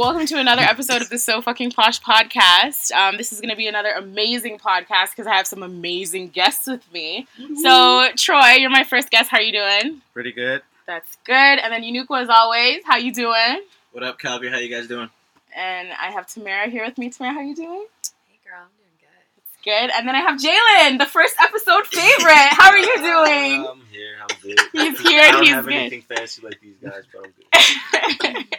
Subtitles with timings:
[0.00, 2.90] welcome to another episode of the So Fucking Posh podcast.
[2.90, 6.66] Um, this is going to be another amazing podcast because I have some amazing guests
[6.66, 7.26] with me.
[7.62, 9.28] So, Troy, you're my first guest.
[9.28, 10.00] How are you doing?
[10.14, 10.62] Pretty good.
[10.86, 11.34] That's good.
[11.34, 13.60] And then Yunuko, as always, how you doing?
[13.92, 14.50] What up, Calgary?
[14.50, 15.10] How you guys doing?
[15.54, 17.10] And I have Tamara here with me.
[17.10, 17.84] Tamara, how you doing?
[18.26, 18.90] Hey girl, I'm doing
[19.64, 19.90] good.
[19.94, 22.48] And then I have Jalen, the first episode favorite.
[22.50, 23.66] How are you doing?
[23.66, 24.16] I'm here.
[24.22, 24.58] I'm good.
[24.72, 25.74] He's here I don't he's have good.
[25.74, 28.46] anything fancy like these guys, but I'm good.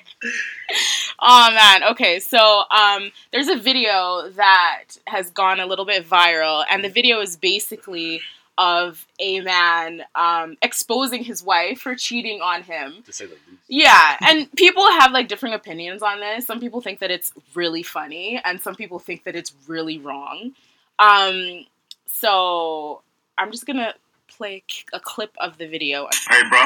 [1.19, 6.63] oh man okay so um there's a video that has gone a little bit viral
[6.69, 8.21] and the video is basically
[8.57, 13.63] of a man um exposing his wife for cheating on him to say the least.
[13.67, 17.81] yeah and people have like different opinions on this some people think that it's really
[17.83, 20.51] funny and some people think that it's really wrong
[21.01, 21.65] um
[22.05, 23.01] so
[23.37, 23.93] i'm just gonna
[24.27, 24.63] play
[24.93, 26.63] a clip of the video Hey, bro,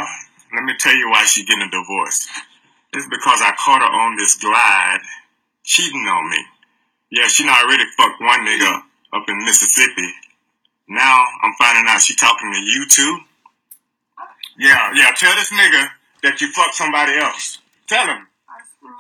[0.54, 2.28] let me tell you why she getting a divorce.
[2.94, 5.00] It's because I caught her on this glide
[5.64, 6.38] cheating on me.
[7.10, 8.82] Yeah, she already fucked one nigga
[9.14, 10.10] up in Mississippi.
[10.88, 13.20] Now I'm finding out she talking to you too.
[14.58, 15.90] Yeah, yeah, tell this nigga
[16.24, 17.58] that you fucked somebody else.
[17.88, 18.28] Tell him.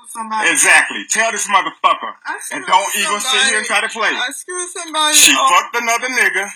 [0.09, 0.49] Somebody.
[0.49, 1.03] Exactly.
[1.09, 2.11] Tell this motherfucker.
[2.51, 4.11] And don't even sit here and try to play.
[4.13, 5.15] I screwed somebody.
[5.17, 6.47] She Oh, fucked another nigga,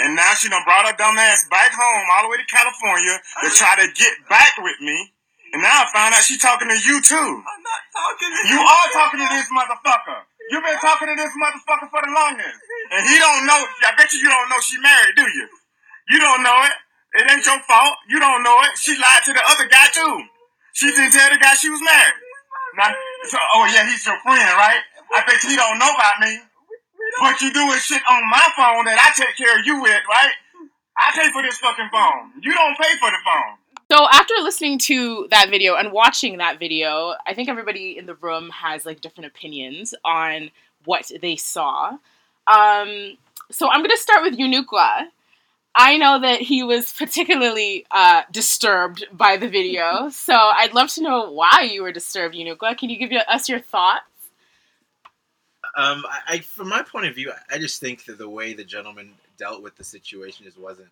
[0.00, 3.20] and now she done brought her dumb ass back home all the way to California
[3.44, 5.12] to try to get back with me.
[5.52, 7.20] And now I found out she talking to you too.
[7.44, 10.24] I'm not talking to You are talking to this motherfucker.
[10.48, 12.56] You've been talking to this motherfucker for the longest.
[12.96, 15.46] And he don't know, I bet you you don't know she married, do you?
[16.08, 16.74] You don't know it.
[17.20, 17.94] It ain't your fault.
[18.08, 18.72] You don't know it.
[18.80, 20.24] She lied to the other guy too.
[20.72, 22.16] She didn't tell the guy she was married.
[22.76, 24.80] Now, so, oh yeah, he's your friend, right?
[25.14, 26.38] I bet he don't know about me.
[27.20, 30.32] But you doing shit on my phone that I take care of you with, right?
[30.96, 32.32] I pay for this fucking phone.
[32.42, 33.58] You don't pay for the phone.
[33.90, 38.14] So after listening to that video and watching that video, I think everybody in the
[38.14, 40.50] room has like different opinions on
[40.84, 41.98] what they saw.
[42.46, 43.18] Um,
[43.50, 45.08] so I'm gonna start with Yunukwa.
[45.74, 51.02] I know that he was particularly uh, disturbed by the video, so I'd love to
[51.02, 52.76] know why you were disturbed, Yunukwa.
[52.76, 54.04] Can you give us your thoughts?
[55.74, 58.64] Um, I, I, from my point of view, I just think that the way the
[58.64, 60.90] gentleman dealt with the situation just wasn't,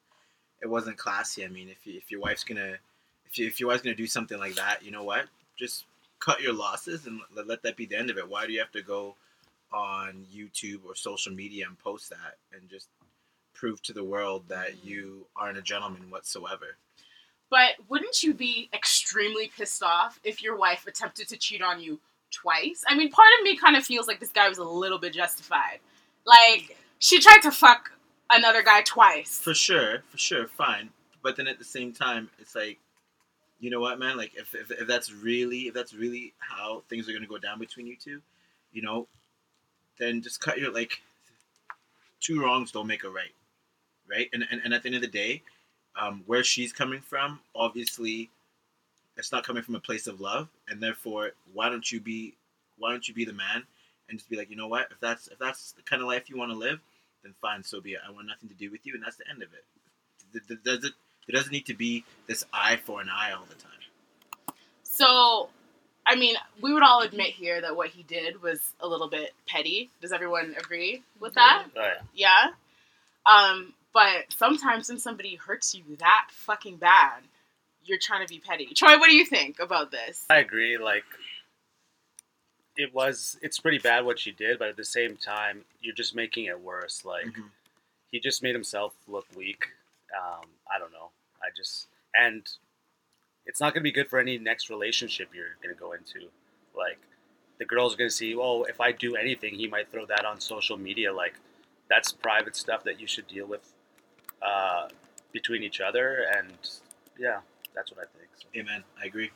[0.63, 1.45] it wasn't classy.
[1.45, 2.77] I mean, if you, if your wife's gonna,
[3.27, 5.27] if you, if your wife's gonna do something like that, you know what?
[5.59, 5.85] Just
[6.21, 8.29] cut your losses and let that be the end of it.
[8.29, 9.17] Why do you have to go
[9.73, 12.89] on YouTube or social media and post that and just
[13.61, 16.79] prove to the world that you aren't a gentleman whatsoever?
[17.51, 22.01] But wouldn't you be extremely pissed off if your wife attempted to cheat on you
[22.31, 22.83] twice?
[22.89, 25.13] I mean, part of me kind of feels like this guy was a little bit
[25.13, 25.81] justified.
[26.25, 27.91] Like, she tried to fuck
[28.33, 29.39] another guy twice.
[29.39, 30.91] For sure, for sure, fine.
[31.23, 32.79] But then at the same time, it's like,
[33.59, 34.17] you know what, man?
[34.17, 37.59] Like, if, if, if that's really if that's really how things are gonna go down
[37.59, 38.23] between you two,
[38.73, 39.07] you know,
[39.99, 41.03] then just cut your like.
[42.21, 43.33] Two wrongs don't make a right,
[44.11, 44.29] right?
[44.33, 45.43] And and, and at the end of the day,
[46.01, 48.31] um, where she's coming from, obviously,
[49.17, 52.35] it's not coming from a place of love, and therefore, why don't you be,
[52.79, 53.65] why don't you be the man,
[54.09, 54.89] and just be like, you know what?
[54.91, 56.81] If that's if that's the kind of life you want to live,
[57.23, 58.01] then fine, so be it.
[58.07, 59.65] I want nothing to do with you, and that's the end of it.
[60.33, 60.93] Th- th- Does it?
[61.27, 63.71] There doesn't need to be this eye for an eye all the time.
[64.83, 65.49] So,
[66.07, 69.33] I mean, we would all admit here that what he did was a little bit
[69.47, 69.91] petty.
[70.01, 71.67] Does everyone agree with that?
[71.77, 71.81] Oh
[72.15, 72.49] yeah.
[73.27, 73.33] Yeah.
[73.33, 77.23] Um, but sometimes when somebody hurts you that fucking bad,
[77.85, 78.67] you're trying to be petty.
[78.75, 80.25] Troy, what do you think about this?
[80.31, 80.79] I agree.
[80.79, 81.05] Like,
[82.77, 86.15] it was, it's pretty bad what she did, but at the same time, you're just
[86.15, 87.05] making it worse.
[87.05, 87.51] Like, Mhm.
[88.11, 89.67] he just made himself look weak.
[90.17, 91.11] Um, I don't know.
[91.43, 92.47] I just, and
[93.47, 96.31] it's not going to be good for any next relationship you're going to go into.
[96.75, 96.99] Like,
[97.59, 100.41] the girl's going to see, oh, if I do anything, he might throw that on
[100.41, 101.13] social media.
[101.13, 101.35] Like,
[101.89, 103.73] that's private stuff that you should deal with
[104.43, 104.89] uh,
[105.33, 106.27] between each other.
[106.37, 106.53] And
[107.19, 107.41] yeah,
[107.75, 108.29] that's what I think.
[108.37, 108.47] So.
[108.59, 108.83] Amen.
[109.01, 109.31] I agree.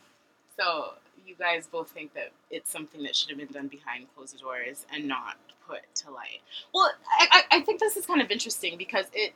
[0.59, 0.95] So
[1.27, 4.87] you guys both think that it's something that should have been done behind closed doors
[4.93, 5.37] and not
[5.67, 6.41] put to light.
[6.75, 9.33] Well, I, I, I think this is kind of interesting because it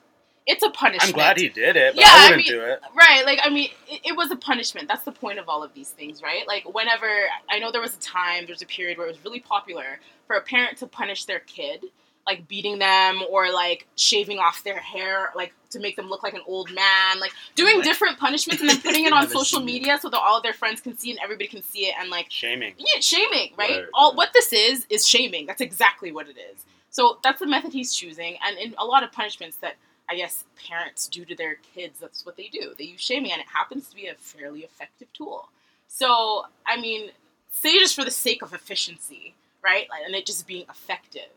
[0.47, 1.09] it's a punishment.
[1.09, 2.81] I'm glad he did it, but Yeah, I I wouldn't mean- do it.
[2.97, 4.89] Right, like I mean, it, it was a punishment.
[4.89, 6.47] That's the point of all of these things, right?
[6.47, 7.07] Like whenever
[7.51, 10.37] I know there was a time, there's a period where it was really popular for
[10.37, 11.85] a parent to punish their kid,
[12.29, 16.35] like beating them or like shaving off their hair, like to make them look like
[16.35, 17.85] an old man, like doing What?
[17.85, 19.65] different punishments and then putting it on social seen it.
[19.73, 22.11] media so that all of their friends can see and everybody can see it and
[22.11, 22.75] like Shaming.
[22.77, 23.71] yeah, shaming, right?
[23.71, 24.17] Right, All right.
[24.19, 25.47] what this is is shaming.
[25.47, 26.65] That's exactly what it is.
[26.91, 29.75] So that's the method he's choosing, and in a lot of punishments that
[30.11, 32.73] I guess parents do to their kids, that's what they do.
[32.79, 35.49] They use shaming, and it happens to be a fairly effective tool.
[35.87, 37.11] So I mean,
[37.51, 39.35] say just for the sake of efficiency,
[39.65, 39.87] right?
[39.91, 41.29] Like, and it just being effective.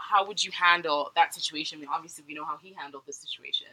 [0.00, 1.78] How would you handle that situation?
[1.78, 3.66] I mean, obviously, we know how he handled the situation,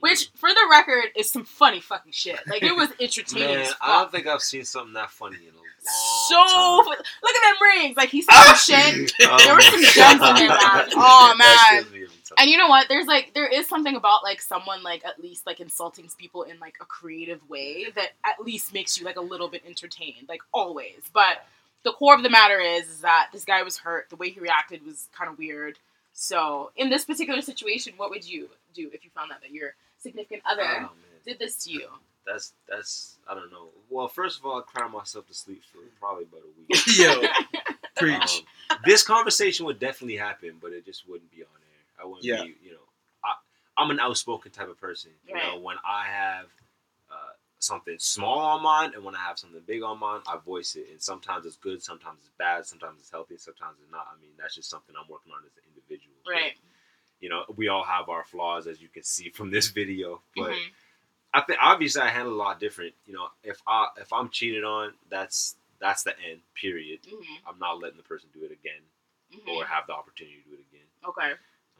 [0.00, 2.40] which, for the record, is some funny fucking shit.
[2.46, 3.56] Like, it was entertaining.
[3.56, 6.86] Man, I don't think I've seen something that funny in a long so time.
[6.86, 7.96] look at them rings.
[7.96, 8.54] Like he said ah!
[8.54, 9.12] some shit.
[9.22, 10.86] Oh There were oh, some gems in there.
[10.94, 11.82] Oh, man.
[11.82, 12.36] kills me every time.
[12.38, 12.88] And you know what?
[12.88, 16.58] There's like there is something about like someone like at least like insulting people in
[16.60, 20.42] like a creative way that at least makes you like a little bit entertained, like
[20.52, 21.00] always.
[21.12, 21.44] But
[21.84, 24.08] the core of the matter is, is that this guy was hurt.
[24.10, 25.78] The way he reacted was kind of weird.
[26.12, 29.74] So in this particular situation, what would you do if you found out that your
[29.98, 30.90] significant other Oh,
[31.24, 31.88] did this to you?
[32.26, 33.68] That's that's I don't know.
[33.90, 36.82] Well, first of all, I cried myself to sleep for probably about a week.
[36.96, 37.22] Yo,
[37.96, 38.42] preach.
[38.70, 42.02] Um, this conversation would definitely happen, but it just wouldn't be on air.
[42.04, 42.42] I wouldn't Yeah.
[42.44, 42.78] be, you know,
[43.24, 43.32] I,
[43.76, 45.10] I'm an outspoken type of person.
[45.26, 46.46] You know, when I have
[47.62, 50.88] something small on mine and when I have something big on mine, I voice it.
[50.90, 54.08] And sometimes it's good, sometimes it's bad, sometimes it's healthy, sometimes it's not.
[54.12, 56.16] I mean, that's just something I'm working on as an individual.
[56.24, 56.58] But, Right.
[57.20, 60.22] you know, we all have our flaws, as you can see from this video.
[60.36, 60.72] But Mhm.
[61.34, 62.94] I think obviously I handle a lot different.
[63.06, 66.42] You know, if I if I'm cheated on, that's that's the end.
[66.54, 67.02] Period.
[67.02, 67.40] Mhm.
[67.46, 68.82] I'm not letting the person do it again
[69.32, 69.48] Mhm.
[69.48, 70.86] or have the opportunity to do it again.
[71.04, 71.32] Okay.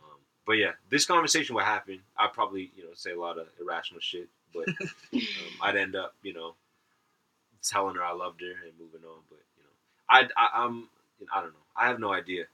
[0.03, 2.03] Um, but yeah, this conversation would happen.
[2.17, 4.69] I'd probably you know say a lot of irrational shit, but
[5.15, 5.23] um,
[5.61, 6.55] I'd end up you know
[7.63, 9.21] telling her I loved her and moving on.
[9.29, 9.71] But you know,
[10.09, 10.89] I I I'm
[11.33, 11.59] I don't know.
[11.77, 12.45] I have no idea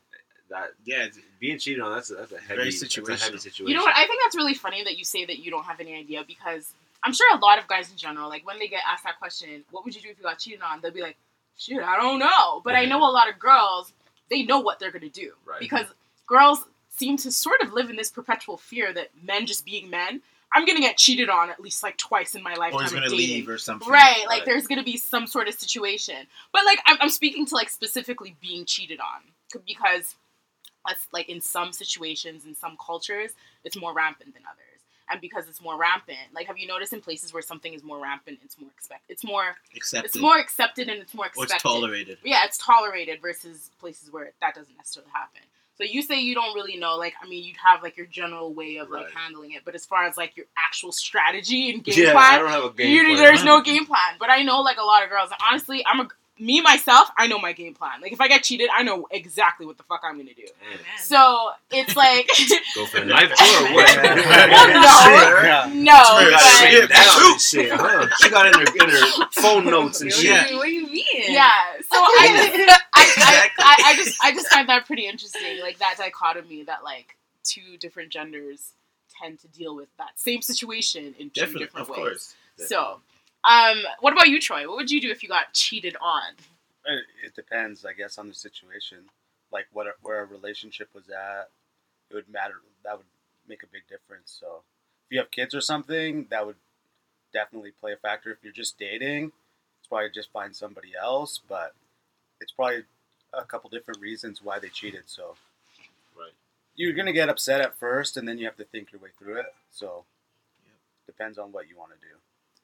[0.51, 1.07] that Yeah,
[1.41, 3.69] being cheated on that's a, that's a heavy Very that's a heavy situation.
[3.69, 3.97] You know what?
[3.97, 6.73] I think that's really funny that you say that you don't have any idea because
[7.03, 9.65] I'm sure a lot of guys in general, like when they get asked that question,
[9.71, 10.81] what would you do if you got cheated on?
[10.81, 11.17] They'll be like,
[11.57, 12.61] shit, I don't know.
[12.65, 13.93] But I know a lot of girls,
[14.31, 15.61] they know what they're gonna do Right.
[15.61, 15.87] because
[16.27, 20.21] girls seem to sort of live in this perpetual fear that men just being men,
[20.53, 23.09] I'm gonna get cheated on at least like twice in my or lifetime he's gonna
[23.09, 23.89] leave or something.
[23.89, 24.47] Right, like Right.
[24.47, 26.27] there's gonna be some sort of situation.
[26.53, 29.23] But like I'm, I'm speaking to like specifically being cheated on
[29.67, 30.15] because
[30.87, 33.33] that's like in some situations in some cultures
[33.65, 34.65] it's more rampant than others.
[35.11, 37.99] And because it's more rampant, like have you noticed in places where something is more
[38.01, 40.07] rampant, it's more expect it's more Accepted.
[40.07, 42.19] it's more accepted and it's more or it's tolerated.
[42.25, 45.43] Yeah, it's tolerated versus places where that doesn't necessarily happen.
[45.81, 48.53] So you say you don't really know, like I mean, you'd have like your general
[48.53, 51.95] way of like handling it, but as far as like your actual strategy and game
[52.07, 53.17] yeah, plan, I don't have a game you, plan.
[53.17, 54.15] there's no game plan.
[54.19, 55.31] But I know like a lot of girls.
[55.31, 56.09] and Honestly, I'm a
[56.41, 57.09] me myself.
[57.17, 58.01] I know my game plan.
[58.01, 60.43] Like if I get cheated, I know exactly what the fuck I'm gonna do.
[60.43, 60.71] Mm.
[60.71, 62.29] Man, So it's like
[62.77, 63.35] go for the knife or
[63.75, 64.03] what?
[64.03, 65.75] Well, no.
[65.75, 68.09] no, It's She got but- it written down and shit, huh?
[68.21, 70.31] She got in her, in her phone notes and What, shit.
[70.31, 70.45] Yeah.
[70.47, 70.88] do you, what do you mean?
[71.33, 71.53] Yeah.
[71.81, 73.65] So I, I, I, Exactly.
[73.65, 75.61] I, I just I just find that pretty interesting.
[75.61, 78.73] Like that dichotomy that like two different genders
[79.21, 81.99] tend to deal with that same situation in two Definitely, different of ways.
[81.99, 82.35] course.
[82.69, 83.01] So,
[83.49, 84.67] um, what about you, Troy?
[84.69, 86.23] What would you do if you got cheated on?
[86.85, 88.99] It, it depends, I guess, on the situation.
[89.53, 91.49] Like what a, where a relationship was at,
[92.11, 92.55] it would matter.
[92.85, 93.07] That would
[93.49, 94.37] make a big difference.
[94.39, 94.63] So
[95.07, 96.57] if you have kids or something, that would
[97.33, 98.31] definitely play a factor.
[98.31, 99.48] If you're just dating, it's
[99.89, 101.41] probably just find somebody else.
[101.49, 101.75] But
[102.41, 102.85] it's probably
[103.33, 105.05] a couple different reasons why they cheated.
[105.07, 105.37] So
[106.17, 106.33] Right.
[106.75, 109.41] you're gonna get upset at first, and then you have to think your way through
[109.41, 109.55] it.
[109.71, 110.05] So
[111.07, 112.15] depends on what you want to do.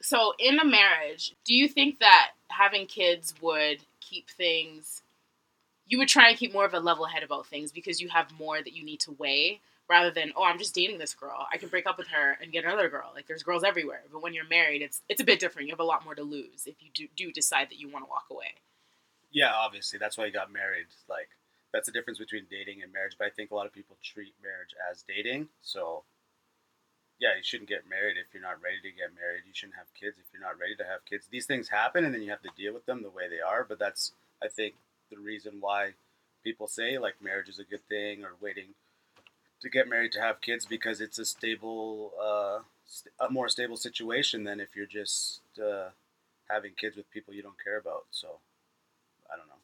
[0.01, 5.03] So, in a marriage, do you think that having kids would keep things?
[5.87, 8.31] You would try and keep more of a level head about things because you have
[8.39, 11.59] more that you need to weigh rather than oh I'm just dating this girl I
[11.59, 14.35] can break up with her and get another girl like there's girls everywhere but when
[14.35, 16.77] you're married it's it's a bit different you have a lot more to lose if
[16.83, 18.55] you do, do decide that you want to walk away
[19.31, 20.87] Yeah, obviously that's why you got married.
[21.09, 21.29] Like
[21.73, 23.17] that's the difference between dating and marriage.
[23.19, 25.49] But I think a lot of people treat marriage as dating.
[25.63, 26.05] So
[27.19, 29.43] yeah, you shouldn't get married if you're not ready to get married.
[29.47, 31.27] You shouldn't have kids if you're not ready to have kids.
[31.31, 33.65] These things happen, and then you have to deal with them the way they are.
[33.69, 34.13] But that's
[34.43, 34.75] I think
[35.11, 35.95] the reason why
[36.43, 38.75] people say like marriage is a good thing or waiting
[39.65, 43.77] to get married to have kids because it's a stable, uh, st- a more stable
[43.77, 45.89] situation than if you're just uh,
[46.49, 48.05] having kids with people you don't care about.
[48.11, 48.39] So
[49.33, 49.55] I don't know.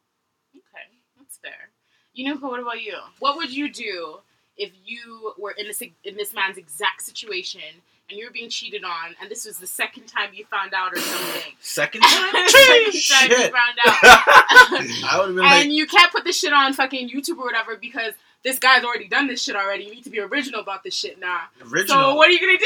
[0.57, 0.87] okay
[1.19, 1.71] that's fair
[2.13, 4.19] you know what about you what would you do
[4.57, 7.61] if you were in this in this man's exact situation
[8.09, 10.93] and you were being cheated on and this was the second time you found out
[10.93, 12.49] or something Second time?
[12.49, 16.39] second time you found out I would have been and like, you can't put this
[16.39, 19.85] shit on fucking YouTube or whatever because this guy's already done this shit already.
[19.85, 21.43] You need to be original about this shit now.
[21.71, 22.01] original.
[22.03, 22.65] So what are you gonna do?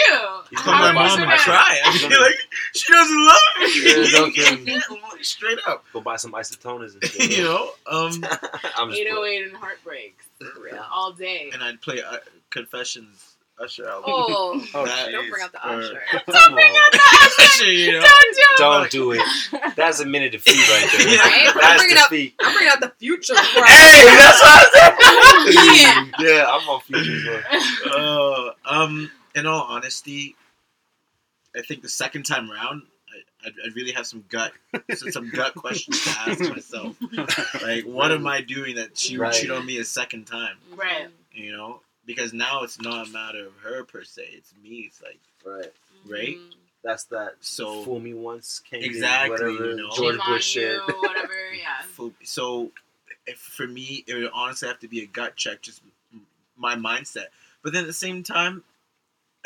[0.53, 1.81] You How my mom gonna- and cry.
[1.85, 2.37] I'd be like,
[2.75, 4.57] she doesn't love Yeah,
[5.17, 5.23] me.
[5.23, 5.85] Straight up.
[5.93, 7.37] Go buy some isotoners and shit.
[7.39, 7.71] you know?
[7.87, 8.25] Um,
[8.77, 10.27] I'm just 808 and heartbreaks
[10.63, 11.51] real, all day.
[11.53, 12.19] and I'd play uh,
[12.51, 14.05] Confessions Usher album.
[14.09, 15.31] Oh, Oh, That- don't jeez.
[15.31, 16.03] bring up the Or- usher.
[16.27, 16.59] Come on.
[17.41, 18.01] Usher, you know?
[18.01, 18.59] Don't do it.
[18.59, 19.77] Don't do it.
[19.77, 21.09] That's a minute defeat right there.
[21.15, 21.19] Yeah.
[21.21, 21.49] Right?
[21.49, 23.69] I'm That's bringing up- I'm bringing out the future before I.
[23.69, 26.07] Hey, that's what Yeah.
[26.11, 26.23] I said.
[26.27, 28.55] yeah, yeah, I'm on future as well.
[28.67, 30.35] Uh, um, in all honesty,
[31.57, 34.51] I think the second time round, I, I'd, I'd really have some gut,
[34.95, 36.97] some, some gut questions to ask myself.
[37.63, 39.35] Like, what am I doing that she would Right.
[39.35, 40.57] cheat on me a second time?
[40.75, 41.07] Right.
[41.33, 44.89] You know, because now it's not a matter of her per se; it's me.
[44.89, 45.73] It's like, Right.
[46.07, 46.37] Right?
[46.37, 46.55] Mm.
[46.83, 47.35] That's that.
[47.41, 49.91] So- fool me once, can't Exactly, whatever, you know.
[49.97, 50.81] George Bush shit.
[50.89, 51.33] you, whatever.
[51.57, 52.09] Yeah.
[52.25, 52.73] so
[53.27, 55.81] if, for me, it would honestly have to be a gut check, just
[56.57, 57.27] my mindset.
[57.63, 58.65] But then at the same time,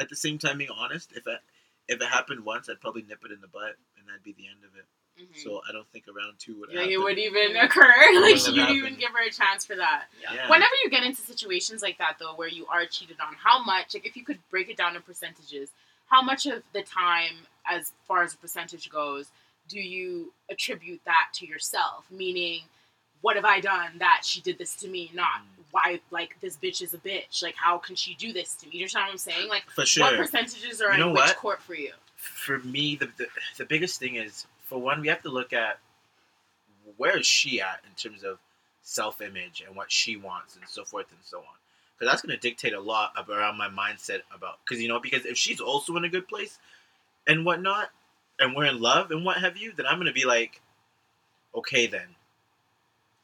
[0.01, 1.39] at the same time, being honest, if it
[1.87, 4.49] if it happened once, I'd probably nip it in the butt, and that'd be the
[4.49, 4.85] end of it.
[5.19, 5.43] Mhm.
[5.43, 6.93] So I don't think a round two would Like happen.
[6.93, 7.83] it would even occur.
[8.21, 8.77] Like you'd happen.
[8.77, 10.05] even give her a chance for that.
[10.23, 10.49] Yeah.
[10.49, 13.95] Whenever you get into situations like that, though, where you are cheated on, how much,
[13.95, 15.71] like, if you could break it down in percentages,
[16.07, 19.27] how much of the time, as far as the percentage goes,
[19.69, 22.05] do you attribute that to yourself?
[22.11, 22.63] Meaning,
[23.21, 25.11] what have I done that she did this to me?
[25.13, 25.65] Not Mm.
[25.73, 27.43] why, like, this bitch is a bitch.
[27.43, 28.77] Like, how can she do this to me?
[28.77, 29.49] You understand what I'm saying?
[29.49, 30.05] Like, for sure.
[30.05, 31.37] what percentages are You know in which what?
[31.37, 31.93] court for you?
[32.17, 35.79] For me, the, the the biggest thing is for one, we have to look at
[36.97, 38.39] where is she at in terms of
[38.83, 41.45] self image and what she wants and so forth and so on.
[41.99, 45.27] Because that's going to dictate a lot around my mindset about because you know because
[45.27, 46.59] if she's also in a good place
[47.27, 47.91] and whatnot
[48.39, 50.61] and we're in love and what have you, then I'm going to be like,
[51.55, 52.15] okay, then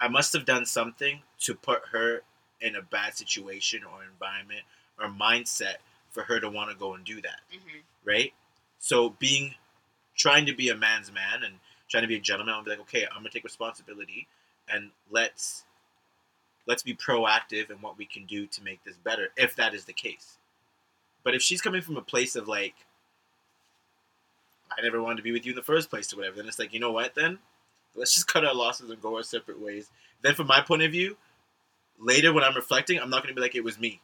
[0.00, 2.22] I must have done something to put her
[2.60, 4.62] in a bad situation or environment
[4.98, 5.76] or mindset
[6.10, 7.78] for her to want to go and do that Mm-hmm.
[8.04, 8.32] right?
[8.78, 9.54] So being
[10.16, 11.54] trying to be a man's man and
[11.88, 14.26] trying to be a gentleman, I'll be like, okay, I'm gonna take responsibility
[14.68, 15.64] and let's
[16.66, 19.84] let's be proactive in what we can do to make this better, if that is
[19.84, 20.38] the case.
[21.22, 22.74] But if she's coming from a place of like,
[24.76, 26.58] I never wanted to be with you in the first place or whatever, then it's
[26.58, 27.38] like, you know what then?
[27.94, 29.90] Let's just cut our losses and go our separate ways.
[30.22, 31.16] Then from my point of view,
[31.98, 34.00] later when I'm reflecting, I'm not gonna be like it was me.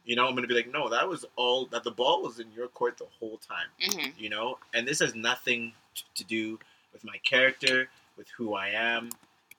[0.00, 0.10] Mm-hmm.
[0.10, 2.46] You know, I'm gonna be like, no, that was all that the ball was in
[2.56, 4.10] your court the whole time Mm-hmm.
[4.18, 6.58] you know and this has nothing t- to do
[6.92, 9.10] with my character with who i am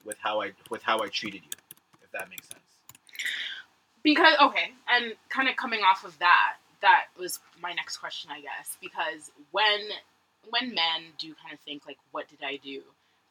[0.06, 1.50] with how i with how i treated you
[2.04, 2.62] if that makes sense
[4.04, 8.42] because okay and kind of coming off of that that was my next question i
[8.42, 9.80] guess because when
[10.50, 12.82] when men do kind of think like what did i do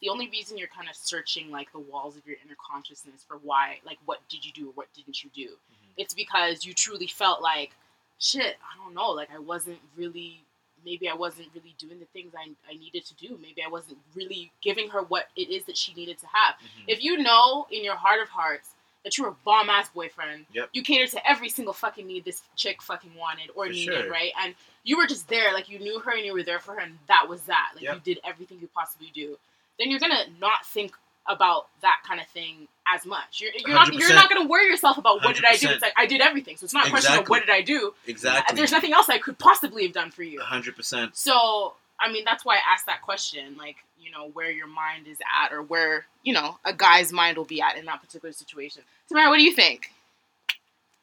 [0.00, 3.36] the only reason you're kind of searching like the walls of your inner consciousness for
[3.42, 5.50] why like what did you do or what didn't you do
[5.96, 7.70] it's because you truly felt like
[8.18, 10.40] shit i don't know like i wasn't really
[10.84, 13.98] maybe i wasn't really doing the things i, I needed to do maybe i wasn't
[14.14, 16.84] really giving her what it is that she needed to have Mhm.
[16.88, 18.70] if you know in your heart of hearts
[19.02, 20.68] that you're a bomb ass boyfriend, Yep.
[20.74, 24.10] you cater to every single fucking need this chick fucking wanted or For needed, sure.
[24.10, 24.30] right?
[24.38, 24.54] And
[24.84, 26.98] you were just there, like you knew her and you were there for her, and
[27.08, 27.70] that was that.
[27.74, 27.94] Like Yep.
[27.94, 29.38] you did everything you possibly do.
[29.78, 30.94] Then you're gonna not think
[31.28, 33.40] about that kind of thing as much.
[33.40, 35.68] You're, you're not you're not gonna worry yourself about what did I do.
[35.68, 37.94] It's like I did everything, so it's not a question of what did I do.
[38.06, 40.40] exactly There's nothing else I could possibly have done for you.
[40.40, 44.66] 100% So, I mean, that's why I asked that question, like, you know, where your
[44.66, 48.00] mind is at or where, you know, a guy's mind will be at in that
[48.00, 48.82] particular situation.
[49.08, 49.92] Tamara, what do you think?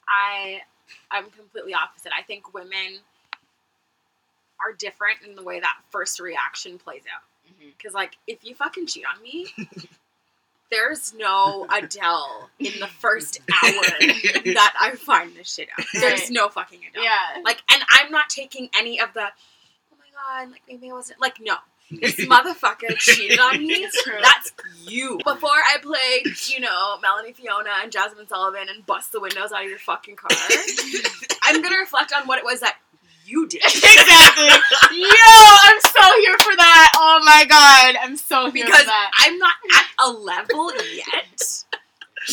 [0.07, 0.62] I
[1.12, 2.12] I'm completely opposite.
[2.17, 3.00] I think women
[4.59, 7.24] are different in the way that first reaction plays out.
[7.47, 7.69] Mm-hmm.
[7.77, 9.47] Because like if you fucking cheat on me,
[10.69, 15.86] there's no Adele in the first hour that I find this shit out.
[15.93, 16.29] There's Right.
[16.31, 17.03] no fucking Adele.
[17.03, 17.41] Yeah.
[17.43, 19.21] Like, and I'm not taking any of the.
[19.24, 20.05] Oh my
[20.43, 20.51] god!
[20.51, 21.21] Like maybe I wasn't.
[21.21, 21.55] Like no,
[21.89, 23.88] this motherfucker cheated on me.
[24.21, 24.51] That's
[24.86, 25.17] you.
[25.24, 29.63] Before I played, you know, Melanie Fiona and Jazmine Sullivan and bust the windows out
[29.63, 30.29] of your fucking car,
[31.43, 32.77] I'm gonna reflect on what it was that
[33.27, 33.62] you did.
[33.65, 34.48] exactly.
[34.48, 35.36] Yo,
[35.67, 36.91] I'm so here for that.
[36.96, 39.12] Oh my god, I'm so here Because for that.
[39.19, 41.63] I'm not at a level yet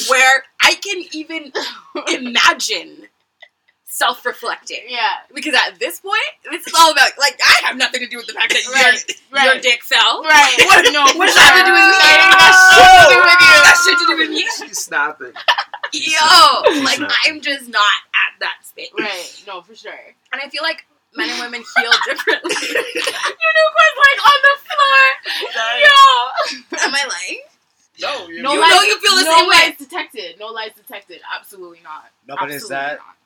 [0.08, 1.52] where I can even
[2.08, 3.08] imagine
[3.86, 4.80] self-reflecting.
[4.88, 5.22] Yeah.
[5.32, 6.18] Because at this point,
[6.50, 9.44] this is all about like I have nothing to do with the fact that Right,
[9.44, 10.22] your, your dick fell.
[10.22, 10.56] Right.
[10.66, 11.98] What, No, what does that have to do with me?
[12.74, 13.14] sure.
[13.14, 14.36] It has shit to do with you.
[14.36, 14.66] It has shit to do with me.
[14.68, 15.32] She's snapping.
[15.92, 16.98] Yo, like.
[17.26, 18.13] I'm just not at
[18.44, 18.90] that space.
[18.98, 19.42] Right.
[19.46, 19.92] No, for sure.
[20.32, 20.84] And I feel like
[21.16, 22.54] men and women heal differently.
[22.60, 25.00] you Unique was like on the floor.
[25.80, 26.86] Yo.
[26.88, 27.40] Am I lying?
[28.00, 29.54] no you're No You lies, know you feel the no same way.
[29.68, 30.38] lies detected.
[30.40, 31.20] No lies detected.
[31.38, 32.06] Absolutely not.
[32.26, 33.16] No, but is that not.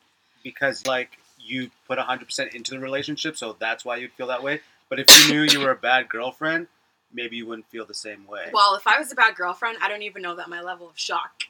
[0.45, 4.43] because like you put hundred percent into the relationship, so that's why you'd feel that
[4.43, 4.61] way?
[4.91, 6.67] But if you knew you were a bad girlfriend,
[7.13, 8.51] maybe you wouldn't feel the same way.
[8.53, 10.99] Well, if I was a bad girlfriend, I don't even know that my level of
[10.99, 11.45] shock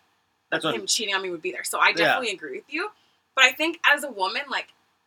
[0.50, 1.64] that's of what him cheating on me would be there.
[1.64, 2.90] So I definitely agree with you.
[3.38, 4.66] But I think as a woman, like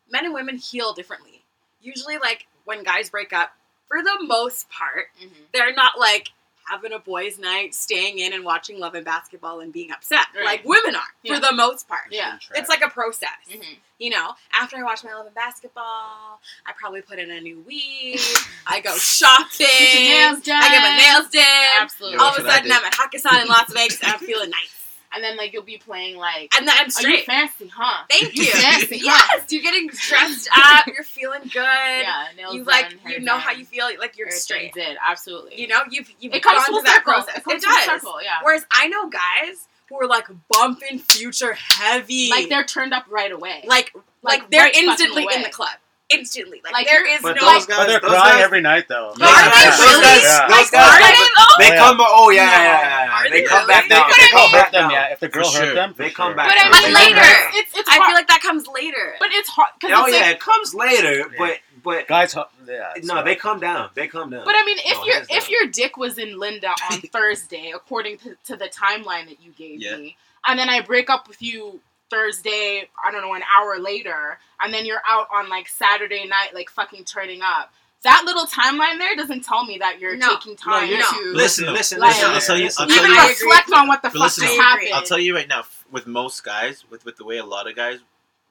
[0.10, 1.44] men and women heal differently.
[1.82, 3.52] Usually, like when guys break up,
[3.90, 5.32] for the most part, Mhm.
[5.54, 6.30] they're not like
[6.70, 10.28] having a boys' night, staying in and watching Love and Basketball and being upset.
[10.34, 10.46] Right.
[10.46, 11.34] Like women are Yeah.
[11.36, 12.06] for the most part.
[12.10, 12.38] Yeah.
[12.56, 13.32] It's like a process.
[13.50, 13.80] Mhm.
[14.00, 17.60] You know, after I watch my Love and Basketball, I probably put in a new
[17.68, 18.26] weave.
[18.66, 19.50] I go shopping.
[19.68, 20.64] Get your nails done.
[20.64, 21.82] I get my nails done.
[21.82, 22.18] Absolutely.
[22.20, 22.72] All of a That's what I sudden.
[22.72, 24.78] I'm at Hakkasan in Las Vegas and I'm feeling nice.
[25.14, 28.36] And then like you'll be playing like, And then I'm "Are you fancy, huh?" Thank
[28.36, 28.46] you.
[28.46, 29.28] fancy, huh?
[29.34, 30.88] yes, you're getting dressed up.
[30.88, 31.54] You're feeling good.
[31.56, 34.74] Yeah, nails you like done, you hair know how you feel like you're everything straight.
[34.74, 35.60] Did absolutely.
[35.62, 37.14] You know, you've you've it gone through that circle.
[37.14, 37.38] process.
[37.48, 37.86] It It does.
[37.86, 38.16] circle.
[38.24, 38.38] Yeah.
[38.44, 43.32] Whereas I know guys who are like bumping future heavy, Like they're turned up right
[43.32, 43.64] away.
[43.68, 43.92] like
[44.24, 45.70] like, like, they're right instantly in the club.
[46.14, 47.46] Instantly, like, Like, there is But no.
[47.46, 49.14] those guys, But they're crying guys, every night though.
[49.18, 50.22] But are they those really?
[50.24, 50.48] Yeah.
[50.50, 51.56] those guys, are they though?
[51.60, 53.30] they Oh, come, oh yeah, yeah, yeah, yeah.
[53.30, 53.90] They they come back really?
[53.90, 54.08] down.
[54.10, 54.92] But They come back down.
[54.92, 55.12] yeah.
[55.14, 57.16] If the girl For hurt them, They come back But I mean, They come later.
[57.22, 57.54] back.
[57.56, 59.16] it's it's I feel like that comes later.
[59.20, 62.94] but it's hard because Oh yeah, it comes later, but but guys, uh, yeah.
[63.04, 63.26] no, rough.
[63.26, 63.90] they come down.
[63.96, 64.44] They come down.
[64.46, 65.50] But I mean, if No, your if down.
[65.50, 69.82] your dick was in Linda on Thursday, according to, to the timeline that you gave
[69.82, 69.96] Yeah.
[69.98, 70.16] me,
[70.46, 71.80] and then I break up with you
[72.12, 76.54] Thursday, I don't know, an hour later, and then you're out on like Saturday night,
[76.54, 77.74] like fucking turning up.
[78.04, 80.30] That little timeline there doesn't tell me that you're No.
[80.36, 81.72] taking time you're- to listen, No.
[81.72, 82.30] listen, Like- listen.
[82.32, 84.60] I'll tell you- I'll tell even you- I reflect on what the fuck listen, just
[84.60, 84.94] happened.
[84.94, 87.76] I'll tell you right now, with most guys, with with the way a lot of
[87.76, 88.00] guys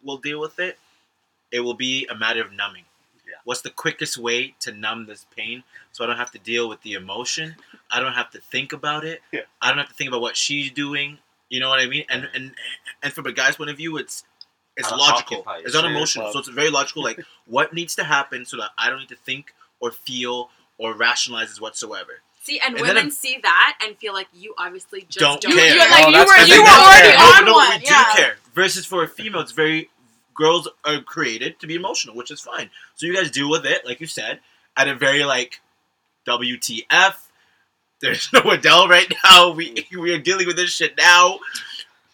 [0.03, 0.79] will deal with it,
[1.53, 2.85] it will be a matter of numbing.
[3.27, 3.35] Yeah.
[3.45, 6.83] What's the quickest way to numb this pain so I don't have to deal with
[6.83, 7.57] the emotion?
[7.91, 9.21] I don't have to think about it.
[9.33, 9.43] Yeah.
[9.61, 11.19] I don't have to think about what she's doing.
[11.51, 12.05] You know what I mean?
[12.09, 12.53] And and
[13.03, 14.25] and from a guy's point of view, it's
[14.77, 15.45] it's I'll logical.
[15.59, 15.85] It's shit.
[15.85, 16.27] unemotional.
[16.27, 17.03] Well- So it's very logical.
[17.03, 20.95] Like what needs to happen so that I don't need to think or feel or
[20.95, 22.21] rationalize this whatsoever.
[22.43, 25.75] See, and, And women see that and feel like you obviously just Don't don't, care.
[25.75, 27.39] you're like Oh, you were you were already care.
[27.39, 27.71] on no, one.
[27.73, 28.15] we do yeah.
[28.17, 28.37] care.
[28.55, 29.91] Versus for a female, it's very
[30.35, 32.71] girls are created to be emotional, which is fine.
[32.95, 34.41] So you guys deal with it, like you said,
[34.77, 35.61] at a very like
[36.27, 37.15] WTF.
[38.01, 39.53] There's no Adele right now.
[39.53, 41.39] We we are dealing with this shit now.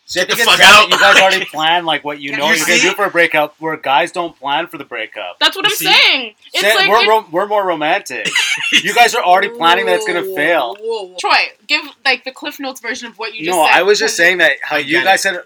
[0.08, 0.88] See, Get the fuck out.
[0.88, 3.56] You guys already plan like what you You know you're gonna do for a breakup,
[3.58, 5.38] where guys don't plan for the breakup.
[5.40, 5.86] That's what You I'm see?
[5.92, 6.34] saying.
[6.54, 8.28] It's Say- like we're, it- ro- we're more romantic.
[8.72, 10.76] you guys are already planning that it's gonna fail.
[10.80, 11.16] whoa, whoa.
[11.18, 13.74] Troy, give like the Cliff Notes version of what you just No, said.
[13.74, 15.40] I was just saying that how I you get guys had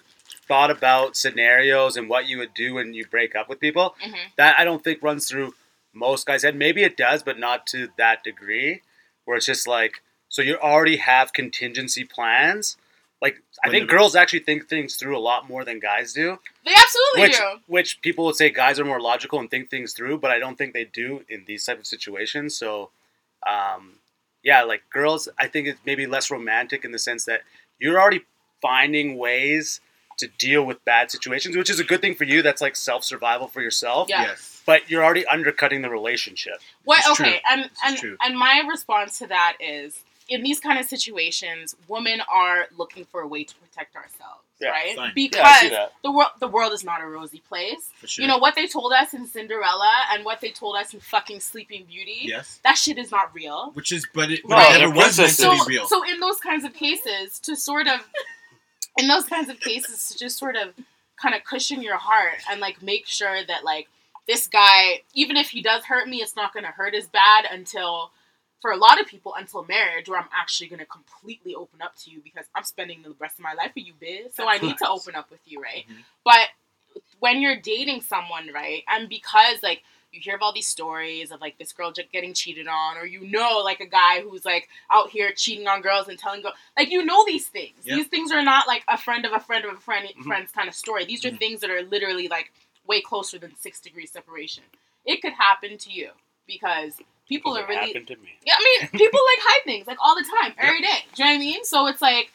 [0.47, 3.95] thought about scenarios and what you would do when you break up with people.
[4.05, 4.15] Mhm.
[4.37, 5.55] That I don't think runs through
[5.95, 6.55] most guys' head.
[6.55, 8.83] Maybe it does, but not to that degree.
[9.25, 12.79] Where it's just like, so you already have contingency plans.
[13.21, 16.39] Like I think girls actually think things through a lot more than guys do.
[16.65, 17.59] They absolutely which do.
[17.67, 20.57] which people would say guys are more logical and think things through, but I don't
[20.57, 22.57] think they do in these type of situations.
[22.57, 22.89] So,
[23.47, 23.97] um,
[24.43, 27.43] yeah, like girls, I think it's maybe less romantic in the sense that
[27.79, 28.23] you're already
[28.63, 29.81] finding ways
[30.17, 32.41] to deal with bad situations, which is a good thing for you.
[32.43, 34.09] That's like self survival for yourself.
[34.09, 34.23] Yeah.
[34.23, 34.63] Yes.
[34.67, 36.55] But you're already undercutting the relationship.
[36.85, 37.01] What?
[37.01, 37.39] It's Okay, true.
[37.51, 38.17] and This is and true.
[38.23, 39.99] and my response to that is,
[40.31, 44.69] in these kind of situations, women are looking for a way to protect ourselves, Yeah,
[44.71, 44.97] right?
[44.97, 45.13] fine.
[45.15, 45.93] Because Yeah, I see that.
[46.03, 47.91] the world the world is not a rosy place.
[48.01, 48.23] For sure.
[48.23, 51.41] You know what they told us in Cinderella and what they told us in fucking
[51.41, 52.21] Sleeping Beauty.
[52.23, 52.61] Yes.
[52.65, 53.73] That shit is not real.
[53.75, 55.45] Which is, but it, No, but it never was meant princesses.
[55.61, 55.87] to be real.
[55.89, 58.01] so in those kinds of cases, to sort of,
[58.99, 60.73] in those kinds of cases, to just sort of
[61.21, 63.89] kind of cushion your heart and like make sure that like
[64.29, 67.47] this guy, even if he does hurt me, it's not going to hurt as bad
[67.51, 68.13] until,
[68.61, 71.97] for a lot of people, until marriage, where I'm actually going to completely open up
[72.05, 74.35] to you because I'm spending the rest of my life with you, biz.
[74.35, 75.87] So I need to open up with you, right?
[75.89, 76.05] Mhm.
[76.25, 76.49] But
[77.21, 81.41] when you're dating someone, right, and because like you hear of all these stories of
[81.41, 84.69] like this girl just getting cheated on, or you know like a guy who's like
[84.91, 87.85] out here cheating on girls and telling girls, like you know these things.
[87.85, 87.97] Yeah.
[87.97, 90.25] These things are not like a friend of a friend of a friend Mhm.
[90.25, 91.05] friend's kind of story.
[91.05, 91.39] These are Mhm.
[91.39, 92.53] things that are literally like
[92.87, 94.65] way closer than six degrees separation.
[95.05, 96.11] It could happen to you
[96.47, 98.31] because people are really happened to me.
[98.45, 101.05] yeah, I mean, people like hide things like all the time, every day.
[101.15, 101.65] Do you know what I mean?
[101.65, 102.31] So it's like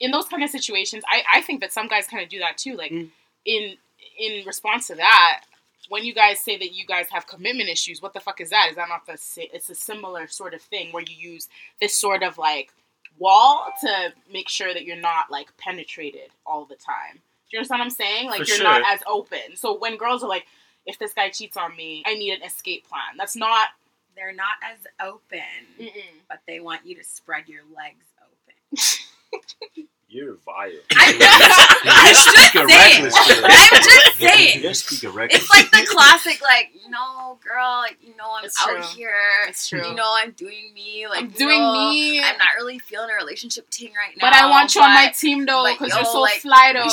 [0.00, 2.58] in those kind of situations, I, I think that some guys kind of do that
[2.58, 2.76] too.
[2.76, 3.08] Like Mm.
[3.46, 3.76] in
[4.18, 5.42] in response to that,
[5.88, 8.66] when you guys say that you guys have commitment issues, what the fuck is that?
[8.70, 9.18] Is that not the
[9.54, 11.48] it's a similar sort of thing where you use
[11.80, 12.70] this sort of like
[13.18, 17.14] wall to make sure that you're not like penetrated all the time.
[17.14, 18.28] Do you understand what I'm saying?
[18.28, 19.56] Like For you're not as open.
[19.56, 20.46] So when girls are like,
[20.86, 23.16] if this guy cheats on me, I need an escape plan.
[23.18, 23.68] That's not.
[24.16, 25.40] They're not as open,
[25.78, 25.90] Mm-mm.
[26.28, 29.84] but they want you to spread your legs open.
[30.12, 30.70] You're vile.
[30.96, 33.04] I'm You're just speaking saying.
[33.04, 33.44] reckless, dude.
[33.44, 34.62] I'm just saying.
[34.62, 35.42] You're speaking reckless.
[35.42, 38.82] It's like the classic, like, no, girl, like, you know, I'm It's out true.
[38.96, 39.14] here.
[39.46, 39.86] It's true.
[39.86, 41.06] You know, I'm doing me.
[41.08, 42.20] Like, I'm doing no, me.
[42.20, 44.26] I'm not really feeling a relationship ting right now.
[44.26, 46.82] But I want you on my team though, because yo, you're so like, fly though.
[46.84, 46.90] we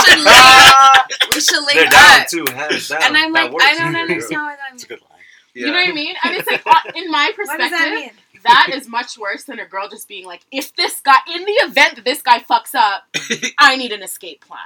[0.00, 1.34] should link.
[1.34, 2.48] We should link They're down.
[2.48, 2.70] up.
[2.70, 3.02] hands down.
[3.04, 3.52] and I'm like.
[3.60, 5.17] I don't understand why It's a good line.
[5.58, 6.14] You know what I mean?
[6.24, 8.42] And it's like, uh, in my What does that perspective, mean?
[8.44, 11.52] that is much worse than a girl just being like, if this guy, in the
[11.52, 13.04] event that this guy fucks up,
[13.58, 14.60] I need an escape plan.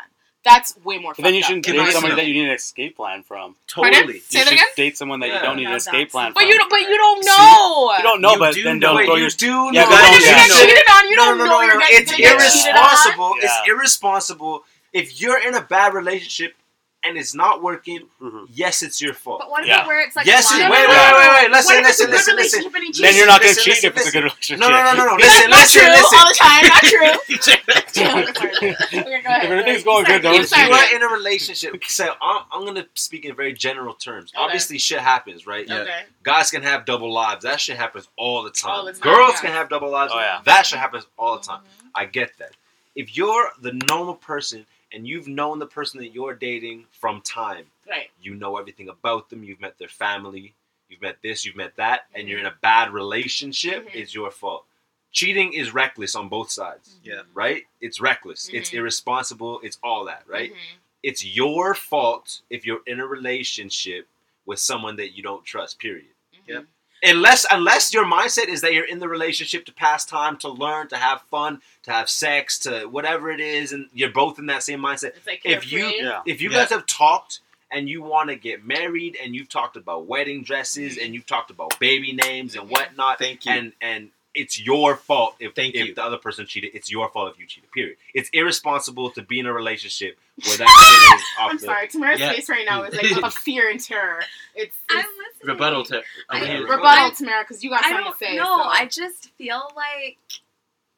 [0.44, 1.12] That's way more.
[1.16, 3.54] But then you shouldn't date my somebody that you need an escape plan from.
[3.72, 3.94] Pardon?
[4.00, 4.18] Totally.
[4.18, 4.66] Say you that should again?
[4.76, 6.48] date someone that you don't need No, an escape that's- plan But from.
[6.50, 6.68] you don't.
[6.68, 7.92] But you don't See, know.
[7.96, 8.86] You don't know, You but do then know.
[8.88, 9.30] don't Wait, throw you your.
[9.30, 9.86] do Yeah, know.
[9.86, 10.34] but But then you yeah.
[10.48, 11.08] get cheated on.
[11.10, 12.82] You no, don't no, know no, you're no, It's gonna get cheated on.
[12.82, 13.34] irresponsible.
[13.38, 13.44] Yeah.
[13.44, 14.64] It's irresponsible.
[14.92, 16.56] If you're in a bad relationship
[17.04, 18.46] and it's not working, Mhm.
[18.52, 19.40] yes, it's your fault.
[19.40, 19.82] But what if Yeah.
[19.82, 21.90] it where it's like Yes, blind it- No, wait, wait, wait, wait, listen, What if
[21.90, 22.64] it's a listen, good listen, listen.
[22.76, 24.58] and Then you're not going to cheat listen, if it's a good relationship.
[24.60, 25.16] No, no, no, no, no.
[25.18, 26.18] That's Listen, not listen, true listen.
[26.18, 26.66] all the time.
[26.68, 27.62] Not true.
[27.92, 29.44] okay, go ahead.
[29.44, 32.42] If everything's going sorry, good, don't you if you are in a relationship, so I'm,
[32.52, 34.32] I'm gonna speak in very general terms.
[34.34, 34.42] Okay.
[34.42, 35.68] Obviously, shit happens, right?
[35.70, 36.04] Okay.
[36.22, 37.42] Guys can have double lives.
[37.44, 38.72] That shit happens all the time.
[38.72, 39.40] All the time, Girls yeah.
[39.40, 40.12] can have double lives.
[40.14, 40.40] Oh, yeah.
[40.44, 41.60] That shit happens all the time.
[41.60, 41.88] Mm-hmm.
[41.94, 42.52] I get that.
[42.94, 47.66] If you're the normal person and you've known the person that you're dating from time,
[47.88, 48.10] Right.
[48.20, 50.54] you know everything about them, you've met their family,
[50.88, 53.94] you've met this, you've met that, and you're in a bad relationship, Mhm.
[53.94, 54.66] it's your fault.
[55.10, 57.22] Cheating is reckless on both sides, Yeah.
[57.34, 57.66] right?
[57.80, 58.78] It's reckless, it's Mhm.
[58.78, 60.52] irresponsible, it's all that, right?
[60.52, 60.58] Mhm.
[61.02, 64.08] It's your fault if you're in a relationship
[64.46, 66.14] with someone that you don't trust, period.
[66.46, 66.66] Yep.
[67.02, 70.88] Unless unless your mindset is that you're in the relationship to pass time, to learn,
[70.88, 74.62] to have fun, to have sex, to whatever it is, and you're both in that
[74.62, 75.16] same mindset.
[75.16, 75.86] It's like If you.
[75.86, 76.22] Yeah.
[76.26, 76.58] if you Yeah.
[76.60, 77.40] guys have talked
[77.72, 81.04] and you want to get married and you've talked about wedding dresses mm-hmm.
[81.04, 83.52] and you've talked about baby names and whatnot, Thank you.
[83.52, 85.94] and and it's your fault if, Thank if you.
[85.94, 86.70] the other person cheated.
[86.74, 87.70] It's your fault if you cheated.
[87.72, 87.96] Period.
[88.14, 90.68] It's irresponsible to be in a relationship where that
[91.10, 91.62] shit is off I'm the.
[91.66, 91.88] sorry.
[91.88, 92.32] Tamara's Yeah.
[92.32, 94.22] face right now is like of fear and terror.
[94.54, 95.44] It's, I'm it's.
[95.46, 96.02] Rebuttal to.
[96.30, 96.62] I- I'm here.
[96.66, 98.36] rebuttal, Tamara, because you got something to say.
[98.36, 98.62] No, so.
[98.62, 100.18] I just feel like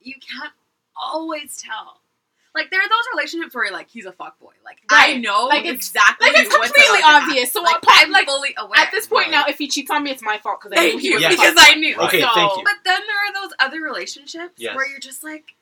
[0.01, 0.53] you can't
[0.97, 2.01] always tell.
[2.55, 4.55] Like there are those relationships where like he's a fuckboy.
[4.65, 7.53] Like I know Like, it's- exactly like, it's completely obvious.
[7.53, 7.81] So happen.
[7.83, 9.31] what- like, I'm like, fully aware At this point Right.
[9.33, 11.15] now, if he cheats on me, it's my fault because I knew Thank he you
[11.15, 11.33] was Yes.
[11.37, 11.73] because fuckboy.
[11.73, 11.97] I knew.
[11.97, 12.63] Okay, So- thank you.
[12.65, 14.77] But then there are those other relationships Yes.
[14.77, 15.55] where you're just like,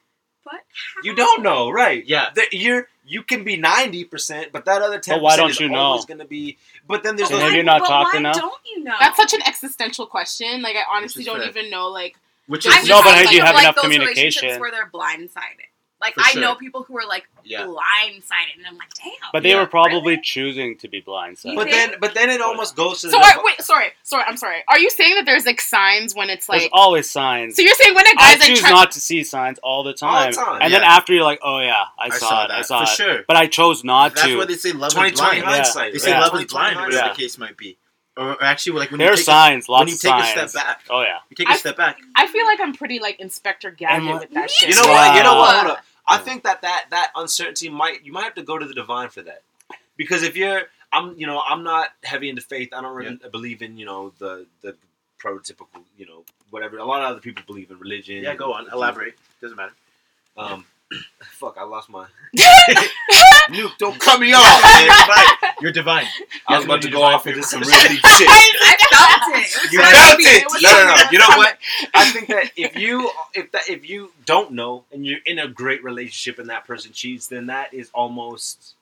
[0.44, 0.61] what?
[1.02, 2.05] You don't know, right?
[2.05, 2.31] Yeah.
[2.35, 5.78] That you're you can be ninety percent, but that other ten percent is you know?
[5.78, 6.59] always going to be.
[6.87, 7.44] But then there's And those.
[7.48, 8.37] have you not but talked why enough?
[8.37, 8.94] don't you know?
[9.00, 10.61] That's such an existential question.
[10.62, 11.48] Like I honestly don't fair.
[11.48, 11.88] even know.
[11.88, 12.16] Like
[12.48, 14.16] Which is No, but saying, do you have like, enough communication?
[14.16, 15.70] relationships Where they're blindsided.
[16.02, 16.42] Like For I sure.
[16.42, 17.62] know people who are like Yeah.
[17.62, 19.12] blindsided, and I'm like, damn.
[19.32, 19.60] But they Yeah.
[19.60, 20.20] were probably Really?
[20.22, 21.54] choosing to be blindsided.
[21.54, 23.18] But then, but then it almost goes to so.
[23.18, 23.24] the.
[23.24, 24.24] Are, wait, sorry, sorry.
[24.26, 24.64] I'm sorry.
[24.68, 26.58] Are you saying that there's like signs when it's like?
[26.60, 27.56] There's always signs.
[27.56, 29.82] So you're saying when a I guy's like choose trying, not to see signs all
[29.84, 30.10] the time.
[30.10, 32.84] All the time, and then after you're like, oh yeah, I, saw, it, I saw
[32.84, 32.96] for it.
[32.96, 33.24] sure.
[33.28, 34.28] But I chose not That's to.
[34.28, 35.44] That's why they say love is blind.
[35.44, 35.92] hindsight.
[35.92, 36.20] They say Yeah.
[36.20, 37.08] love is blind, whatever Yeah.
[37.12, 37.78] the case might be.
[38.14, 40.00] Or, or actually, like when there you are take signs, a, lots when you of
[40.00, 40.36] take signs.
[40.36, 41.18] a step back, Oh yeah.
[41.30, 41.98] you take a I- step back.
[42.14, 44.68] I feel like I'm pretty like Inspector Gadget with that shit.
[44.68, 45.16] You know what?
[45.16, 45.80] You know what?
[46.08, 46.16] Wow.
[46.16, 46.26] Hold up.
[46.26, 49.08] I think that that that uncertainty might you might have to go to the divine
[49.08, 49.42] for that,
[49.96, 50.62] because if you're
[50.92, 52.70] I'm you know I'm not heavy into faith.
[52.72, 54.76] I don't really believe in you know the the
[55.22, 56.78] prototypical you know whatever.
[56.78, 58.22] A lot of other people believe in religion.
[58.22, 58.68] Yeah, go on.
[58.70, 59.14] Elaborate.
[59.40, 59.72] Doesn't matter.
[60.36, 60.64] Um,
[61.33, 62.07] fuck, I lost my.
[63.50, 64.44] Nuke, don't cut me off.
[64.81, 65.55] You're divine.
[65.61, 66.07] You're divine.
[66.46, 68.28] I was about to go off into some really deep shit.
[68.28, 69.46] I felt it.
[69.46, 70.26] It You so felt deep.
[70.28, 70.62] it.
[70.62, 71.11] No, no, no.
[71.11, 71.59] You know what?
[71.94, 75.48] I think that if you if that if you don't know and you're in a
[75.48, 78.74] great relationship and that person cheats, then that is almost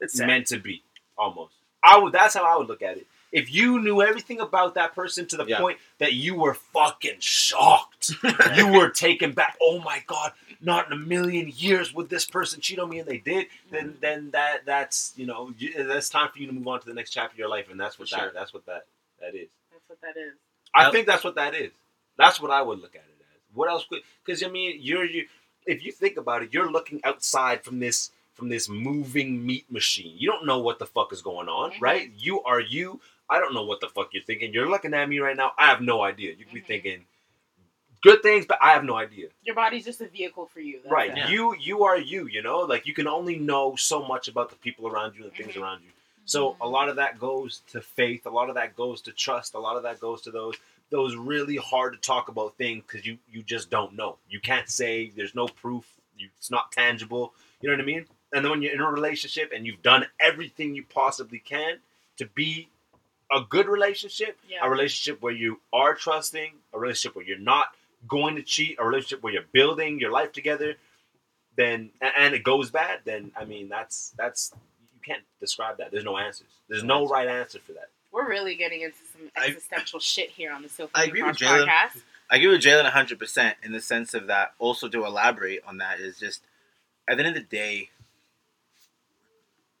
[0.00, 0.82] It's meant to be.
[1.18, 1.52] Almost.
[1.82, 2.12] I would.
[2.12, 3.06] That's how I would look at it.
[3.32, 5.58] If you knew everything about that person to the Yeah.
[5.60, 8.10] point that you were fucking shocked,
[8.56, 9.56] you were taken back.
[9.62, 10.32] Oh my god!
[10.60, 13.46] Not in a million years would this person cheat on me, and they did.
[13.70, 16.86] Then, then that that's you know you, that's time for you to move on to
[16.86, 18.32] the next chapter of your life, and that's what For that sure.
[18.34, 18.84] that's what that
[19.20, 19.48] that is.
[19.70, 20.32] That's what that is.
[20.74, 20.92] I Yep.
[20.92, 21.70] think that's what that is.
[22.16, 23.40] That's what I would look at it as.
[23.54, 24.02] What else could?
[24.24, 25.26] Because I mean, you're you.
[25.66, 30.14] If you think about it, you're looking outside from this from this moving meat machine.
[30.16, 31.80] You don't know what the fuck is going on, Mhm.
[31.80, 32.10] right?
[32.16, 33.00] You are you.
[33.30, 34.52] I don't know what the fuck you're thinking.
[34.52, 35.52] You're looking at me right now.
[35.56, 36.32] I have no idea.
[36.32, 36.66] You could be Mhm.
[36.66, 37.06] thinking
[38.02, 39.28] good things, but I have no idea.
[39.42, 40.80] Your body's just a vehicle for you.
[40.88, 41.16] Right?
[41.16, 41.30] it.
[41.30, 42.26] You you are you.
[42.26, 45.32] You know, like you can only know so much about the people around you and
[45.34, 45.62] things Mhm.
[45.62, 45.90] around you.
[46.24, 48.24] So a lot of that goes to faith.
[48.26, 49.54] A lot of that goes to trust.
[49.54, 50.56] A lot of that goes to those
[50.90, 54.18] those really hard to talk about things because you you just don't know.
[54.28, 55.10] You can't say.
[55.10, 55.84] There's no proof.
[56.16, 57.34] You, it's not tangible.
[57.60, 58.06] You know what I mean?
[58.32, 61.78] And then when you're in a relationship and you've done everything you possibly can
[62.18, 62.68] to be
[63.32, 64.58] a good relationship, Yeah.
[64.62, 67.74] a relationship where you are trusting, a relationship where you're not
[68.08, 70.74] going to cheat, a relationship where you're building your life together,
[71.56, 74.52] then and it goes bad, then I mean that's that's
[74.94, 75.90] you can't describe that.
[75.90, 76.48] There's no answers.
[76.68, 77.88] There's no right answer for that.
[78.12, 81.36] We're really getting into some I- existential shit here on the Sophie I agree with
[81.36, 81.66] Jalen.
[81.68, 82.02] podcast.
[82.32, 84.54] I agree with Jalen 100% in the sense of that.
[84.58, 86.42] Also, to elaborate on that, is just
[87.08, 87.90] at the end of the day,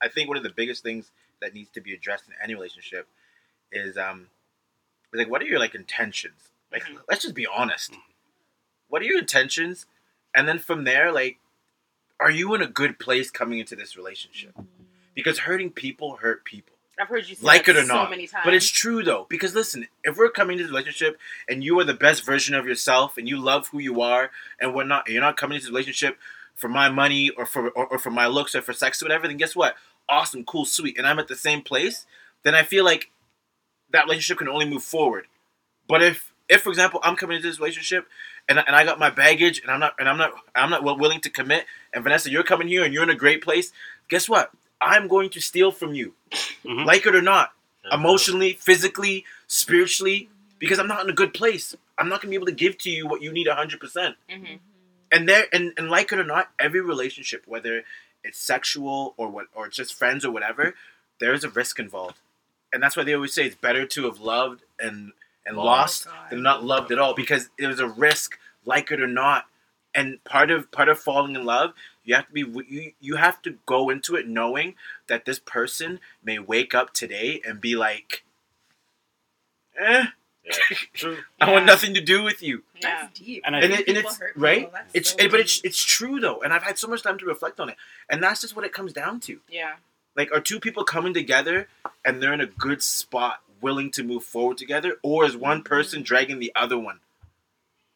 [0.02, 1.10] I think one of the biggest things
[1.40, 3.06] that needs to be addressed in any relationship
[3.72, 4.28] is um,
[5.12, 6.50] like what are your like intentions?
[6.72, 6.98] Like Mhm.
[7.08, 7.92] let's just be honest.
[8.88, 9.86] What are your intentions?
[10.34, 11.38] And then from there, like,
[12.20, 14.54] are you in a good place coming into this relationship?
[15.14, 16.76] Because hurting people hurt people.
[16.98, 18.44] I've heard you say Like that it or so not, many times.
[18.44, 21.84] But it's true though, because listen, if we're coming into this relationship and you are
[21.84, 24.30] the best version of yourself and you love who you are,
[24.60, 26.18] and we're not, you're not coming into this relationship
[26.54, 29.26] for my money or for or, or for my looks or for sex or whatever,
[29.26, 29.76] then guess what?
[30.10, 32.04] Awesome, cool, sweet, and I'm at the same place.
[32.42, 33.10] Then I feel like
[33.92, 35.26] that relationship can only move forward.
[35.88, 38.06] But if, if for example, I'm coming into this relationship
[38.48, 40.82] and, I- and I got my baggage and I'm not and I'm not I'm not
[40.84, 43.72] willing to commit, and Vanessa, you're coming here and you're in a great place.
[44.08, 44.50] Guess what?
[44.80, 46.14] I'm going to steal from you,
[46.64, 46.84] Mhm.
[46.86, 47.52] like it or not
[47.92, 51.74] emotionally, physically, spiritually, because I'm not in a good place.
[51.98, 54.14] I'm not gonna be able to give to you what you need 100%.
[54.28, 54.56] hmm
[55.12, 57.82] And there, and, and like it or not, every relationship, whether
[58.22, 60.74] it's sexual or what, or it's just friends or whatever,
[61.18, 62.18] there is a risk involved,
[62.72, 65.12] and that's why they always say it's better to have loved and
[65.46, 69.46] and lost than not loved at all because there's a risk, like it or not.
[69.94, 71.72] And part of part of falling in love,
[72.04, 74.74] you have to be you you have to go into it knowing
[75.08, 78.22] that this person may wake up today and be like,
[79.78, 80.04] eh,
[80.44, 80.52] Yeah.
[80.94, 81.18] True.
[81.40, 82.62] I want nothing to do with you.
[82.80, 83.02] Yeah.
[83.02, 83.42] That's deep.
[83.44, 84.70] And I And, it, and it's hurt right.
[84.72, 87.26] that's It's so but it's it's true though, and I've had so much time to
[87.26, 87.76] reflect on it,
[88.08, 89.40] and that's just what it comes down to.
[89.48, 89.74] Yeah.
[90.20, 91.66] Like, are two people coming together
[92.04, 95.66] and they're in a good spot, willing to move forward together, or is one mm-hmm.
[95.66, 97.00] person dragging the other one?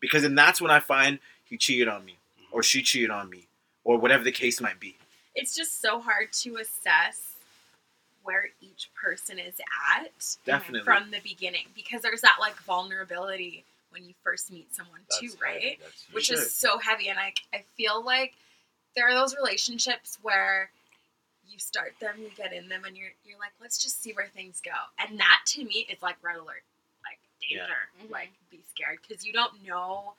[0.00, 2.16] Because then that's when I find he cheated on me,
[2.50, 3.46] or she cheated on me,
[3.84, 4.96] or whatever the case might be.
[5.34, 7.32] it's just so hard to assess
[8.22, 9.60] where each person is
[9.94, 10.80] at Definitely.
[10.84, 15.42] from the beginning because there's that like vulnerability when you first meet someone too, That's
[15.42, 15.62] right?
[15.62, 15.78] heavy.
[15.82, 16.38] That's Which sure.
[16.38, 18.32] is so heavy, and I I feel like
[18.96, 20.70] there are those relationships where
[21.48, 24.26] you start them, you get in them, and you're you're like, let's just see where
[24.28, 26.62] things go, and that to me is like red alert,
[27.04, 27.66] like danger,
[27.98, 28.04] Yeah.
[28.06, 28.10] Mhm.
[28.10, 30.14] like be scared because you don't know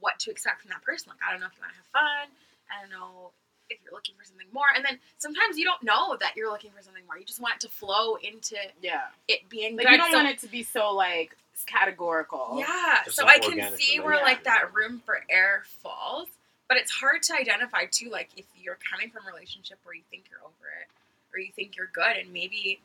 [0.00, 1.10] what to expect from that person.
[1.10, 2.28] Like I don't know if you want to have fun.
[2.70, 3.32] I don't know
[3.70, 4.66] if you're looking for something more.
[4.74, 7.18] And then sometimes you don't know that you're looking for something more.
[7.18, 9.08] You just want it to flow into Yeah.
[9.28, 9.92] it being Like good.
[9.92, 11.36] you don't So- want it to be so like
[11.66, 12.56] categorical.
[12.58, 13.02] yeah.
[13.04, 14.22] Just So I can see where relationship.
[14.24, 16.28] like that room for error falls.
[16.68, 20.02] But it's hard to identify too, like if you're coming from a relationship where you
[20.10, 20.88] think you're over it
[21.32, 22.80] or you think you're good and maybe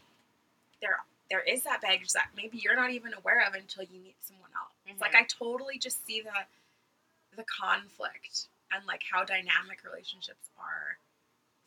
[0.82, 0.98] there
[1.30, 4.50] there is that baggage that maybe you're not even aware of until you meet someone
[4.56, 4.72] else.
[4.86, 5.12] It's Like.
[5.13, 5.24] Mm-hmm.
[5.24, 10.98] I totally just see the the conflict and like how dynamic relationships are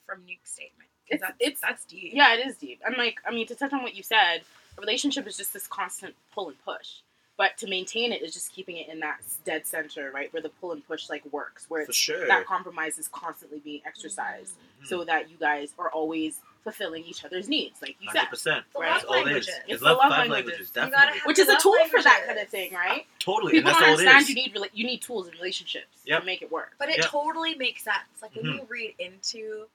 [0.06, 0.88] from Nuke's statement.
[1.08, 2.12] It's- that's, it's- that's deep.
[2.14, 2.80] Yeah, it is deep.
[2.86, 4.42] And like, I mean, to touch on what you said,
[4.76, 7.00] a relationship is just this constant pull and push.
[7.38, 10.48] But to maintain it is just keeping it in that dead center, right, where the
[10.48, 12.26] pull and push like works, where it's, sure.
[12.26, 14.86] that compromise is constantly being exercised, Mhm.
[14.86, 18.64] so that you guys are always fulfilling each other's needs, like you said, 100%.
[18.72, 18.88] The Right.
[18.94, 19.24] That's all it is.
[19.26, 19.48] languages.
[19.48, 20.30] It's, It's love, love languages.
[20.32, 21.20] languages, definitely.
[21.26, 23.06] which is a love tool for that kind of thing, right?
[23.18, 23.52] Totally.
[23.52, 25.98] People and that's don't all it understand you need rela- you need tools in relationships
[26.06, 26.20] Yep.
[26.20, 26.74] to make it work.
[26.78, 27.06] But it Yeah.
[27.06, 27.98] totally makes sense.
[28.22, 28.54] Like when Mhm.
[28.54, 29.68] you read into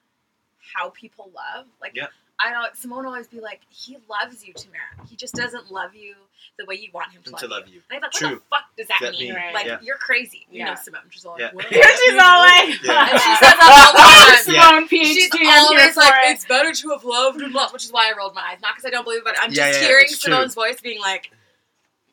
[0.73, 2.07] how people love, like Yeah.
[2.43, 4.81] I know Simone will always be like, he loves you, Tamara.
[5.09, 6.15] He just doesn't love you
[6.57, 7.51] the way you want him to, And love, to you.
[7.53, 7.81] love you.
[7.91, 9.29] And I'm like, what the fuck does that, That mean?
[9.29, 9.53] mean, Right.
[9.53, 9.77] Like yeah.
[9.81, 10.45] you're crazy.
[10.51, 10.65] You Yeah.
[10.71, 11.01] know Simone.
[11.09, 11.51] She's all like, Yeah.
[11.53, 11.65] what?
[11.65, 13.09] She's all like, Yeah.
[13.11, 13.99] And she says that all the
[14.33, 14.43] time.
[14.43, 16.31] Simone, PhD, She's I'm always like, it.
[16.31, 18.57] it's better to have loved and lost, which is why I rolled my eyes.
[18.61, 20.33] Not because I don't believe it, but I'm just Yeah, yeah, yeah, hearing it's true.
[20.33, 21.31] Simone's voice being like,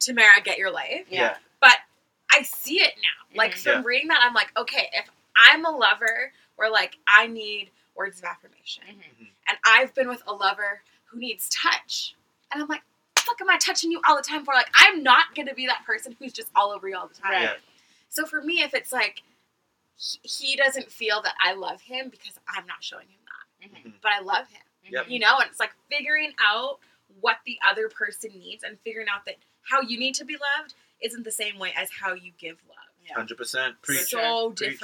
[0.00, 1.06] Tamara, get your life.
[1.10, 1.36] yeah.
[1.60, 1.76] But
[2.32, 3.36] I see it now.
[3.36, 3.62] Like Mhm.
[3.62, 3.82] from Yeah.
[3.84, 8.24] reading that, I'm like, okay, if I'm a lover where like I need words of
[8.24, 9.30] affirmation, Mhm.
[9.48, 12.14] and I've been with a lover who needs touch,
[12.52, 12.82] and I'm like,
[13.18, 14.54] fuck, am I touching you all the time for?
[14.54, 17.32] Like, I'm not gonna be that person who's just all over you all the time.
[17.32, 17.61] Right.
[18.08, 19.22] So for me, if it's like
[19.96, 24.00] he- he doesn't feel that I love him because I'm not showing him that, Mhm.
[24.00, 25.08] but I love him, Yep.
[25.08, 26.78] you know, and it's like figuring out
[27.20, 30.74] what the other person needs and figuring out that how you need to be loved
[31.00, 32.76] isn't the same way as how you give love.
[33.02, 33.14] Yeah.
[33.14, 33.82] 100%.
[33.82, 34.08] Preach.
[34.11, 34.78] so Preach.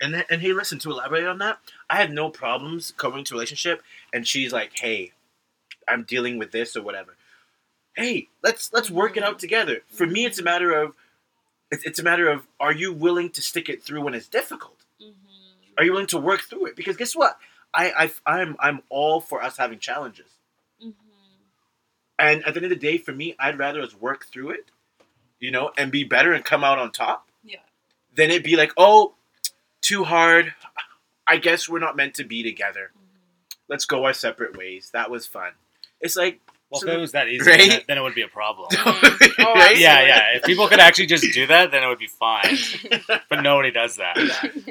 [0.00, 0.78] And then, and hey, listen.
[0.80, 1.58] To elaborate on that,
[1.88, 3.82] I had no problems coming to a relationship,
[4.12, 5.12] and she's like, "Hey,
[5.86, 7.16] I'm dealing with this or whatever.
[7.94, 10.94] Hey, let's let's work it out together." For me, it's a matter of
[11.70, 14.78] it's, it's a matter of are you willing to stick it through when it's difficult?
[15.02, 15.74] Mm-hmm.
[15.76, 16.76] Are you willing to work through it?
[16.76, 17.36] Because guess what,
[17.74, 20.26] I, I I'm I'm all for us having challenges,
[20.82, 20.92] Mm-hmm.
[22.18, 24.70] and at the end of the day, for me, I'd rather us work through it,
[25.38, 27.28] you know, and be better and come out on top.
[27.44, 27.58] Yeah.
[28.14, 29.14] Than it be like, oh,
[29.82, 30.54] too hard.
[31.26, 32.90] I guess we're not meant to be together.
[33.68, 34.90] let's go our separate ways.
[34.92, 35.52] That was fun.
[36.00, 36.40] It's like
[36.70, 37.68] Well, So- if it was that easy, Right?
[37.68, 38.68] then, then it would be a problem.
[38.70, 39.32] Mm.
[39.46, 39.76] Oh, Right?
[39.86, 40.26] yeah, yeah.
[40.36, 42.56] If people could actually just do that, then it would be fine.
[43.28, 44.16] But nobody does that.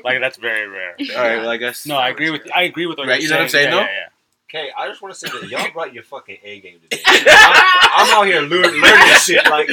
[0.04, 0.96] Like that's very rare.
[1.00, 1.38] All right.
[1.38, 1.86] Well, I guess.
[1.86, 3.70] No, I agree with I agree with what Right, you're you know what I'm saying,
[3.70, 3.82] Yeah, though?
[3.82, 4.08] yeah,
[4.52, 7.04] Okay, I just want to say that y'all brought your fucking A game today.
[7.06, 9.46] I'm, I'm out here learning, learning shit.
[9.48, 9.70] Like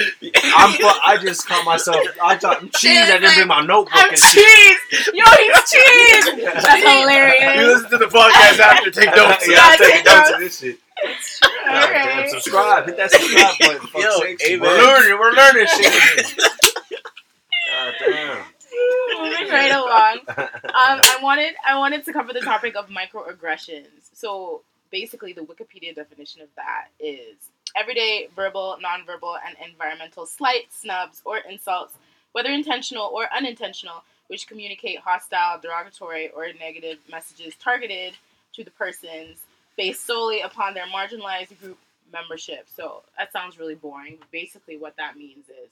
[0.55, 1.97] I'm, I just caught myself.
[2.23, 2.99] I thought I'm cheese.
[3.09, 4.79] I didn't bring my notebook I'm and shit.
[4.91, 5.09] cheese.
[5.15, 6.45] Yo, he's cheese.
[6.45, 7.57] That's hilarious.
[7.59, 9.49] You listen to the podcast after, take notes.
[9.49, 10.31] yeah, Yeah, I'm take notes notes.
[10.33, 10.79] of this shit.
[11.43, 12.87] All God damn, subscribe.
[12.87, 13.81] Hit that subscribe button.
[13.81, 14.45] for fuck's Yo, sakes.
[14.51, 15.19] We're learning.
[15.19, 16.35] We're learning shit.
[17.73, 18.45] God damn.
[19.19, 20.19] Moving right along.
[20.29, 24.11] Um, I wanted I wanted to cover the topic of microaggressions.
[24.13, 27.37] So basically, the Wikipedia definition of that is
[27.77, 31.95] everyday verbal, nonverbal, and environmental slights, snubs, or insults,
[32.33, 38.15] whether intentional or unintentional, which communicate hostile, derogatory, or negative messages targeted
[38.55, 39.39] to the persons
[39.77, 41.79] based solely upon their marginalized group
[42.13, 42.67] membership.
[42.75, 44.17] So that sounds really boring.
[44.19, 45.69] But basically, what that means is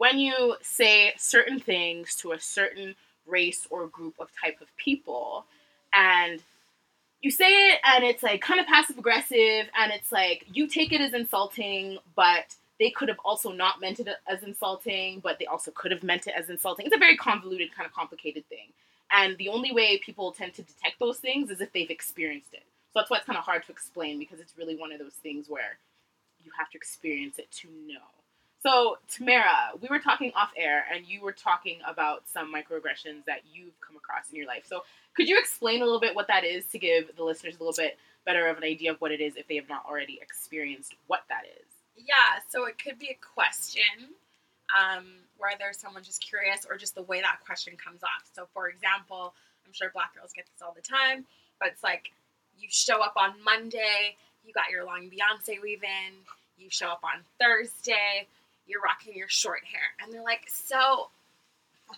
[0.00, 2.94] when you say certain things to a certain
[3.26, 5.44] race or group of type of people
[5.92, 6.40] and
[7.20, 10.94] you say it and it's like kind of passive aggressive and it's like you take
[10.94, 15.44] it as insulting but they could have also not meant it as insulting but they
[15.44, 16.86] also could have meant it as insulting.
[16.86, 18.68] It's a very convoluted kind of complicated thing.
[19.12, 22.62] And the only way people tend to detect those things is if they've experienced it.
[22.94, 25.12] So that's why it's kind of hard to explain because it's really one of those
[25.22, 25.76] things where
[26.42, 28.19] you have to experience it to know
[28.62, 33.40] so, Tamara, we were talking off air, and you were talking about some microaggressions that
[33.50, 34.64] you've come across in your life.
[34.66, 34.82] So,
[35.16, 37.74] could you explain a little bit what that is to give the listeners a little
[37.76, 40.94] bit better of an idea of what it is if they have not already experienced
[41.06, 41.66] what that is?
[41.96, 44.12] Yeah, so it could be a question,
[44.76, 45.06] um,
[45.38, 48.28] whether someone's just curious or just the way that question comes off.
[48.34, 49.34] So, for example,
[49.66, 51.24] I'm sure black girls get this all the time,
[51.58, 52.12] but it's like
[52.58, 56.12] you show up on Monday, you got your long Beyonce weave in,
[56.58, 58.26] you show up on Thursday,
[58.70, 61.10] you're rocking your short hair, and they're like, so,
[61.90, 61.94] uh,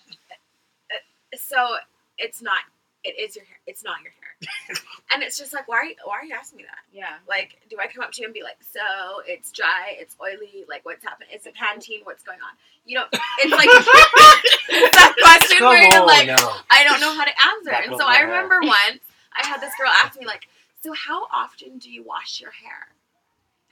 [1.37, 1.77] so
[2.19, 2.61] it's not,
[3.05, 4.77] it is your hair, it's not your hair,
[5.13, 6.81] and it's just like, why, are you, why are you asking me that?
[6.93, 7.17] Yeah.
[7.29, 8.81] Like, do I come up to you and be like, so
[9.27, 11.29] it's dry, it's oily, like what's happening?
[11.33, 12.05] It's a Pantene?
[12.05, 12.57] What's going on?
[12.85, 13.05] You know,
[13.39, 13.69] it's like
[14.93, 16.61] that question Come where you're like, now.
[16.71, 17.71] I don't know how to answer.
[17.71, 18.27] Back and so I hair.
[18.27, 19.01] remember once
[19.33, 20.49] I had this girl ask me like,
[20.83, 22.89] so how often do you wash your hair?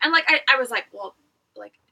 [0.02, 1.14] And like I, I was like, well,
[1.56, 1.89] like, does my hair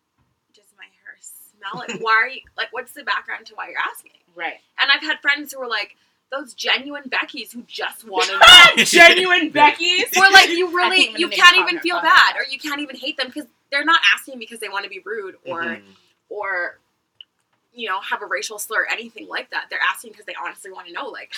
[1.58, 1.84] smell?
[1.86, 2.68] Like, why are you like?
[2.72, 4.12] What's the background to why you're asking?
[4.34, 4.54] Right.
[4.78, 5.96] And I've had friends who were like,
[6.30, 8.32] those genuine Beckys who just want to
[8.76, 8.84] know.
[8.84, 10.10] Genuine Becky's.
[10.14, 13.28] Where like you really you can't even feel bad or you can't even hate them
[13.28, 15.82] because they're not asking because they want to be rude or Mhm.
[16.28, 16.78] or
[17.72, 19.66] you know have a racial slur or anything like that.
[19.70, 21.06] They're asking because they honestly want to know.
[21.08, 21.32] Like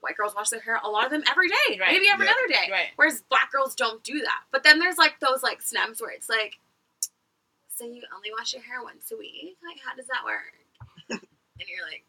[0.00, 1.92] white girls wash their hair a lot of them every day, Right.
[1.92, 2.32] maybe every Yeah.
[2.32, 2.68] other day.
[2.70, 2.86] Right.
[2.96, 4.42] Whereas black girls don't do that.
[4.52, 6.58] But then there's like those like snubs where it's like,
[7.78, 9.56] so you only wash your hair once a week?
[9.64, 10.52] Like how does that work?
[11.10, 11.20] and
[11.68, 12.04] you're like,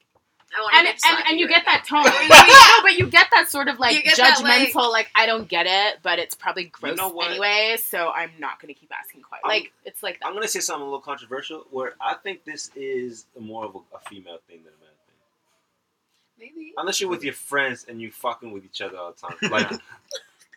[0.57, 2.03] I want And, to and, and you get that tone.
[2.29, 5.27] no, but you get that sort of like You get that, like- judgmental, like, I
[5.27, 8.91] don't get it, but it's probably gross know anyway, so I'm not going to keep
[8.91, 9.41] asking quite.
[9.43, 10.25] I'm- Like, it's like that.
[10.25, 11.67] I'm gonna say something a little controversial.
[11.69, 16.55] Where I think this is more of a, a female thing than a man thing.
[16.55, 16.73] maybe.
[16.77, 19.37] Unless you're with your friends and you fucking with each other all the time.
[19.51, 19.71] Like,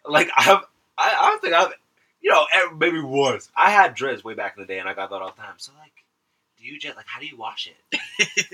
[0.07, 0.65] like I've,
[0.99, 1.73] I, I don't think I've,
[2.23, 3.51] you know, maybe once.
[3.57, 5.55] I had dreads way back in the day, and I got that all the time.
[5.59, 5.93] So like,
[6.59, 8.01] do you just like how do you wash it?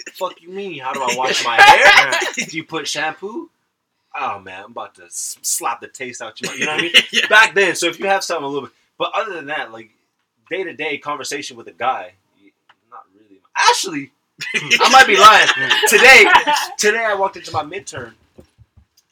[0.15, 0.81] Fuck you mean?
[0.81, 2.13] How do I wash my hair?
[2.35, 3.51] do you put shampoo?
[4.19, 6.55] Oh man, I'm about to slap the taste out your.
[6.55, 6.93] You know what I mean?
[7.13, 7.27] yeah.
[7.29, 9.91] Back then, so if you have something a little bit, but other than that, like
[10.51, 12.13] day to day conversation with a guy,
[12.91, 13.41] not really.
[13.55, 14.11] Actually,
[14.55, 15.49] I might be lying.
[15.89, 16.25] today,
[16.79, 18.15] today I walked into my midterm,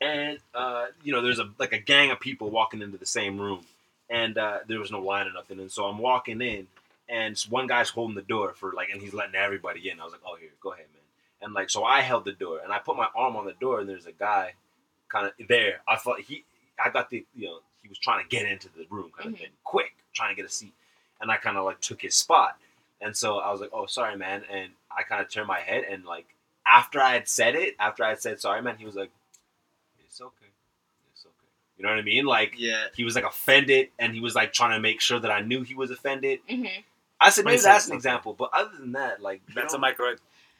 [0.01, 3.38] and uh, you know, there's a like a gang of people walking into the same
[3.38, 3.66] room,
[4.11, 6.66] and uh, there was no line or nothing, and so I'm walking in,
[7.09, 10.01] and one guy's holding the door for like, and he's letting everybody in.
[10.01, 11.03] I was like, oh here, go ahead, man.
[11.42, 13.81] And like, so I held the door, and I put my arm on the door,
[13.81, 14.55] and there's a guy,
[15.09, 15.81] kind of there.
[15.87, 16.45] I thought he,
[16.83, 19.37] I got the, you know, he was trying to get into the room, kind of
[19.37, 19.40] Mhm.
[19.42, 20.73] thing, quick, trying to get a seat,
[21.21, 22.59] and I kind of like took his spot.
[23.01, 25.85] And so I was like, "Oh, sorry, man." And I kind of turned my head,
[25.85, 26.27] and like
[26.66, 29.11] after I had said it, after I had said sorry, man, he was like,
[30.04, 30.46] it's okay."
[31.79, 32.24] You know what I mean?
[32.24, 32.87] Like Yeah.
[32.94, 35.62] he was like offended, and he was like trying to make sure that I knew
[35.62, 36.40] he was offended.
[36.48, 36.64] hmm
[37.20, 39.81] I said maybe that's an example, but other than that, like you That's a know,
[39.81, 40.16] micro.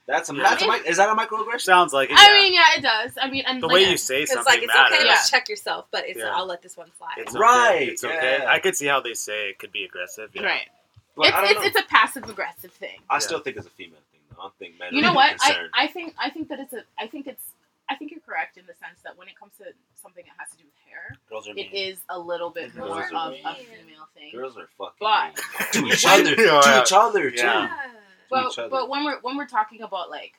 [0.07, 0.43] that's a Yeah.
[0.43, 1.61] that's a mic- is that a microaggression?
[1.61, 2.17] Sounds like it.
[2.19, 3.13] I mean, yeah, it does.
[3.21, 4.99] I mean, and the like, way you say It's something like it's matters.
[4.99, 5.07] okay.
[5.07, 5.19] Yeah.
[5.29, 6.35] Check yourself, but it's Yeah.
[6.35, 7.15] I'll let this one slide.
[7.19, 7.41] It's okay.
[7.41, 8.39] Right, It's okay.
[8.43, 8.51] yeah.
[8.51, 10.31] I could see how they say it could be aggressive.
[10.35, 10.45] Yeah.
[10.45, 10.69] right.
[11.17, 12.99] But It's, it's, it's a passive aggressive thing.
[13.11, 14.21] I still think it's a female thing.
[14.31, 14.37] Though.
[14.41, 14.93] I don't think men.
[14.93, 15.37] You are know really what?
[15.43, 15.67] I.
[15.75, 17.43] I think I think that it's a I think it's
[17.89, 19.65] I think you're correct in the sense that when it comes to
[20.03, 21.71] something that has to do with hair, Girls are it mean.
[21.73, 24.33] is a little bit Girls more are of a female thing.
[24.35, 25.35] Girls are fucking But-
[25.83, 25.91] mean.
[25.93, 27.37] to each other, to each other too.
[27.39, 27.63] Yeah.
[27.67, 27.91] Yeah.
[28.29, 30.35] But each but when we're when we're talking about like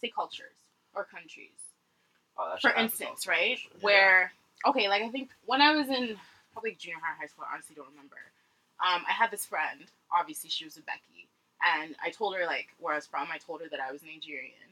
[0.00, 0.56] say cultures
[0.94, 1.52] or countries,
[2.38, 3.58] Oh, for instance, all the time, right?
[3.58, 3.80] for sure.
[3.82, 4.32] Where
[4.66, 6.16] okay, like I think when I was in
[6.52, 8.16] probably junior high, high school, I honestly don't remember.
[8.80, 9.80] Um, I had this friend.
[10.10, 11.28] Obviously, she was a Becky,
[11.76, 13.28] and I told her like where I was from.
[13.30, 14.67] I told her that I was Nigerian,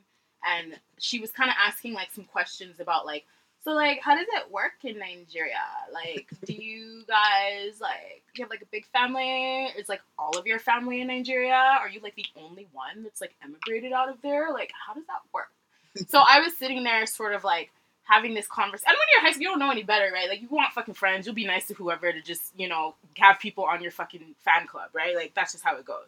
[0.47, 3.24] and she was kind of asking like some questions about like.
[3.64, 5.59] So like, how does it work in Nigeria?
[5.92, 9.64] Like, do you guys like you have like a big family?
[9.76, 11.78] Is like all of your family in Nigeria?
[11.80, 14.53] Are you like the only one that's like emigrated out of there?
[14.53, 15.51] Like, how does that work?
[16.09, 17.70] so I was sitting there, sort of like
[18.05, 18.88] having this conversation.
[18.88, 20.28] And when you're high school, you don't know any better, right?
[20.28, 21.26] Like, you want fucking friends.
[21.26, 24.66] You'll be nice to whoever to just, you know, have people on your fucking fan
[24.66, 25.16] club, right?
[25.16, 26.07] Like, that's just how it goes.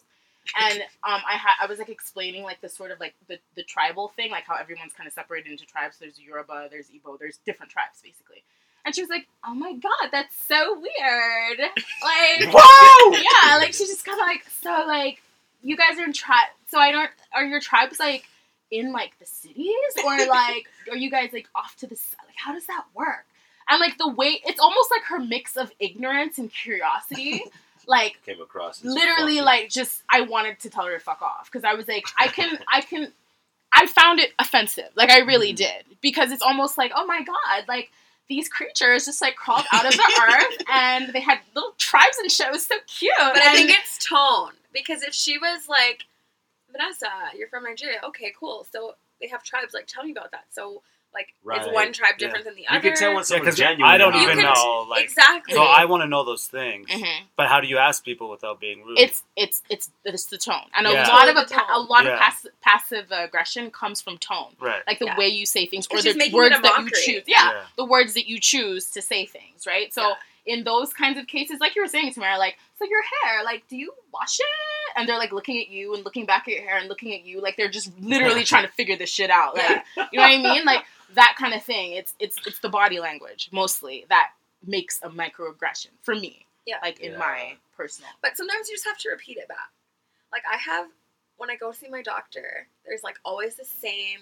[0.58, 3.62] And um, I had I was like explaining like the sort of like the, the
[3.62, 5.98] tribal thing, like how everyone's kind of separated into tribes.
[5.98, 8.44] There's Yoruba, there's Igbo, there's different tribes basically.
[8.84, 13.16] And she was like, "Oh my god, that's so weird!" Like, Whoa!
[13.18, 15.20] yeah, like she's just kind of like, so like,
[15.62, 16.48] you guys are in tribe.
[16.68, 17.10] So I don't.
[17.34, 18.24] Are your tribes like
[18.70, 19.74] in like the cities
[20.04, 22.20] or like are you guys like off to the side?
[22.26, 23.26] Like, how does that work?
[23.68, 27.42] And like the way it's almost like her mix of ignorance and curiosity,
[27.88, 28.84] like Came across.
[28.84, 31.88] literally fucking- like just I wanted to tell her to fuck off because I was
[31.88, 33.12] like I can I can
[33.72, 35.56] I found it offensive like I really Mhm.
[35.56, 37.90] did because it's almost like oh my god like
[38.28, 42.30] these creatures just like crawled out of the earth and they had little tribes and
[42.30, 46.04] shit it was so cute But I think it's tone because if she was like,
[46.70, 47.98] Vanessa, you're from Nigeria.
[48.04, 48.66] Okay, cool.
[48.70, 49.72] So they have tribes.
[49.72, 50.44] Like, tell me about that.
[50.50, 50.82] So
[51.18, 51.60] like, Right.
[51.66, 52.26] is one tribe Yeah.
[52.26, 52.76] different than the other?
[52.76, 53.90] You can tell when Yeah, someone's because genuine.
[53.90, 54.86] I don't or You even know.
[54.88, 55.54] Like, exactly.
[55.54, 56.88] so I want to know those things.
[56.88, 57.22] Mhm.
[57.36, 58.98] But how do you ask people without being rude?
[58.98, 61.88] it's it's it's it's the tone and a lot of a, pa- a tone.
[61.88, 64.82] lot of pass- passive aggression comes from tone right.
[64.86, 65.16] like the Yeah.
[65.18, 67.50] way you say things or 'Cause the she's making it words that you choose yeah,
[67.52, 67.64] Yeah.
[67.76, 70.14] the words that you choose to say things right so Yeah.
[70.48, 73.62] In those kinds of cases like you were saying Tamara like so your hair like
[73.68, 74.46] do you wash it
[74.96, 77.22] and they're like looking at you and looking back at your hair and looking at
[77.24, 80.32] you like they're just literally trying to figure this shit out like you know what
[80.32, 80.84] I mean like
[81.14, 84.30] that kind of thing it's it's it's the body language mostly that
[84.66, 86.76] makes a microaggression for me Yeah.
[86.82, 87.18] like in Yeah.
[87.18, 89.70] my personal But sometimes you just have to repeat it back.
[90.32, 90.86] Like I have
[91.36, 94.18] when I go see my doctor, there's like always the same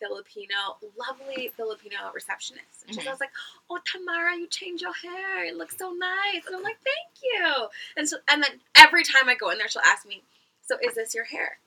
[0.00, 2.84] Filipino, lovely Filipino receptionist.
[2.86, 3.08] And she's Mhm.
[3.08, 3.32] always like,
[3.68, 5.44] "Oh, Tamara, you changed your hair.
[5.44, 9.28] It looks so nice." And I'm like, "Thank you." And so, and then every time
[9.28, 10.24] I go in there, she'll ask me,
[10.62, 11.60] "So is this your hair?"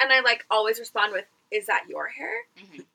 [0.00, 2.86] And I like always respond with, "Is that your hair?" Mhm.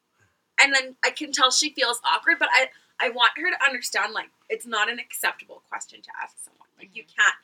[0.62, 4.14] And then I can tell she feels awkward, but I I want her to understand
[4.14, 6.68] like it's not an acceptable question to ask someone.
[6.78, 7.36] Like you can't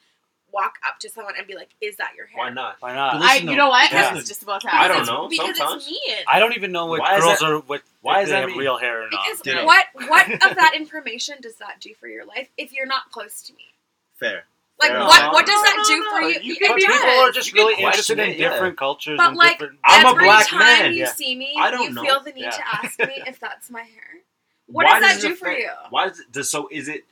[0.51, 2.77] walk up to someone and be like, "Is that your hair?" Why not?
[2.79, 3.15] Why not?
[3.21, 3.91] I, you know what?
[3.91, 4.09] yeah.
[4.09, 5.27] I was just about to I don't Because- know.
[5.27, 5.87] because Sometimes.
[5.87, 6.17] it's mean.
[6.27, 8.57] I don't even know what Why girls that- are what why is they that have
[8.57, 9.25] real hair or not.
[9.25, 9.65] Because Ditto.
[9.65, 13.41] what what of that information does that do for your life if you're not close
[13.43, 13.73] to me?
[14.19, 14.45] Fair.
[14.79, 15.33] Like Fair what enough.
[15.33, 16.27] what does that do for no.
[16.27, 16.39] you?
[16.41, 17.29] You It can- But people does.
[17.29, 18.49] are just You really interested in it, yeah.
[18.49, 19.79] different cultures But and like different.
[19.83, 20.91] I'm a every black time man.
[20.93, 21.11] you Yeah.
[21.13, 22.03] see me, I don't you know.
[22.03, 22.51] feel the need Yeah.
[22.51, 24.03] to ask me if that's my hair.
[24.67, 25.69] What Why does that it do for affect- you?
[25.91, 26.31] Why does it?
[26.31, 27.05] Does, so is it?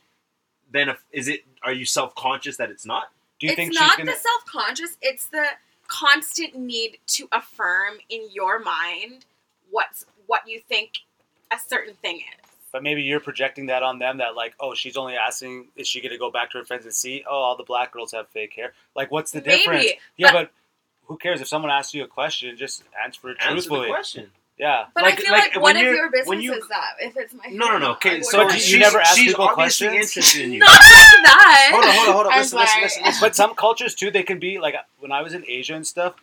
[0.72, 1.44] Then if, is it?
[1.62, 3.10] Are you self conscious that it's not?
[3.44, 4.12] Do you it's think she's not gonna?
[4.12, 5.44] the self conscious, it's the
[5.86, 9.26] constant need to affirm in your mind
[9.70, 10.92] what's what you think
[11.52, 12.50] a certain thing is.
[12.72, 14.18] But maybe you're projecting that on them.
[14.18, 16.94] That like, oh, she's only asking, is she gonna go back to her friends and
[16.94, 17.22] see?
[17.28, 18.72] Oh, all the black girls have fake hair.
[18.96, 19.84] Like, what's the Maybe, difference?
[20.16, 20.50] Yeah, but- but,
[21.06, 22.56] who cares if someone asks you a question?
[22.56, 23.88] Just answer it Answer truthfully.
[23.88, 24.30] the question.
[24.56, 24.84] Yeah.
[24.94, 26.68] But Like- I feel like, like, when what of you're- your business when you- is
[26.68, 26.90] that?
[27.00, 27.90] If it's my No, no, no.
[27.92, 30.16] Okay, I so wouldn't- you never ask she's people obviously questions?
[30.16, 30.58] interested in you.
[30.60, 31.68] not like that.
[31.72, 32.32] hold on, hold on, hold on.
[32.32, 33.20] I'm Listen, listen, listen, listen.
[33.20, 36.14] But some cultures too, they can be like when I was in Asia and stuff,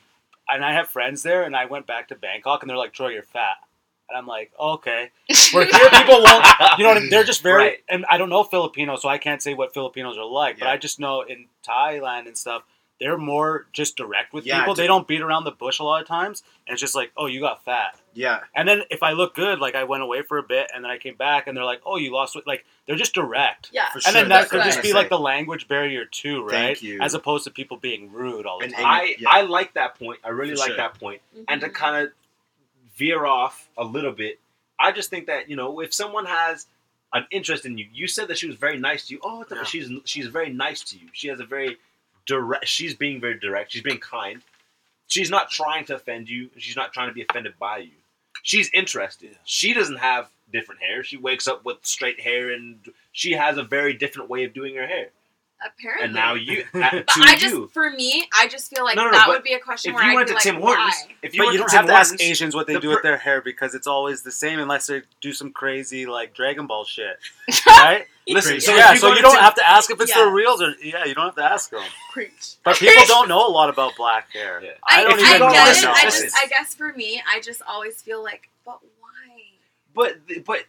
[0.48, 3.10] and I have friends there, and I went back to Bangkok, and they're like, "Troy,
[3.10, 3.58] you're fat,"
[4.10, 5.12] and I'm like, "Okay."
[5.52, 6.46] Where here, people won't,
[6.78, 7.10] you know, what I mean?
[7.10, 7.84] they're just very, Right.
[7.90, 10.78] and I don't know Filipino, so I can't say what Filipinos are like, but I
[10.78, 12.64] just know in Thailand and stuff,
[13.02, 14.76] they're more just direct with Yeah, people.
[14.76, 17.26] They don't beat around the bush a lot of times, and it's just like, "Oh,
[17.26, 18.41] you got fat." Yeah.
[18.56, 20.91] And then if I look good, like I went away for a bit, and then
[20.91, 23.72] I came back, and they're like, "Oh, you lost weight." Like they're just direct.
[23.74, 23.89] Yeah.
[23.89, 24.14] For And sure.
[24.14, 24.93] then that's that could just be say.
[24.93, 26.52] like the language barrier too, right?
[26.52, 27.02] Thank you.
[27.02, 28.84] As opposed to people being rude all the And- time.
[28.84, 29.30] and- I Yeah.
[29.30, 30.20] I like that point.
[30.24, 30.78] I really For like sure.
[30.78, 31.22] that point.
[31.34, 31.43] Mm-hmm.
[31.49, 32.14] And to kind of
[32.95, 34.39] veer off a little bit,
[34.80, 36.68] I just think that you know if someone has
[37.14, 39.20] an interest in you, you said that she was very nice to you.
[39.24, 39.64] Oh, Yeah.
[39.64, 41.08] she's she's very nice to you.
[41.14, 41.78] She has a very
[42.26, 42.68] direct.
[42.68, 43.72] She's being very direct.
[43.72, 44.42] She's being kind.
[45.08, 46.50] She's not trying to offend you.
[46.58, 47.92] She's not trying to be offended by you.
[48.44, 49.38] She's interested.
[49.44, 51.04] She doesn't have different hair.
[51.04, 52.80] She wakes up with straight hair, and
[53.12, 55.10] she has a very different way of doing her hair.
[55.64, 56.06] Apparently.
[56.06, 57.68] and now you uh, But to I just, you.
[57.68, 59.96] for me, I just feel like No, no, no, that would be a question If
[59.96, 61.16] where you I'd went be to like, Tim Hortons, why?
[61.22, 62.94] if you But you don't Tim have to ask Asians what they the do per-
[62.96, 66.66] with their hair because it's always the same unless they do some crazy like Dragon
[66.66, 67.16] Ball shit,
[67.68, 68.08] right?
[68.28, 70.24] Listen, So so yeah, you so you don't Tim- have to ask if it's Yeah.
[70.26, 71.84] for reals or yeah, you don't have to ask them.
[72.12, 72.56] Preach.
[72.64, 74.62] But people don't know a lot about black hair.
[74.64, 74.72] Yeah.
[74.88, 75.52] I don't I, even I know.
[75.52, 75.86] get.
[75.88, 79.42] I just, I guess for me, I just always feel like, but why?
[79.96, 80.66] But but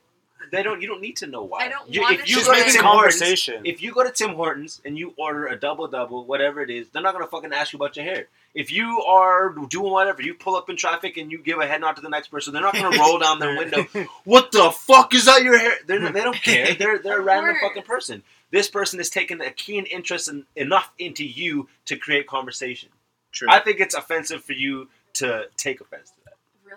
[0.52, 0.80] they don't.
[0.80, 1.64] You don't need to know why.
[1.64, 3.62] I don't You- wanna If you go to making Tim Hortons, conversation.
[3.66, 6.88] if you go to Tim Hortons and you order a double double, whatever it is,
[6.90, 8.28] they're not gonna fucking ask you about your hair.
[8.54, 11.80] If you are doing whatever, you pull up in traffic and you give a head
[11.80, 13.84] nod to the next person, they're not gonna roll down their window.
[14.24, 15.74] What the fuck is that your hair?
[15.86, 16.74] They're, they don't care.
[16.74, 18.22] They're they're a random fucking person.
[18.50, 22.90] This person is taking a keen interest in, enough into you to create conversation.
[23.32, 23.48] True.
[23.50, 26.21] I think it's offensive for you to take offense to that.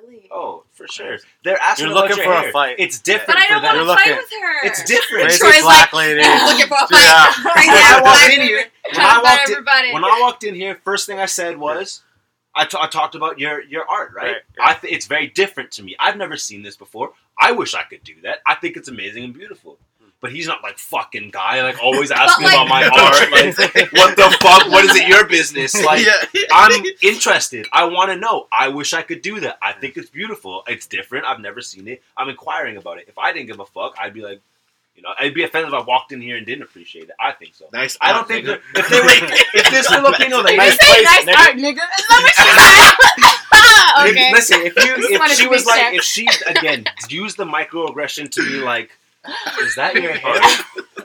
[0.02, 0.28] Really?
[0.32, 1.18] Oh, for sure.
[1.44, 2.76] They're asking You're about looking your for a fight.
[2.80, 3.88] It's different But I don't for want them.
[3.88, 4.68] to fight looking- with her.
[4.68, 5.24] It's different.
[5.26, 6.22] Crazy Troy's black like, lady.
[6.46, 6.90] looking for a fight.
[6.92, 7.32] Yeah.
[7.52, 8.48] Crazy When I ass walked black in lady.
[8.54, 12.04] here- when I walked in- when I walked in here, first thing I said was,
[12.56, 14.24] I talked about your your art, right?
[14.26, 14.64] Right, yeah.
[14.66, 15.96] I th- it's very different to me.
[16.00, 17.12] I've never seen this before.
[17.40, 18.40] I wish I could do that.
[18.46, 19.78] I think it's amazing and beautiful.
[20.22, 23.32] But he's not like fucking guy, like always asking like- about my art.
[23.32, 23.58] Like,
[23.94, 24.70] what the fuck?
[24.72, 25.76] What is it your business?
[25.84, 26.06] Like,
[26.52, 27.68] I'm interested.
[27.72, 28.48] I want to know.
[28.52, 29.58] I wish I could do that.
[29.62, 30.64] I think it's beautiful.
[30.68, 31.26] It's different.
[31.26, 32.02] I've never seen it.
[32.18, 33.06] I'm inquiring about it.
[33.08, 34.42] If I didn't give a fuck, I'd be like,
[34.96, 37.16] you know, I'd be offended if I walked in here and didn't appreciate it.
[37.20, 37.66] I think so.
[37.74, 37.98] nice.
[38.00, 38.62] I don't art, think nigga.
[38.76, 41.38] if they were if this Filipino lady, Nice Say place, nice nigga.
[41.38, 41.84] art, nigga.
[42.00, 44.12] Is that what she said?
[44.12, 44.32] okay.
[44.32, 45.94] Listen, if you if she was like sure.
[45.96, 48.90] if she again used the microaggression to be like,
[49.62, 50.42] is that your hair?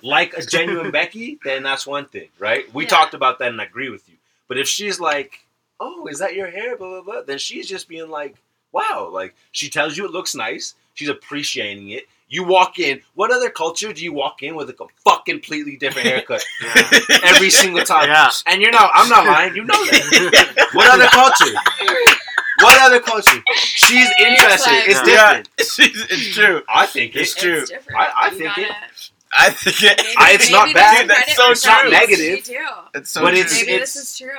[0.03, 2.73] Like a genuine Becky, then that's one thing, right?
[2.75, 2.91] We Yeah.
[2.91, 4.17] talked about that and I agree with you.
[4.49, 5.41] But if she's like,
[5.79, 6.77] oh, is that your hair?
[6.77, 7.23] Blah blah blah.
[7.23, 8.37] Then she's just being like,
[8.73, 9.11] wow.
[9.13, 10.75] Like she tells you it looks nice.
[10.95, 12.05] She's appreciating it.
[12.29, 13.01] You walk in.
[13.15, 16.45] What other culture do you walk in with a fucking completely different haircut
[17.25, 18.09] every single time?
[18.09, 18.31] Yeah.
[18.47, 18.91] And you're not.
[18.95, 19.55] I'm not lying.
[19.57, 20.69] You know that.
[20.73, 21.53] What other culture?
[22.63, 23.43] What other culture?
[23.57, 24.71] She's interested.
[24.71, 25.43] like- It's Yeah.
[25.43, 25.49] different.
[26.11, 26.63] it's true.
[26.69, 27.67] I think it's, It's true.
[27.67, 27.99] Different.
[27.99, 31.09] I- I think gotta- it- I think it, maybe- I- it's not bad.
[31.09, 32.39] there's That's so for It's not negative.
[32.95, 33.39] it's so But true.
[33.39, 34.31] it's- Maybe it's- this is true.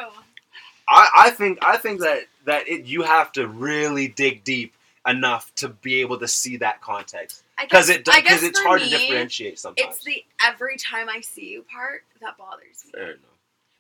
[0.88, 4.74] I, I think I think that that it, you have to really dig deep
[5.08, 8.98] enough to be able to see that context because it because it's hard me, to
[8.98, 9.96] differentiate sometimes.
[9.96, 12.92] It's the every time I see you part that bothers me.
[12.94, 13.18] Fair enough.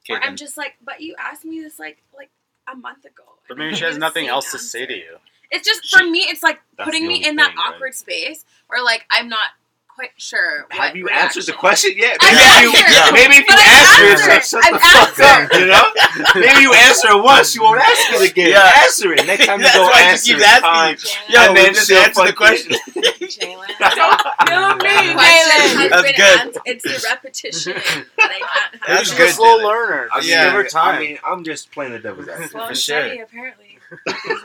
[0.05, 2.29] Okay, Where I'm just like, but you asked me this like like
[2.72, 3.24] a month ago.
[3.47, 5.18] But maybe she has nothing same else to say to you.
[5.51, 6.20] It's just She- for me.
[6.20, 7.74] It's like putting me only in that thing, right?
[7.76, 9.49] awkward space where like I'm not
[10.02, 10.66] quite sure.
[10.72, 12.18] Have what you answered the question yet?
[12.22, 12.36] Maybe,
[12.66, 13.14] you, answered.
[13.14, 15.54] maybe if you But I've answer it, shut, shut the I've fuck up.
[15.54, 18.49] You know, maybe you answer it once, you won't ask it again.
[18.49, 18.72] Yeah.
[18.84, 20.47] Answer it next time you That's go why she answer keeps it.
[20.47, 20.97] asking Fine.
[21.30, 22.72] Yo, Jalen, And then just she'll answer the question.
[23.32, 23.68] Jalen.
[24.45, 25.91] Don't The me, question Jalen.
[25.91, 26.39] has good.
[26.39, 27.74] ans- It's the repetition
[28.18, 28.88] that I can't have.
[28.88, 30.10] That's She's good, a slow learner.
[30.12, 30.45] I mean, Yeah.
[30.45, 30.95] Give her time.
[30.95, 32.52] I mean, I'm just playing the devil's advocate.
[32.52, 33.24] Slow For sure.
[33.24, 33.78] apparently.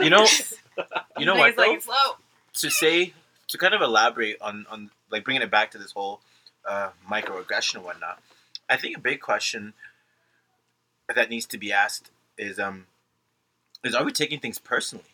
[0.01, 0.27] You know,
[1.19, 1.93] you know what He's like, though?
[1.93, 2.17] slow.
[2.55, 3.15] to say
[3.49, 6.21] to kind of elaborate on on like bringing it back to this whole
[6.69, 8.21] uh, microaggression and whatnot.
[8.69, 9.75] I think a big question
[11.15, 12.87] that needs to be asked is um
[13.85, 15.05] is are we taking things personally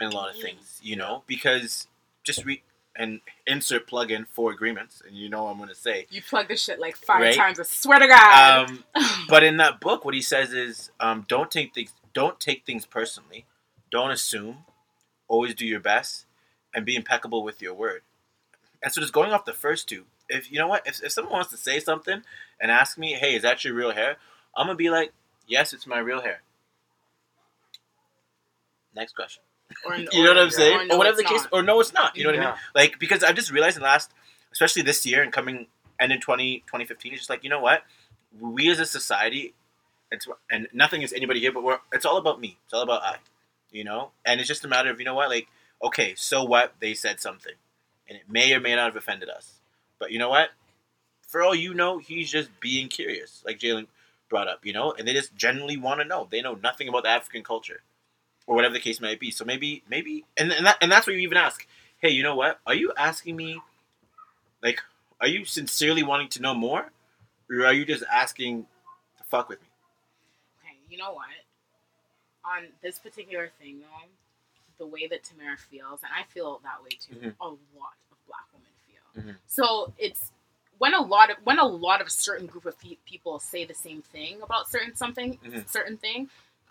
[0.00, 0.80] in a lot of things?
[0.82, 1.86] You know, because
[2.24, 2.62] just re
[2.94, 6.06] and insert plug in Four Agreements, and you know what I'm gonna say.
[6.10, 7.36] You plug this shit like five Right.
[7.36, 7.58] times.
[7.58, 8.68] I swear to God.
[8.68, 8.84] Um,
[9.28, 12.84] but in that book, what he says is, um, don't take things, don't take things
[12.84, 13.46] personally,
[13.90, 14.64] don't assume,
[15.28, 16.26] always do your best,
[16.74, 18.02] and be impeccable with your word.
[18.82, 21.34] And so, just going off the first two, if you know what, if, if someone
[21.34, 22.22] wants to say something
[22.60, 24.16] and ask me, "Hey, is that your real hair?"
[24.56, 25.12] I'm gonna be like,
[25.46, 26.42] "Yes, it's my real hair."
[28.94, 29.42] Next question.
[29.86, 30.80] or, You know what I'm saying?
[30.80, 31.52] Or, no, Or whatever the case, not.
[31.52, 32.16] or no, it's not.
[32.16, 32.54] You know what I mean?
[32.74, 34.10] Like because I've just realized in the last,
[34.52, 35.66] especially this year and coming
[35.98, 37.82] and in 20, 2015, it's just like you know what,
[38.38, 39.54] we as a society,
[40.10, 42.58] it's and nothing is anybody here, but we're it's all about me.
[42.64, 43.16] It's all about I,
[43.70, 44.10] you know.
[44.26, 45.46] And it's just a matter of you know what, like
[45.82, 46.74] okay, so what?
[46.80, 47.54] They said something,
[48.12, 49.60] and it may or may not have offended us,
[49.98, 50.50] but you know what?
[51.26, 53.86] For all you know, he's just being curious, like Jalen
[54.28, 56.28] brought up, you know, and they just genuinely want to know.
[56.30, 57.80] They know nothing about the African culture
[58.46, 59.30] or whatever the case might be.
[59.30, 61.66] So maybe, maybe, and and, that, and that's what you even ask.
[62.02, 62.60] Hey, you know what?
[62.66, 63.62] Are you asking me,
[64.62, 64.82] like,
[65.22, 66.90] are you sincerely wanting to know more,
[67.48, 68.66] or are you just asking
[69.16, 69.68] to fuck with me?
[70.60, 71.28] Okay, you know what?
[72.44, 74.08] On this particular thing, though,
[74.76, 77.14] the way that Tamara feels, and I feel that way too.
[77.14, 77.34] Mhm.
[77.40, 77.96] A lot
[79.16, 79.34] of Black women feel.
[79.34, 79.36] Mhm.
[79.46, 80.30] So it's
[80.78, 84.02] when a lot of when a lot of certain group of people say the same
[84.02, 85.68] thing about certain something, Mhm.
[85.68, 86.28] certain thing,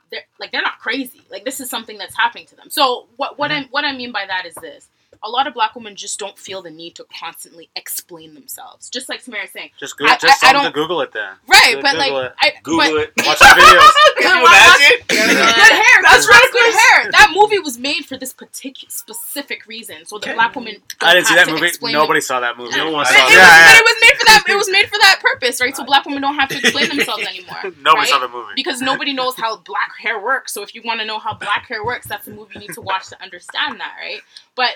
[0.09, 1.21] they're like they're not crazy.
[1.29, 2.69] Like this is something that's happening to them.
[2.69, 4.87] So what what I what I mean by that is this.
[5.23, 8.89] A lot of black women just don't feel the need to constantly explain themselves.
[8.89, 9.69] Just like Tamara saying.
[9.79, 11.35] Just Google, I- just I- I tell them to don't- Google it then.
[11.47, 12.33] Right, but like Google it.
[12.39, 13.13] I Google but, it.
[13.27, 13.91] Watch the videos.
[14.21, 14.97] Good, you imagine?
[15.07, 15.97] good hair.
[16.03, 16.49] That's right.
[16.51, 17.11] Good hair.
[17.11, 20.33] That movie was made for this particular specific reason, so the Okay.
[20.35, 20.77] black woman.
[21.01, 21.67] I didn't see that movie.
[21.67, 22.75] explain Nobody saw that movie.
[22.77, 23.27] No one saw it, that.
[23.27, 24.43] was, but it was made for that.
[24.47, 25.75] It was made for that purpose, right?
[25.75, 27.59] So black women don't have to explain themselves anymore.
[27.81, 28.07] Nobody right?
[28.07, 28.53] saw the movie.
[28.55, 30.53] because nobody knows how black hair works.
[30.53, 32.73] So if you want to know how black hair works, that's a movie you need
[32.73, 34.21] to watch to understand that, right?
[34.55, 34.75] But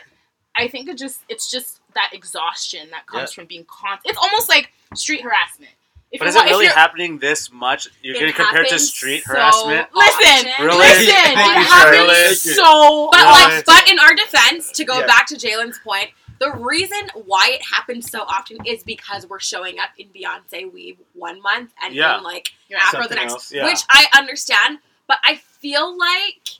[0.57, 3.97] I think it just it's just that exhaustion that comes from being con.
[4.05, 5.71] It's almost like street harassment.
[6.15, 7.87] If But is it really happening this much?
[8.01, 9.87] You're It getting compared to street so harassment?
[9.93, 10.65] Listen, often.
[10.65, 10.77] Really?
[10.77, 11.31] listen, Really?
[11.31, 12.35] it happens Really?
[12.35, 13.09] so.
[13.11, 13.55] But Really?
[13.57, 15.05] like, but in our defense, to go Yeah.
[15.07, 19.79] back to Jalen's point, the reason why it happens so often is because we're showing
[19.79, 22.17] up in Beyonce weave one month and Yeah.
[22.17, 22.77] in like Yeah.
[22.81, 23.51] Afro the next.
[23.51, 23.65] Yeah.
[23.65, 24.79] which I understand.
[25.07, 26.59] But I feel like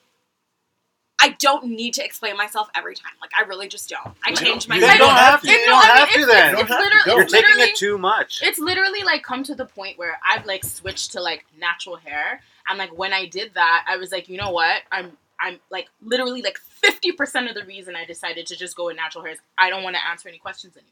[1.22, 3.14] I don't need to explain myself every time.
[3.22, 4.14] Like I really just don't.
[4.24, 5.50] I You change don't- my you You don't have to.
[5.52, 6.56] You don't have to then.
[6.56, 8.42] it's Don't have to literally- You're taking it too much.
[8.44, 12.42] it's literally like come to the point where I've like switched to like natural hair,
[12.70, 15.88] and like when I did that, I was like, you know what, I'm I'm like
[16.04, 19.34] literally like fifty percent of the reason I decided to just go with natural hair
[19.34, 20.92] is I don't want to answer any questions anymore,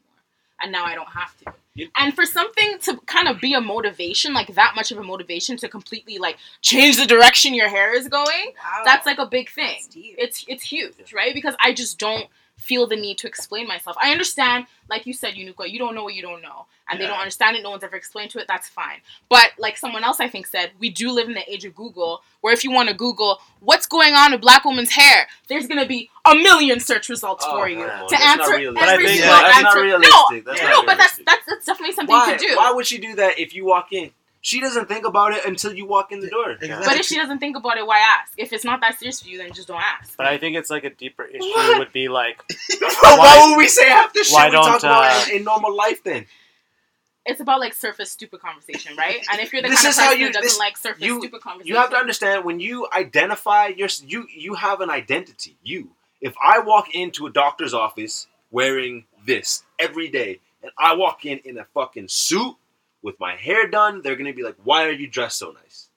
[0.60, 1.52] and now I don't have to.
[1.74, 5.02] You- And for something to kind of be a motivation, like that much of a
[5.02, 8.82] motivation to completely like change the direction your hair is going, Wow.
[8.84, 9.72] that's like a big thing.
[9.82, 10.14] That's deep.
[10.18, 11.34] It's it's huge, right?
[11.34, 12.26] Because I just don't
[12.56, 13.96] feel the need to explain myself.
[14.02, 17.06] I understand, like you said, Yunuka, you don't know what you don't know, and they
[17.06, 17.62] don't understand it.
[17.62, 18.46] No one's ever explained to it.
[18.48, 18.98] That's fine.
[19.28, 22.22] But like someone else, I think said, we do live in the age of Google,
[22.40, 25.86] where if you want to Google what's going on with black woman's hair, there's gonna
[25.86, 28.74] be a million search results Oh, for you to That's answer realistic.
[28.74, 29.64] But I every think single that's answer.
[29.64, 30.44] not no, realistic.
[30.44, 32.30] That's no, not but that's that's that's definitely something Why?
[32.32, 32.56] you could do.
[32.56, 34.10] Why would she do that if you walk in?
[34.46, 36.50] She doesn't think about it until you walk in the door.
[36.50, 36.84] Exactly.
[36.86, 38.34] But if she doesn't think about it, why ask?
[38.36, 40.14] If it's not that serious for you, then just don't ask.
[40.18, 41.78] But I think it's like a deeper issue What?
[41.78, 42.42] would be like
[43.00, 45.44] why, would we say half the shit why we talk don't, uh, about in, in
[45.44, 46.26] normal life then?
[47.24, 49.24] it's about like surface stupid conversation, right?
[49.32, 50.76] And if you're the This kind is of how person you- that doesn't this- like
[50.76, 54.82] surface you- stupid conversation, You have to understand when you identify your you you have
[54.82, 55.56] an identity.
[55.62, 55.88] You.
[56.20, 61.38] If I walk into a doctor's office wearing this every day, and I walk in
[61.46, 62.56] in a fucking suit
[63.04, 65.90] with my hair done, they're gonna be like, "Why are you dressed so nice?"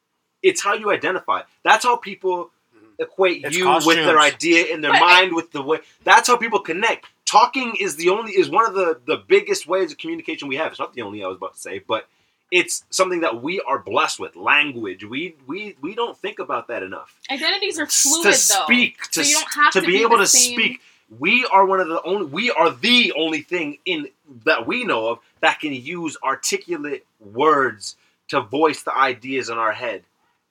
[0.43, 1.41] It's how you identify.
[1.63, 2.85] That's how people mm-hmm.
[2.99, 5.79] equate It's you with their idea in their But I- mind with the way.
[6.03, 7.07] That's how people connect.
[7.25, 10.71] Talking is the only is one of the the biggest ways of communication we have.
[10.71, 12.07] It's not the only I was about to say, but
[12.51, 14.35] it's something that we are blessed with.
[14.35, 15.03] Language.
[15.03, 17.15] We we we don't think about that enough.
[17.31, 18.63] identities are fluid to though.
[18.65, 20.81] speak, to, so you don't have to, to, be able the to same- speak.
[21.19, 22.25] We are one of the only.
[22.25, 24.09] We are the only thing in
[24.45, 27.95] that we know of that can use articulate words
[28.29, 30.03] to voice the ideas in our head.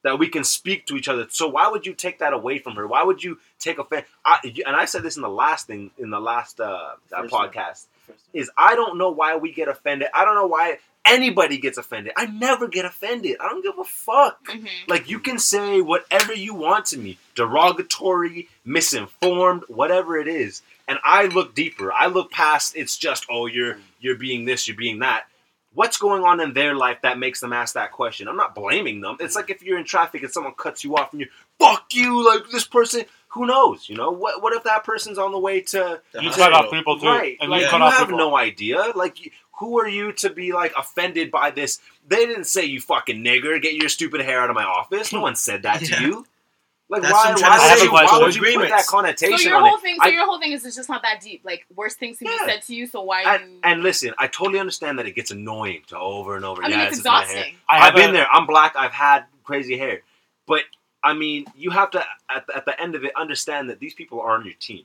[0.03, 1.27] That we can speak to each other.
[1.29, 2.87] So why would you take that away from her?
[2.87, 4.07] Why would you take offense?
[4.25, 7.87] I, and I said this in the last thing in the last uh, uh, podcast
[8.33, 10.09] is I don't know why we get offended.
[10.15, 12.13] I don't know why anybody gets offended.
[12.17, 13.37] I never get offended.
[13.41, 14.45] I don't give a fuck.
[14.47, 14.69] Mhm.
[14.89, 20.63] Like you can say whatever you want to me, derogatory, misinformed, whatever it is.
[20.89, 21.93] And I look deeper.
[21.93, 25.25] I look past it's just, oh, you're you're being this, you're being that.
[25.75, 28.29] What's going on in their life that makes them ask that question?
[28.29, 29.17] I'm not blaming them.
[29.21, 31.29] It's like if you're in traffic and someone cuts you off and you
[31.59, 33.87] fuck you, like this person, who knows?
[33.89, 36.33] You know, what what if that person's on the way to you hospital.
[36.33, 37.37] cut off people too, Right.
[37.41, 38.19] and like, you you cut off have people.
[38.19, 38.93] no idea.
[38.95, 41.81] Like, you- who are you to be like offended by this?
[42.09, 45.13] They didn't say you fucking nigger, get your stupid hair out of my office.
[45.13, 46.27] No one said that to you.
[46.89, 47.19] Like, That's why?
[47.19, 48.71] what I'm trying Why to would you, why would you put agreements.
[48.71, 49.81] that So connotation your on whole it?
[49.81, 51.41] thing, so I- your whole thing is it's just not that deep.
[51.45, 53.23] Like worst things can be said to you, so why?
[53.23, 53.59] and, you...
[53.65, 56.63] and listen, I totally understand that it gets annoying to over and over.
[56.63, 57.25] I mean, yeah, it's just my hair.
[57.25, 57.57] exhausting.
[57.69, 58.27] I I've have been a- there.
[58.31, 58.77] I'm black.
[58.77, 60.03] I've had crazy hair,
[60.47, 60.61] but
[61.03, 63.95] I mean, you have to at the, at the end of it understand that these
[63.95, 64.85] people are on your team.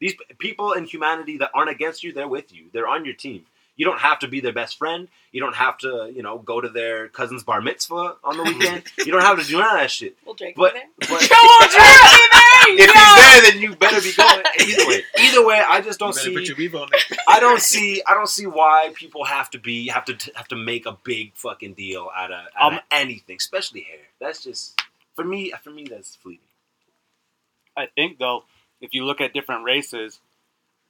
[0.00, 2.70] These people in humanity that aren't against you, they're with you.
[2.72, 3.44] They're on your team.
[3.76, 5.08] You don't have to be their best friend.
[5.32, 8.84] You don't have to, you know, go to their cousin's bar mitzvah on the weekend.
[8.98, 10.16] you don't have to do none of that shit.
[10.26, 10.82] Will Drake But, there?
[10.98, 13.40] but Come on, Jeremy, if yeah.
[13.40, 14.44] he's there, then you better be going.
[14.60, 16.34] Either way, either way, I just don't better see.
[16.34, 17.18] put your weave on it.
[17.26, 18.02] I don't see.
[18.06, 21.32] I don't see why people have to be have to have to make a big
[21.34, 24.00] fucking deal out of, out Um, of anything, especially hair.
[24.20, 24.78] That's just
[25.16, 25.50] for me.
[25.64, 26.44] For me, that's fleeting.
[27.74, 28.44] I think though,
[28.82, 30.20] if you look at different races,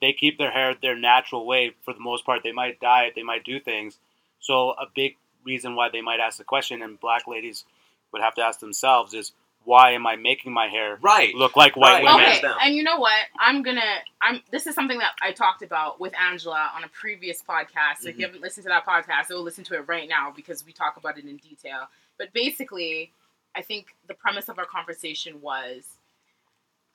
[0.03, 2.43] they keep their hair their natural way for the most part.
[2.43, 3.99] They might dye it, they might do things.
[4.41, 7.65] So a big reason why they might ask the question, and black ladies
[8.13, 9.33] would have to ask themselves, is
[9.65, 11.35] why am I making my hair Right.
[11.35, 12.17] look like white Right.
[12.17, 12.33] women?
[12.33, 13.15] Okay, and you know what?
[13.41, 13.81] I'm gonna.
[14.21, 14.43] I'm.
[14.51, 17.99] This is something that I talked about with Angela on a previous podcast.
[18.01, 18.21] So if Mm-hmm.
[18.21, 20.97] you haven't listened to that podcast, go listen to it right now because we talk
[20.97, 21.89] about it in detail.
[22.19, 23.13] But basically,
[23.55, 25.87] I think the premise of our conversation was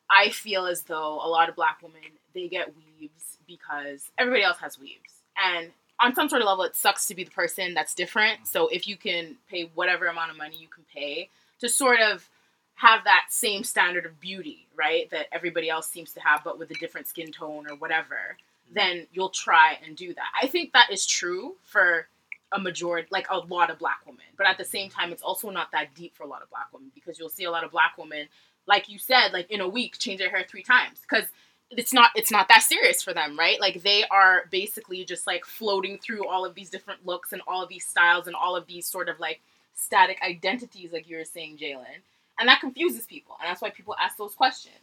[0.10, 2.02] I feel as though a lot of black women
[2.34, 5.24] they get weaves because everybody else has weaves.
[5.44, 8.48] And on some sort of level it sucks to be the person that's different.
[8.48, 11.30] So if you can pay whatever amount of money you can pay
[11.60, 12.30] to sort of
[12.76, 15.10] have that same standard of beauty, right?
[15.10, 18.76] That everybody else seems to have but with a different skin tone or whatever, mm-hmm.
[18.76, 20.28] then you'll try and do that.
[20.40, 22.08] I think that is true for
[22.52, 24.24] a majority, like a lot of black women.
[24.38, 26.68] But at the same time, it's also not that deep for a lot of black
[26.72, 28.28] women because you'll see a lot of black women,
[28.68, 31.26] like you said, like in a week change their hair three times because
[31.70, 33.60] it's not it's not that serious for them, right?
[33.60, 37.64] Like they are basically just like floating through all of these different looks and all
[37.64, 39.42] of these styles and all of these sort of like
[39.76, 42.02] static identities, like you were saying, Jalen,
[42.40, 44.76] and that confuses people, and that's why people ask those questions.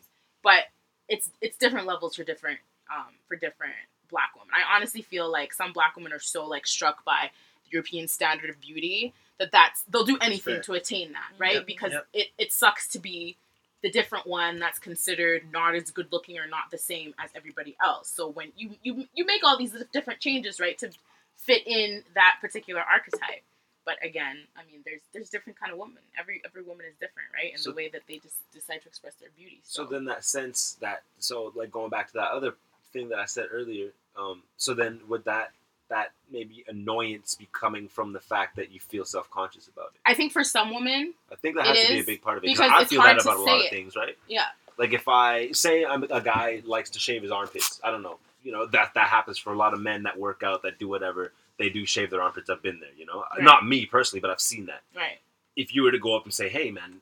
[0.42, 0.64] But
[1.08, 2.58] it's it's different levels for different
[2.94, 3.74] um, for different
[4.10, 4.50] black women.
[4.54, 7.30] I honestly feel like some black women are so like struck by
[7.64, 11.56] the European standard of beauty that that's they'll do anything to attain that, right?
[11.56, 12.06] Yep, because yep.
[12.12, 13.36] it, it sucks to be
[13.84, 17.76] the different one that's considered not as good looking or not the same as everybody
[17.84, 18.08] else.
[18.08, 20.90] So when you you you make all these different changes, right, to
[21.36, 23.42] fit in that particular archetype.
[23.84, 25.98] But again, I mean, there's there's different kind of women.
[26.18, 27.52] Every every woman is different, right?
[27.52, 29.60] In So- the way that they just decide to express their beauty.
[29.64, 32.54] So then that sense that so like going back to that other
[32.94, 35.52] thing that I said earlier, um, so then would that
[35.88, 40.00] that maybe annoyance be coming from the fact that you feel self conscious about it?
[40.06, 42.44] I think for some women, I think that has to be a big part of
[42.44, 42.48] it.
[42.48, 44.16] because I feel that about a lot of things, right?
[44.28, 44.46] yeah,
[44.78, 48.18] Like if I say I'm a guy likes to shave his armpits, I don't know,
[48.42, 50.88] you know that that happens for a lot of men that work out that do
[50.88, 52.50] whatever they do shave their armpits.
[52.50, 53.42] I've been there, you know, Right.
[53.44, 54.82] not me personally, but I've seen that.
[54.96, 55.18] right.
[55.56, 57.00] If you were to go up and say, "Hey, man,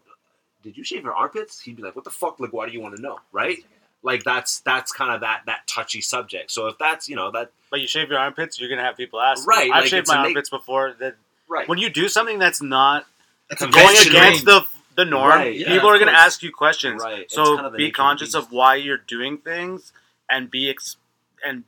[0.62, 2.38] did you shave your armpits?" He'd be like, "What the fuck?
[2.38, 3.64] Like, why do you want to know?" Right?
[4.02, 6.50] Like that's that's kind of that that touchy subject.
[6.50, 9.20] So if that's you know that But you shave your armpits, you're gonna have people
[9.20, 9.46] ask.
[9.46, 10.94] Right, I've like, shaved my a make- armpits before.
[10.98, 11.14] That
[11.48, 13.06] right, when you do something that's not
[13.48, 17.00] That's going against the the norm, Right, yeah, people are gonna ask you questions.
[17.02, 17.30] right.
[17.30, 19.92] So kind of be conscious the of why you're doing things,
[20.28, 20.96] and be ex-
[21.44, 21.64] and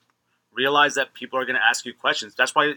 [0.53, 2.35] realize that people are gonna ask you questions.
[2.35, 2.74] That's why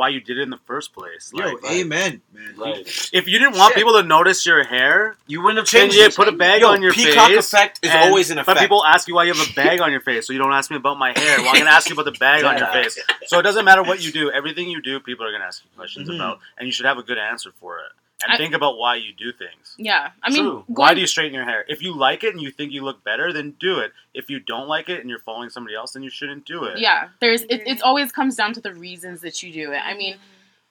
[0.00, 1.30] why you did it in the first place.
[1.34, 2.54] Yo, Like, amen, man.
[2.56, 3.10] right.
[3.12, 3.76] if you didn't want Shit.
[3.80, 6.16] people to notice your hair, You wouldn't have changed it.
[6.16, 7.28] put a bag Yo, on your peacock face.
[7.28, 8.46] Peacock effect is always in effect.
[8.56, 10.54] But people ask you why you have a bag on your face, so you don't
[10.54, 11.36] ask me about my hair.
[11.38, 12.98] Well, I'm gonna ask you about the bag on your face.
[13.26, 14.30] So it doesn't matter what you do.
[14.30, 16.14] Everything you do, people are gonna ask you questions Mhm.
[16.16, 17.92] about, and you should have a good answer for it.
[18.22, 19.74] And I- think about why you do things.
[19.78, 20.64] Yeah, I mean, True.
[20.66, 21.64] Why do you straighten your hair?
[21.68, 23.92] If you like it and you think you look better, then do it.
[24.14, 26.78] If you don't like it and you're following somebody else, then you shouldn't do it.
[26.78, 27.70] Yeah, there's it, Agree.
[27.72, 29.80] it always comes down to the reasons that you do it.
[29.84, 30.20] I Mm-hmm.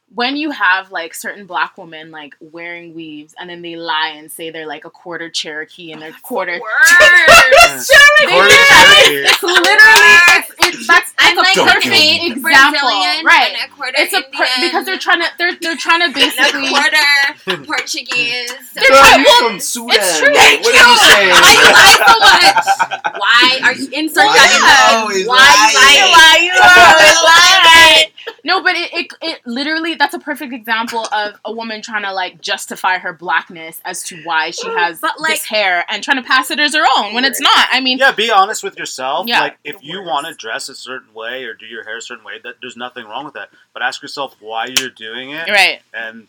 [0.10, 4.14] Mean, when you have like certain black women like wearing weaves and then they lie
[4.18, 6.60] and say they're like a quarter Cherokee and they're quarter.
[6.60, 6.98] Worse.
[7.00, 8.50] They do Quarter.
[8.50, 9.26] Cherokee.
[9.30, 13.54] It's literally it's, it's that's I'm like a Don't perfect example, Brazilian right?
[13.54, 16.34] and a quarter It's a per- because they're trying to they're they're trying to and
[16.40, 18.50] a quarter Portuguese.
[18.74, 19.90] They're trying- You're well, from Sudan.
[19.94, 20.32] it's true.
[20.34, 21.30] What are you saying?
[21.30, 22.66] Why you lie so much?
[23.20, 25.00] Why are you insert Why that you in there?
[25.00, 25.38] always Why
[25.94, 26.08] you
[26.60, 28.12] lying?
[28.44, 28.64] You always lying.
[28.64, 32.14] No, but it, it it literally that's a perfect example of a woman trying to
[32.14, 36.18] like justify her blackness as to why she has But, like- this hair and trying
[36.18, 37.68] to pass it as her own when it's not.
[37.72, 39.28] I mean, Yeah, be honest with yourself.
[39.28, 39.42] Yeah.
[39.42, 42.24] Like if you want to dress a certain way or do your hair a certain
[42.24, 43.50] way, that there's nothing wrong with that.
[43.74, 45.82] But ask yourself why you're doing it right?
[45.94, 46.28] and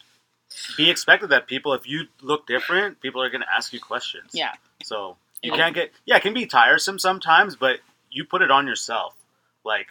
[0.76, 4.30] be expected that people if you look different, people are going to ask you questions.
[4.32, 4.52] Yeah.
[4.82, 5.56] So you Yeah.
[5.58, 7.78] can't get yeah, it can be tiresome sometimes, but
[8.10, 9.14] you put it on yourself.
[9.64, 9.88] Like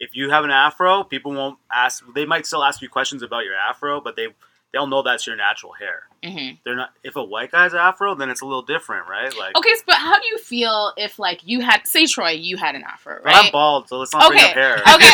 [0.00, 3.44] if you have an afro, people won't ask they might still ask you questions about
[3.44, 4.28] your afro, but they
[4.72, 6.04] they'll know that's your natural hair.
[6.26, 9.34] Hmm They're not if a white guy's afro, then it's a little different, right?
[9.36, 12.74] Like Okay, but how do you feel if like you had say Troy, you had
[12.74, 14.82] an afro, but I'm bald, so let's not bring Okay, up hair.
[14.94, 15.10] Okay.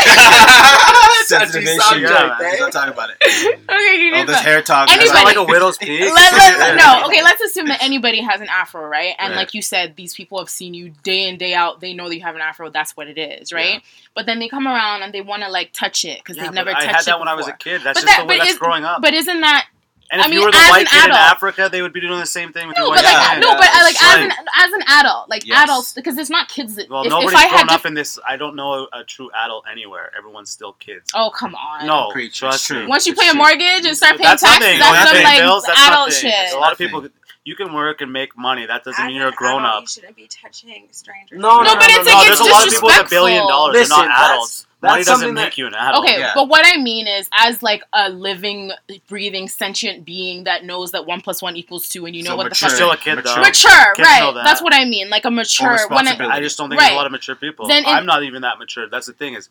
[1.24, 1.80] Sensitive Touchy issue.
[1.80, 2.36] subject, yeah.
[2.40, 3.16] Let's not talk about it.
[3.70, 4.88] okay, you Oh, this hair talk.
[4.90, 6.00] Anybody- It's not like a widow's peak.
[6.00, 9.14] let, let, no, okay, let's assume that anybody has an afro, right?
[9.18, 9.36] And Right.
[9.38, 11.80] like you said, these people have seen you day in, day out.
[11.80, 12.70] They know that you have an afro.
[12.70, 13.82] That's what it is, right?
[14.14, 16.50] But then they come around and they want to like touch it because Yeah, they've
[16.50, 17.58] but never I touched had it that when I was a before.
[17.58, 17.82] kid.
[17.82, 19.00] That's But just that- the way that's is- growing up.
[19.00, 19.66] But isn't that
[20.12, 21.82] and if I you mean, were the as white an kid in adult- Africa, they
[21.82, 22.84] would be doing the same thing with no?
[22.86, 23.40] your But white like kid.
[23.40, 25.58] no, but I, like as an as an adult, like Yes.
[25.64, 26.76] adults, because it's not kids.
[26.76, 28.18] That, Well, if, if nobody's I grown had up to, in this.
[28.28, 30.12] I don't know a, a true adult anywhere.
[30.16, 31.10] Everyone's still kids.
[31.14, 32.80] oh come on, no, Preach, trust it's true.
[32.82, 32.86] me.
[32.86, 34.78] Once you It's pay a mortgage and start paying That's taxes, nothing.
[34.78, 36.30] that's When some like paying bills, that's adult nothing.
[36.30, 36.52] shit.
[36.52, 37.08] A lot of people,
[37.44, 38.66] you can work and make money.
[38.66, 39.80] That doesn't As mean you're a grown adult, up.
[39.82, 41.40] You shouldn't be touching strangers.
[41.40, 43.46] No, No, but it's no, like there's it's a lot of people with a billion
[43.48, 43.74] dollars.
[43.74, 44.66] Listen, They're not adults.
[44.82, 46.04] That's Money doesn't something make that- you an adult.
[46.04, 46.32] Okay, Yeah.
[46.34, 48.72] but what I mean is, as like a living,
[49.08, 52.36] breathing, sentient being that knows that one plus one equals two, and you know So
[52.36, 52.68] what the fuck.
[52.70, 53.34] You're still a kid, Mature.
[53.36, 53.40] though.
[53.40, 54.20] Mature, Kids right?
[54.20, 54.44] know that.
[54.44, 55.08] That's what I mean.
[55.08, 55.78] Like a mature.
[55.88, 56.16] When I.
[56.36, 57.66] I just don't think there's a lot of mature people.
[57.68, 58.88] Then I'm not even that mature.
[58.88, 59.48] That's the thing is,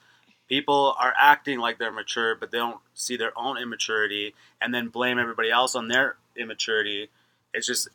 [0.50, 4.90] people are acting like they're mature, but they don't see their own immaturity, and then
[4.90, 7.10] blame everybody else on their immaturity.
[7.54, 7.88] it's just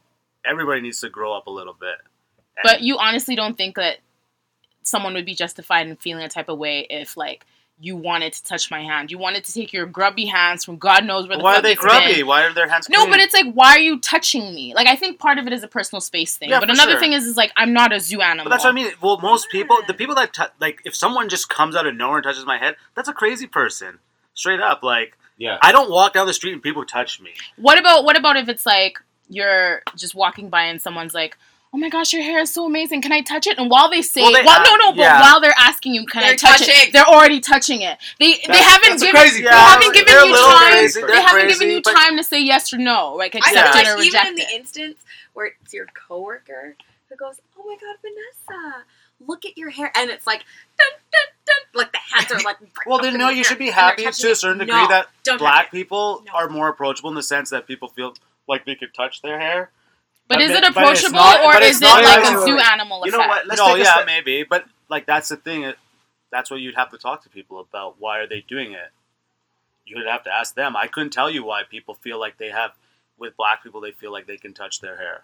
[0.44, 1.96] everybody needs to grow up a little bit.
[2.56, 3.98] And- But you honestly don't think that
[4.86, 7.44] someone would be justified in feeling a type of way if like
[7.78, 11.04] you wanted to touch my hand, you wanted to take your grubby hands from God
[11.04, 12.14] knows where the why are they it's grubby?
[12.14, 12.26] been.
[12.26, 12.88] Why are their hands?
[12.88, 13.10] No, clean?
[13.10, 14.74] but it's like, why are you touching me?
[14.74, 16.48] Like, I think part of it is a personal space thing.
[16.48, 17.00] Yeah, but for another sure.
[17.00, 18.44] thing is, is like, I'm not a zoo animal.
[18.44, 18.92] But that's what I mean.
[19.02, 22.18] Well, most people, the people that tou like, if someone just comes out of nowhere
[22.18, 23.98] and touches my head, that's a crazy person.
[24.32, 25.58] Straight up, like Yeah.
[25.60, 27.32] I don't walk down the street and people touch me.
[27.56, 31.36] What about what about if it's like you're just walking by and someone's like,
[31.72, 33.02] "Oh my gosh, your hair is so amazing.
[33.02, 35.20] Can I touch it?" And while they say, Well, "Well, they ask- no, no," but
[35.20, 37.98] while they're asking you, "Can I They're touch it?" They're already touching it.
[38.18, 39.58] They they haven't given crazy they person.
[39.66, 40.70] haven't given They're you time.
[40.72, 41.00] crazy.
[41.00, 43.54] They They're haven't crazy, given you time to say yes or no, like I accept
[43.54, 44.98] feel it like or even reject in the instance
[45.34, 46.76] where it's your coworker
[47.08, 48.84] who goes, "Oh my God, Vanessa,
[49.26, 50.44] look at your hair," and it's like,
[50.78, 52.56] dun, dun, dun, like the hands are like.
[52.86, 55.08] Well, then no, you air, should be happy to a certain degree No, that
[55.38, 56.32] black people No.
[56.32, 58.14] are more approachable in the sense that people feel
[58.48, 59.70] like they could touch their hair.
[60.28, 62.64] But, But is it approachable not- or is it like a zoo wait.
[62.72, 63.46] animal You know what?
[63.46, 65.62] Let's no, take a yeah, step- maybe, but like that's the thing.
[65.62, 65.78] it-
[66.32, 67.96] That's what you'd have to talk to people about.
[68.00, 68.90] Why are they doing it?
[69.86, 70.76] You would have to ask them.
[70.76, 72.72] I couldn't tell you why people feel like they have
[73.16, 73.80] with black people.
[73.80, 75.22] They feel like they can touch their hair.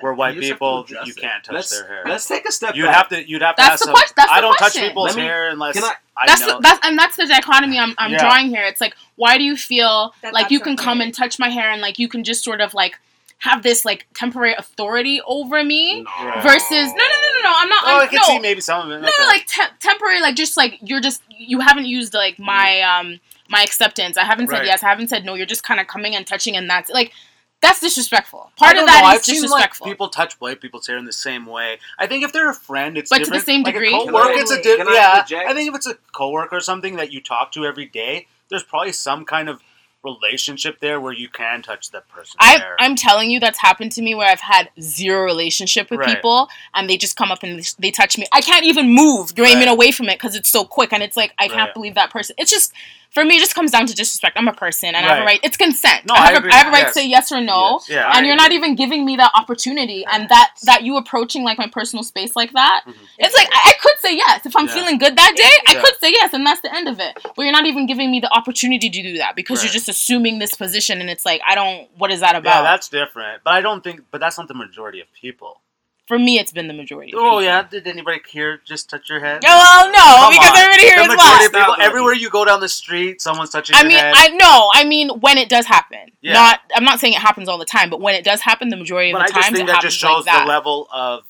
[0.00, 2.02] Where white You just have to people, you can't touch Let's their hair.
[2.06, 2.94] let's take a step You'd back.
[2.96, 3.28] have to.
[3.28, 3.94] You'd have to That's ask the them.
[3.94, 4.80] question- that's I don't question.
[4.82, 6.46] touch people's Let me- hair unless can I- I that's know.
[6.54, 8.18] the, that's and that's the dichotomy I'm, I'm Yeah.
[8.18, 8.64] drawing here.
[8.64, 11.70] It's like why do you feel That like you can come and touch my hair
[11.70, 12.98] and like you can just sort of like
[13.38, 16.40] have this like temporary authority over me No.
[16.42, 18.60] versus no no no no no I'm not oh, I'm, I can no see maybe
[18.60, 19.00] some of it.
[19.02, 19.26] no okay.
[19.26, 23.62] like te- temporary like just like you're just you haven't used like my um my
[23.62, 24.66] acceptance I haven't said Right.
[24.66, 27.12] yes I haven't said no you're just kind of coming and touching and that's like
[27.60, 29.08] that's disrespectful part of that know.
[29.10, 31.78] is I've seen, like, disrespectful people touch white people's hair in the same way.
[31.98, 33.88] I think if they're a friend, it's But to the same like degree?
[33.88, 34.90] A Can coworker, I- it's a can different.
[34.90, 35.42] I Yeah.
[35.48, 38.62] I think if it's a coworker or something that you talk to every day, there's
[38.62, 39.60] probably some kind of
[40.04, 42.36] relationship there where you can touch that person.
[42.38, 42.62] I.
[42.78, 46.16] I'm telling you, that's happened to me where I've had zero relationship with Right.
[46.16, 48.26] people and they just come up and they touch me.
[48.32, 49.32] I can't even move.
[49.36, 49.72] You're aiming Right.
[49.72, 52.36] away from it because it's so quick and it's like, I can't believe that person.
[52.38, 52.72] It's just,
[53.10, 54.36] for me, it just comes down to disrespect.
[54.38, 55.26] I'm a person and I have a Right.
[55.26, 55.40] right.
[55.42, 56.04] It's consent.
[56.06, 56.52] No, I I have, a, agree.
[56.52, 56.94] I have a right Yes.
[56.94, 57.80] to say yes or no.
[57.80, 57.88] Yes.
[57.88, 61.42] yeah, And I you're not even giving me that opportunity, and that that you approaching
[61.42, 62.94] like my personal space like that, Mhm.
[63.18, 64.74] it's like I, could say yes if I'm Yeah.
[64.74, 65.72] feeling good that day.
[65.72, 67.16] I could say yes, and that's the end of it.
[67.34, 70.38] But you're not even giving me the opportunity to do that because you're just assuming
[70.38, 71.88] this position, and it's like I don't.
[71.96, 72.56] What is that about?
[72.56, 73.42] yeah, that's different.
[73.44, 74.02] But I don't think.
[74.10, 75.60] But that's not the majority of people.
[76.08, 77.12] For me, it's been the majority.
[77.12, 79.42] Of Oh yeah, did anybody here just touch your head?
[79.46, 80.56] Oh, well, no, Come because on.
[80.56, 83.80] everybody here the is of people, everywhere you go down the street, someone's touching I
[83.80, 84.14] your mean, head.
[84.16, 86.10] I no, I mean when it does happen.
[86.22, 86.32] Yeah.
[86.32, 88.76] Not, I'm not saying it happens all the time, but when it does happen, the
[88.76, 90.44] majority but of I the just think that just shows like that.
[90.44, 91.24] the level of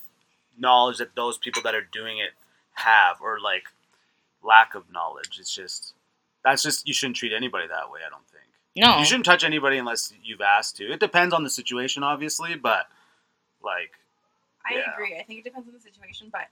[0.57, 2.31] knowledge that those people that are doing it
[2.75, 3.65] have, or like
[4.45, 5.39] lack of knowledge.
[5.41, 5.95] It's just
[6.45, 8.01] that's just you shouldn't treat anybody that way.
[8.07, 8.45] I don't think
[8.77, 10.93] no, you shouldn't touch anybody unless you've asked to.
[10.93, 12.87] It depends on the situation, obviously, but
[13.61, 13.91] like
[14.69, 14.93] I Yeah.
[14.95, 15.17] agree.
[15.19, 16.49] I think it depends on the situation, but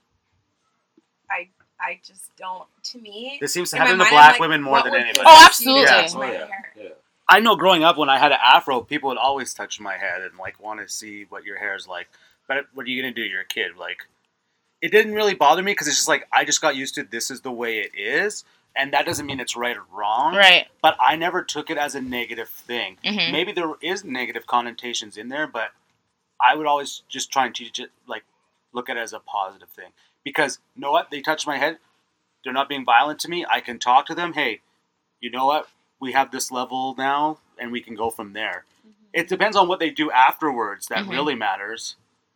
[1.29, 1.49] I
[1.79, 2.65] I just don't.
[2.91, 5.23] To me, this seems to happen to mind, I'm black like, women more than anybody.
[5.25, 6.37] Oh, possess you to absolutely.
[6.37, 6.83] touch Oh, yeah.
[6.83, 6.89] yeah.
[7.29, 10.21] I know growing up when I had an afro, people would always touch my head
[10.21, 12.07] and like want to see what your hair is like.
[12.47, 13.21] But what are you gonna do?
[13.21, 13.75] You're a kid.
[13.77, 14.07] Like,
[14.81, 17.29] it didn't really bother me because it's just like I just got used to this
[17.29, 18.43] is the way it is,
[18.75, 20.33] and that doesn't mean it's right or wrong.
[20.35, 20.67] right.
[20.81, 22.97] But I never took it as a negative thing.
[23.03, 23.31] Mhm.
[23.33, 25.73] Maybe there is negative connotations in there, but
[26.41, 28.23] I would always just try and teach it like
[28.73, 29.89] look at it as a positive thing
[30.23, 31.09] because you know what?
[31.11, 31.77] They touch my head.
[32.43, 33.45] They're not being violent to me.
[33.49, 34.33] I can talk to them.
[34.33, 34.61] Hey,
[35.19, 35.67] you know what?
[35.99, 38.65] We have this level now, and we can go from there.
[39.13, 41.09] It depends on what they do afterwards that Mhm.
[41.11, 41.95] really matters.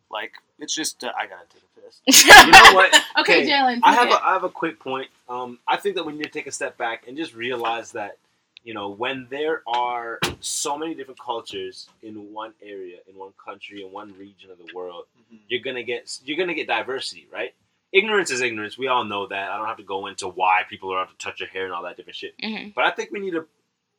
[0.09, 2.01] Like it's just uh, I gotta take a piss.
[2.45, 3.03] You know what?
[3.19, 3.79] okay, Jalen.
[3.83, 4.13] I have it.
[4.13, 5.09] a, I have a quick point.
[5.29, 8.17] Um, I think that we need to take a step back and just realize that
[8.63, 13.83] you know when there are so many different cultures in one area, in one country,
[13.83, 15.39] in one region of the world, Mhm.
[15.47, 17.53] you're gonna get you're gonna get diversity, right?
[17.91, 18.77] Ignorance is ignorance.
[18.77, 19.51] We all know that.
[19.51, 21.73] I don't have to go into why people are out to touch your hair and
[21.73, 22.37] all that different shit.
[22.37, 22.73] Mhm.
[22.73, 23.47] But I think we need to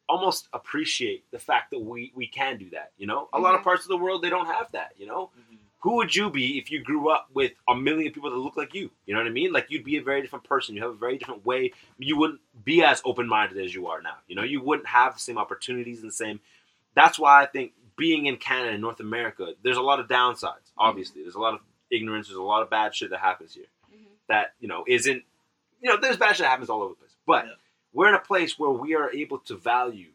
[0.08, 2.92] almost appreciate the fact that we we can do that.
[2.98, 4.94] You know, a lot of parts of the world they don't have that.
[4.98, 5.58] You know, Mhm.
[5.82, 8.72] Who would you be if you grew up with a million people that look like
[8.74, 8.90] you?
[9.06, 9.52] You know what I mean?
[9.52, 10.74] Like you'd be a very different person.
[10.76, 11.72] You have a very different way.
[11.98, 14.16] You wouldn't be as open minded as you are now.
[14.28, 16.40] You know, you wouldn't have the same opportunities and the same.
[16.94, 20.70] That's why I think being in Canada and North America, there's a lot of downsides.
[20.78, 21.60] Obviously, there's a lot of
[21.90, 22.28] ignorance.
[22.28, 23.66] There's a lot of bad shit that happens here.
[23.92, 24.06] Mhm.
[24.28, 25.24] That you know isn't.
[25.80, 27.16] You know, there's bad shit that happens all over the place.
[27.26, 27.52] But Yeah.
[27.92, 30.12] we're in a place where we are able to value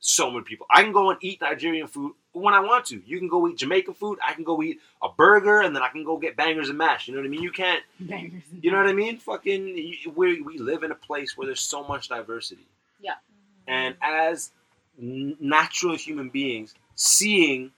[0.00, 0.66] so many people.
[0.68, 3.02] I can go and eat Nigerian food when I want to.
[3.06, 4.18] You can go eat Jamaican food.
[4.26, 7.08] I can go eat a burger, and then I can go get bangers and mash.
[7.08, 7.42] You know what I mean?
[7.42, 7.82] You can't.
[7.98, 8.42] Bangers.
[8.60, 9.18] You know what I mean?
[9.18, 9.74] Fucking,
[10.14, 12.66] we we live in a place where there's so much diversity.
[13.00, 13.14] Yeah.
[13.66, 14.50] And as
[14.98, 17.72] natural human beings, seeing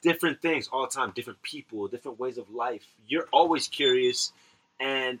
[0.00, 2.84] different things all the time, different people, different ways of life.
[3.08, 4.32] You're always curious,
[4.78, 5.18] and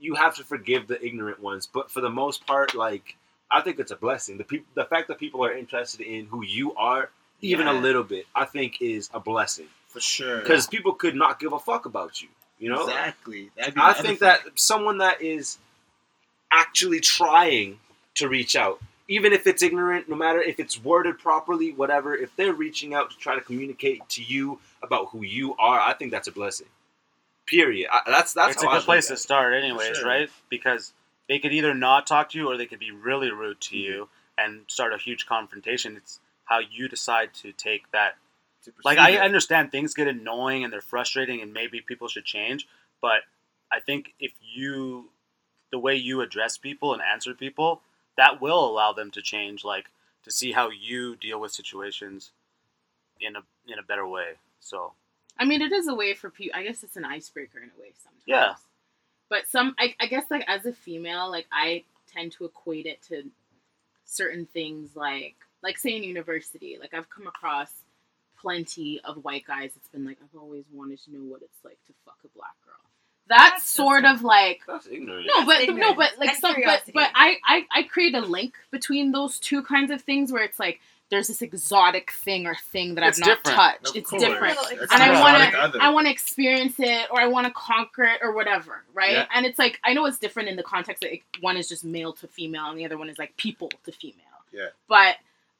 [0.00, 1.68] you have to forgive the ignorant ones.
[1.72, 3.16] But for the most part, like
[3.50, 4.38] I think it's a blessing.
[4.38, 7.10] The people, the fact that people are interested in who you are,
[7.40, 10.40] even a little bit, I think is a blessing for sure.
[10.40, 12.28] because people could not give a fuck about you.
[12.58, 13.50] You know, exactly.
[13.56, 15.58] That'd be I think that someone that is
[16.50, 17.78] actually trying
[18.14, 22.34] to reach out, even if it's ignorant, no matter if it's worded properly, whatever, if
[22.36, 26.12] they're reaching out to try to communicate to you about who you are, I think
[26.12, 26.68] that's a blessing.
[27.46, 27.88] Period.
[27.92, 29.18] I, that's that's it's a how I good look place to it.
[29.18, 30.06] start, anyways, sure.
[30.06, 30.30] right?
[30.48, 30.92] Because
[31.28, 33.84] they could either not talk to you or they could be really rude to mm-hmm.
[33.84, 34.08] you
[34.38, 35.96] and start a huge confrontation.
[35.96, 38.16] It's how you decide to take that.
[38.64, 39.24] to Like, perceive I it.
[39.24, 42.66] understand things get annoying and they're frustrating, and maybe people should change.
[43.00, 43.20] But
[43.70, 45.10] I think if you,
[45.70, 47.82] the way you address people and answer people,
[48.16, 49.64] that will allow them to change.
[49.64, 49.86] Like
[50.24, 52.30] to see how you deal with situations
[53.20, 53.40] in a
[53.70, 54.34] in a better way.
[54.60, 54.92] So
[55.38, 56.58] I mean, it is a way for people.
[56.58, 58.22] I guess it's an icebreaker in a way sometimes.
[58.26, 58.54] Yeah.
[59.28, 63.02] But some, I, I guess, like as a female, like I tend to equate it
[63.08, 63.24] to
[64.04, 66.76] certain things, like like say in university.
[66.80, 67.70] Like I've come across
[68.40, 69.72] plenty of white guys.
[69.76, 72.54] It's been like I've always wanted to know what it's like to fuck a black
[72.64, 72.74] girl.
[73.28, 75.26] That's, That's sort just- of like That's ignorant.
[75.26, 76.92] no, but no, but like and some, but curiosity.
[76.94, 80.60] but I, I I create a link between those two kinds of things where it's
[80.60, 83.56] like there's this exotic thing or thing that It's I've not different.
[83.56, 83.88] touched.
[83.90, 84.22] Of it's course.
[84.22, 88.04] different, That's and I wanna- I want to experience it or I want to conquer
[88.04, 89.12] it or whatever, right?
[89.12, 89.26] Yeah.
[89.34, 91.84] And it's like I know it's different in the context that it, one is just
[91.84, 94.22] male to female and the other one is like people to female.
[94.52, 94.68] Yeah.
[94.88, 95.16] But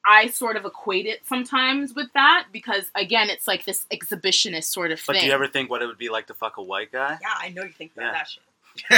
[0.09, 4.93] I sort of equate it sometimes with that because again, it's like this exhibitionist sort
[4.93, 5.21] of But thing.
[5.21, 7.19] But do you ever think what it would be like to fuck a white guy?
[7.21, 8.13] Yeah, I know you think Yeah.
[8.13, 8.43] that shit.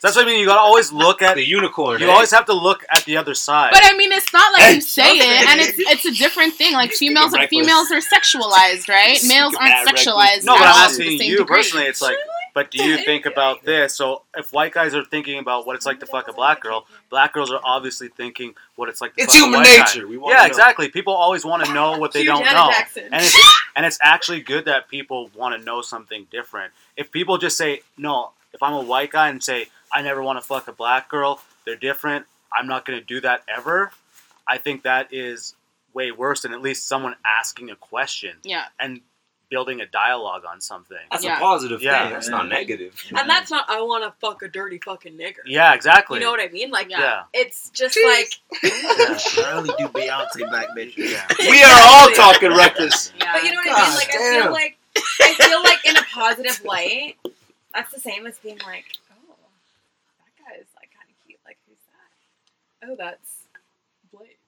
[0.00, 0.38] That's what I mean.
[0.38, 1.34] You gotta always look at.
[1.34, 2.00] the unicorn.
[2.00, 2.12] You eh?
[2.12, 3.70] always have to look at the other side.
[3.72, 6.54] But I mean, it's not like Hey, you say it, and it's it's a different
[6.54, 6.74] thing.
[6.74, 7.66] Like speaking females are reckless.
[7.66, 9.18] females are sexualized, right?
[9.26, 10.06] Males aren't mad reckless.
[10.06, 10.44] sexualized.
[10.44, 11.56] no, but I'm to asking you degree.
[11.56, 11.86] personally.
[11.86, 12.16] It's like,
[12.54, 13.96] but do you think about this?
[13.96, 16.86] So if white guys are thinking about what it's like to fuck a black girl,
[17.10, 19.84] black girls are obviously thinking what it's like to It's fuck a human white guy.
[19.84, 20.06] nature.
[20.08, 20.88] We want Yeah, exactly.
[20.88, 23.04] People always want to know what they Huge don't Janet know, Jackson.
[23.12, 26.72] and it's and it's actually good that people want to know something different.
[26.96, 30.38] If people just say no, if I'm a white guy and say I never want
[30.40, 32.26] to fuck a black girl, they're different.
[32.52, 33.92] I'm not going to do that ever.
[34.46, 35.54] I think that is
[35.94, 39.00] way worse than at least someone asking a question Yeah, and
[39.50, 40.96] building a dialogue on something.
[41.10, 41.36] That's Yeah.
[41.36, 42.04] a positive Yeah.
[42.04, 42.12] thing.
[42.12, 43.02] That's not negative.
[43.16, 45.36] And that's not I want to fuck a dirty fucking nigger.
[45.46, 46.18] Yeah, exactly.
[46.18, 46.70] You know what I mean?
[46.70, 47.00] Like, Yeah.
[47.00, 47.22] yeah.
[47.32, 48.04] it's just Jeez.
[48.04, 48.40] like
[49.46, 51.12] I only do Beyonce black bitches.
[51.12, 51.26] Yeah.
[51.50, 53.12] We are all talking reckless.
[53.18, 53.32] yeah.
[53.32, 53.94] But you know what I God mean?
[53.96, 54.42] Like I damn.
[54.42, 54.76] feel like
[55.22, 57.16] I feel like in a positive light,
[57.74, 59.34] that's the same as being like, oh,
[60.18, 61.38] that guy is like kind of cute.
[61.46, 61.78] Like who's
[62.82, 62.90] that?
[62.90, 63.46] Oh, that's
[64.12, 64.38] Blake.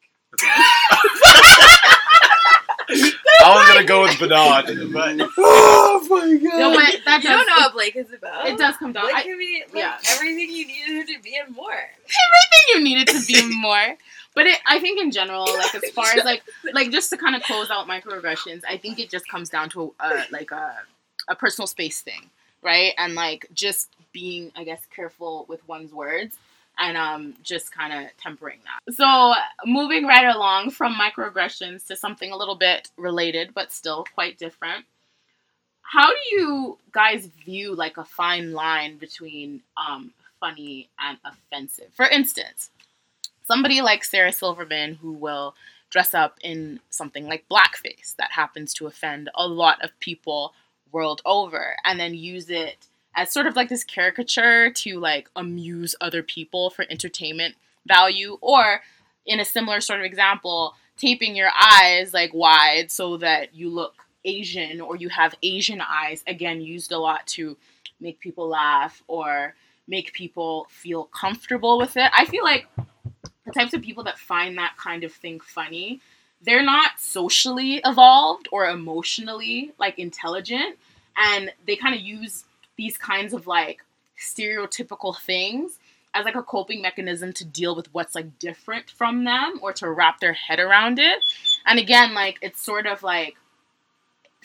[2.91, 6.59] I was gonna go with Bernard, but oh my god.
[6.59, 8.47] No, but that You does, don't know what Blake is about.
[8.47, 9.05] It does come down.
[9.05, 9.99] Blake I, can be like, yeah.
[10.11, 11.73] everything you needed him to be and more.
[11.73, 13.97] Everything you needed to be more.
[14.35, 17.35] But it, I think in general, like as far as like like just to kind
[17.35, 20.79] of close out microaggressions, I think it just comes down to a, like a
[21.29, 22.31] a personal space thing,
[22.63, 22.93] right?
[22.99, 26.37] And like just being, I guess, careful with one's words
[26.81, 28.95] and um just kind of tempering that.
[28.95, 34.39] So moving right along from microaggressions to something a little bit related but still quite
[34.39, 34.85] different.
[35.83, 41.89] How do you guys view like a fine line between um funny and offensive?
[41.93, 42.71] For instance,
[43.45, 45.55] somebody like Sarah Silverman who will
[45.91, 50.55] dress up in something like blackface that happens to offend a lot of people
[50.93, 52.87] world over and then use it
[53.17, 57.55] as sort of like this caricature to like amuse other people for entertainment
[57.87, 58.81] value or
[59.27, 63.95] in a similar sort of example taping your eyes like wide so that you look
[64.25, 67.57] asian or you have asian eyes again used a lot to
[68.01, 69.55] make people laugh or
[69.91, 72.11] make people feel comfortable with it.
[72.17, 72.67] I feel like
[73.45, 76.01] the types of people that find that kind of thing funny
[76.43, 80.79] they're not socially evolved or emotionally like intelligent
[81.17, 82.45] and they kind of use
[82.81, 83.85] these kinds of like
[84.19, 85.79] stereotypical things
[86.15, 89.91] as like a coping mechanism to deal with what's like different from them or to
[89.91, 91.23] wrap their head around it
[91.67, 93.37] and again like it's sort of like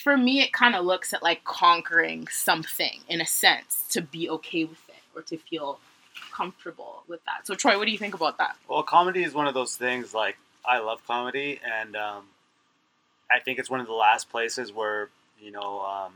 [0.04, 4.30] for me it kind of looks at like conquering something in a sense to be
[4.30, 5.80] okay with it or to feel
[6.34, 9.48] comfortable with that so troy what do you think about that well, comedy is one
[9.48, 10.14] of those things.
[10.14, 12.24] Like I love comedy, and um,
[13.32, 15.10] I think it's one of the last places where
[15.40, 16.14] you know um,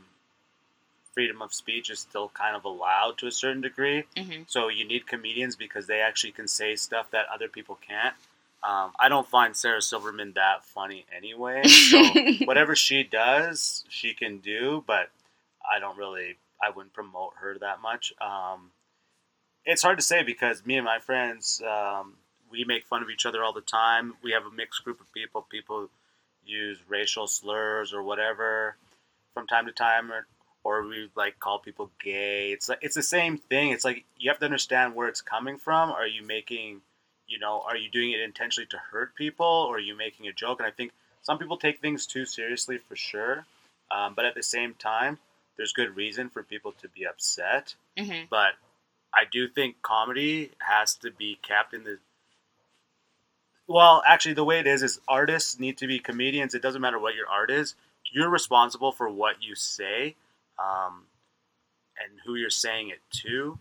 [1.12, 4.04] freedom of speech is still kind of allowed to a certain degree.
[4.16, 4.42] mm-hmm.
[4.46, 8.14] So you need comedians because they actually can say stuff that other people can't.
[8.62, 11.66] Um, I don't find Sarah Silverman that funny anyway.
[11.66, 12.02] So
[12.44, 15.10] whatever she does, she can do, but
[15.64, 18.12] I don't really, I wouldn't promote her that much.
[18.20, 18.70] Um,
[19.64, 22.14] it's hard to say because me and my friends, um,
[22.50, 24.14] we make fun of each other all the time.
[24.22, 25.46] We have a mixed group of people.
[25.50, 25.88] People
[26.44, 28.76] use racial slurs or whatever
[29.32, 30.26] from time to time, or,
[30.80, 32.52] or we like call people gay.
[32.52, 33.70] It's like it's the same thing.
[33.70, 35.90] It's like you have to understand where it's coming from.
[35.90, 36.80] Are you making,
[37.26, 40.32] you know, are you doing it intentionally to hurt people, or are you making a
[40.32, 40.58] joke?
[40.60, 43.46] And I think some people take things too seriously for sure,
[43.90, 45.18] um, but at the same time,
[45.56, 47.74] there's good reason for people to be upset.
[47.98, 48.28] Mhm.
[48.30, 48.54] But
[49.14, 51.98] I do think comedy has to be kept in the.
[53.66, 56.54] Well, actually, the way it is is artists need to be comedians.
[56.54, 57.76] It doesn't matter what your art is.
[58.12, 60.16] You're responsible for what you say,
[60.60, 61.04] um,
[61.98, 63.58] and who you're saying it to,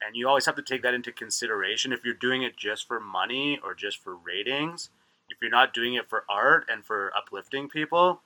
[0.00, 1.92] and you always have to take that into consideration.
[1.92, 4.90] If you're doing it just for money or just for ratings,
[5.28, 8.22] if you're not doing it for art and for uplifting people,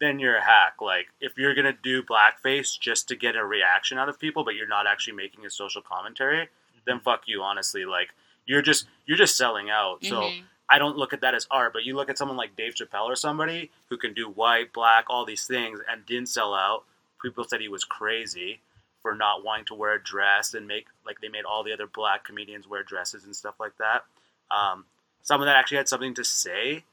[0.00, 0.74] then you're a hack.
[0.80, 4.54] Like if you're gonna do blackface just to get a reaction out of people, but
[4.54, 6.48] you're not actually making a social commentary,
[6.86, 7.42] then fuck you.
[7.42, 8.08] Honestly, like
[8.46, 10.04] you're just you're just selling out.
[10.04, 10.44] So Mhm.
[10.68, 11.72] I don't look at that as art.
[11.72, 15.04] But you look at someone like Dave Chappelle or somebody who can do white, black,
[15.08, 16.84] all these things and didn't sell out.
[17.22, 18.60] People said he was crazy
[19.00, 21.86] for not wanting to wear a dress and make like they made all the other
[21.86, 24.04] black comedians wear dresses and stuff like that.
[24.50, 24.84] Um,
[25.22, 26.84] someone that actually had something to say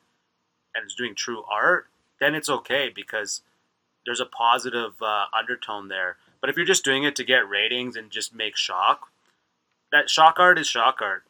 [0.75, 1.87] and is doing true art,
[2.19, 3.41] then it's okay because
[4.05, 6.17] there's a positive uh, undertone there.
[6.41, 9.09] But if you're just doing it to get ratings and just make shock,
[9.91, 11.23] that shock art is shock art.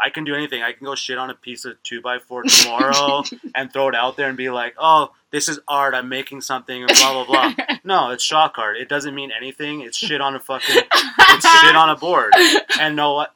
[0.00, 0.62] I can do anything.
[0.62, 3.24] I can go shit on a piece of two by four tomorrow
[3.54, 5.94] and throw it out there and be like, "Oh, this is art.
[5.94, 7.64] I'm making something." And blah blah blah.
[7.84, 8.76] no, it's shock art.
[8.76, 9.80] It doesn't mean anything.
[9.80, 10.82] It's shit on a fucking.
[10.94, 12.32] It's shit on a board.
[12.80, 13.34] And know what?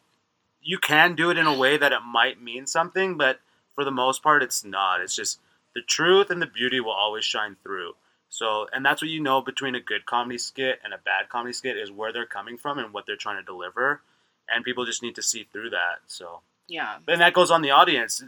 [0.63, 3.41] You can do it in a way that it might mean something, but
[3.75, 5.01] for the most part, it's not.
[5.01, 5.41] It's just
[5.75, 7.95] the truth and the beauty will always shine through.
[8.29, 11.53] So, and that's what you know between a good comedy skit and a bad comedy
[11.53, 14.01] skit is where they're coming from and what they're trying to deliver,
[14.49, 16.01] and people just need to see through that.
[16.07, 16.99] So, yeah.
[17.09, 18.23] and that goes on the audience.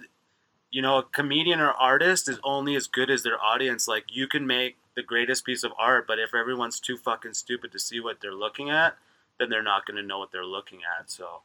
[0.70, 3.86] You know, a comedian or artist is only as good as their audience.
[3.86, 7.72] Like you can make the greatest piece of art, but if everyone's too fucking stupid
[7.72, 8.96] to see what they're looking at,
[9.38, 11.10] then they're not going to know what they're looking at.
[11.10, 11.42] So,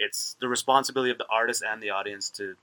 [0.00, 2.56] it's the responsibility of the artist and the audience to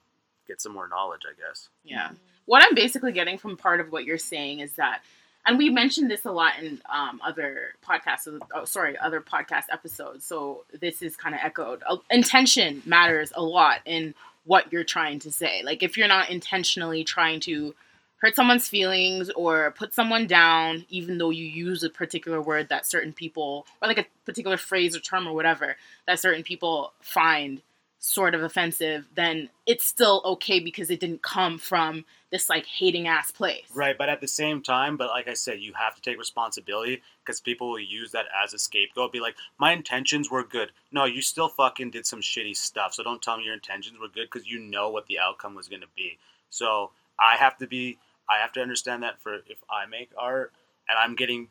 [0.47, 1.69] get some more knowledge, I guess.
[1.85, 2.09] Yeah.
[2.45, 5.01] What I'm basically getting from part of what you're saying is that,
[5.47, 10.25] and we mentioned this a lot in um, other podcasts, oh, sorry, other podcast episodes.
[10.25, 11.81] So this is kind of echoed.
[11.87, 15.61] Uh, Intention matters a lot in what you're trying to say.
[15.63, 17.73] Like if you're not intentionally trying to
[18.17, 22.85] hurt someone's feelings or put someone down, even though you use a particular word that
[22.85, 25.77] certain people, or like a particular phrase or term or whatever,
[26.07, 27.61] that certain people find
[27.99, 33.07] sort of offensive, then it's still okay because it didn't come from this like hating
[33.07, 33.65] ass place.
[33.73, 37.01] Right, but at the same time, but like I said, you have to take responsibility
[37.25, 39.11] because people will use that as a scapegoat.
[39.11, 40.71] Be like, my intentions were good.
[40.91, 42.93] No, you still fucking did some shitty stuff.
[42.93, 45.67] So don't tell me your intentions were good because you know what the outcome was
[45.67, 46.17] going to be.
[46.49, 47.97] So I have to be,
[48.29, 50.53] I have to understand that for if I make art
[50.87, 51.47] and I'm getting,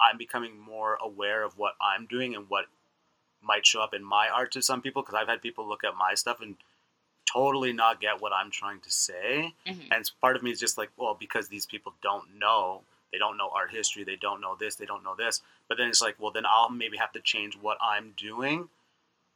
[0.00, 2.66] I'm becoming more aware of what I'm doing and what
[3.46, 5.94] might show up in my art to some people because I've had people look at
[5.96, 6.56] my stuff and
[7.30, 9.54] totally not get what I'm trying to say.
[9.66, 9.82] Mhm.
[9.82, 13.18] And it's- part of me is just like, well, because these people don't know, they
[13.18, 15.42] don't know art history, they don't know this, they don't know this.
[15.68, 18.68] But then it's like, well, then I'll maybe have to change what I'm doing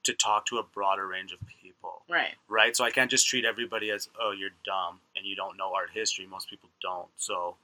[0.04, 2.34] to talk to a broader range of people, Right.
[2.48, 2.74] right?
[2.76, 5.90] So I can't just treat everybody as, oh, you're dumb and you don't know art
[5.90, 6.26] history.
[6.26, 7.10] Most people don't.
[7.16, 7.58] So,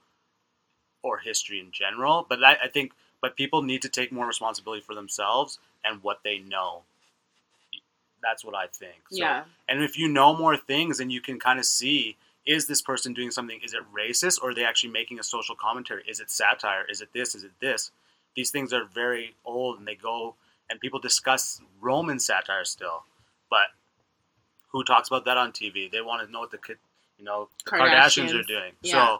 [1.01, 2.25] or history in general.
[2.27, 6.19] But I, I think, but people need to take more responsibility for themselves and what
[6.23, 6.83] they know.
[8.21, 8.97] That's what I think.
[9.11, 9.43] So, yeah.
[9.69, 13.13] and if you know more things, and you can kind of see is this person
[13.13, 13.59] doing something?
[13.63, 16.03] Is it racist or are they actually making a social commentary?
[16.07, 16.85] Is it satire?
[16.89, 17.35] Is it this?
[17.35, 17.91] Is it this?
[18.35, 20.35] These things are very old and they go,
[20.69, 23.03] and people discuss Roman satire still.
[23.49, 23.67] But
[24.71, 25.91] who talks about that on TV?
[25.91, 26.77] They want to know what the, kid-
[27.17, 28.73] you know, the Kardashians, are doing.
[28.81, 28.91] Yeah.
[28.93, 29.17] So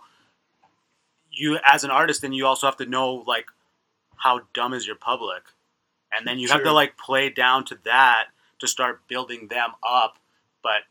[1.32, 3.48] you, as an artist, then you also have to know, like,
[4.18, 5.44] how dumb is your public?
[6.16, 8.28] And then you have to, like, play down to that
[8.60, 10.18] to start building them up.
[10.64, 10.82] But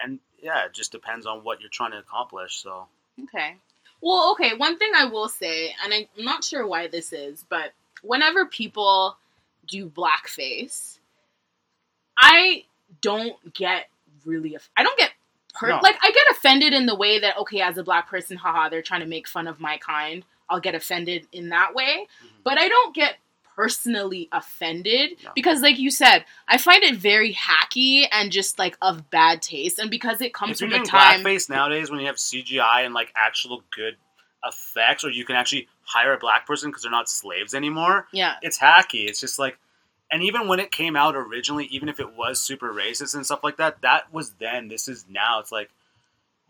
[0.00, 2.56] and yeah, it just depends on what you're trying to accomplish.
[2.62, 2.86] So
[3.24, 3.56] Okay.
[4.02, 4.54] Well, okay.
[4.54, 7.72] One thing I will say, and I'm not sure why this is, but
[8.02, 9.16] whenever people
[9.66, 10.98] do blackface,
[12.18, 12.64] I
[13.00, 13.88] don't get
[14.24, 14.54] really.
[14.54, 15.12] Aff- I don't get
[15.54, 15.70] hurt.
[15.70, 15.80] No.
[15.82, 18.82] Like I get offended in the way that okay, as a black person, haha, they're
[18.82, 20.24] trying to make fun of my kind.
[20.48, 22.28] I'll get offended in that way, Mhm.
[22.44, 23.16] but I don't get
[23.56, 25.32] personally offended No.
[25.34, 29.78] because like you said i find it very hacky and just like of bad taste
[29.78, 32.82] and because it comes if you're from a time blackface nowadays when you have CGI
[32.84, 33.96] and like actual good
[34.44, 38.34] effects, or you can actually hire a black person because they're not slaves anymore, yeah
[38.42, 39.08] it's hacky.
[39.08, 39.58] It's just like,
[40.10, 43.42] and even when it came out originally, even if it was super racist and stuff
[43.42, 44.68] like that, that was then.
[44.68, 45.40] This is now.
[45.40, 45.70] It's like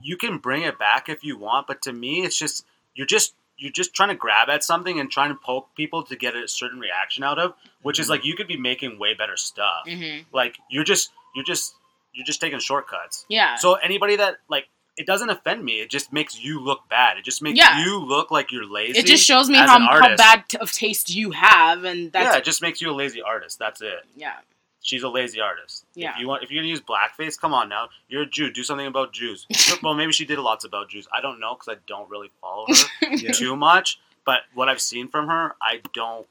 [0.01, 2.67] you can bring it back if you want, but to me, it's just
[2.97, 6.17] you're just you're just trying to grab at something and trying to poke people to
[6.17, 9.37] get a certain reaction out of, which is like you could be making way better
[9.37, 9.85] stuff.
[9.89, 11.75] hmm Like you're just you're just
[12.13, 13.25] you're just taking shortcuts.
[13.29, 14.67] yeah So anybody that like
[14.99, 15.81] it doesn't offend me.
[15.83, 17.19] It just makes you look bad.
[17.19, 17.85] It just makes Yeah.
[17.85, 18.99] you look like you're lazy.
[18.99, 22.39] it just shows me how, how bad t- of taste you have and that's yeah,
[22.39, 23.59] it just makes you a lazy artist.
[23.59, 24.01] That's it.
[24.17, 24.37] yeah
[24.87, 25.85] She's a lazy artist.
[25.97, 26.13] Yeah.
[26.15, 27.89] If you want, if you're gonna use blackface, come on now.
[28.09, 28.53] You're a Jew.
[28.53, 29.45] Do something about Jews.
[29.83, 31.09] well, maybe she did lots about Jews.
[31.13, 33.33] I don't know because I don't really follow her Yeah.
[33.33, 33.99] too much.
[34.25, 36.25] But what I've seen from her, I don't.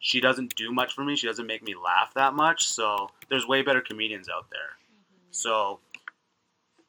[0.00, 1.14] She doesn't do much for me.
[1.14, 2.64] She doesn't make me laugh that much.
[2.66, 4.60] So there's way better comedians out there.
[4.60, 5.26] Mm-hmm.
[5.32, 5.80] So,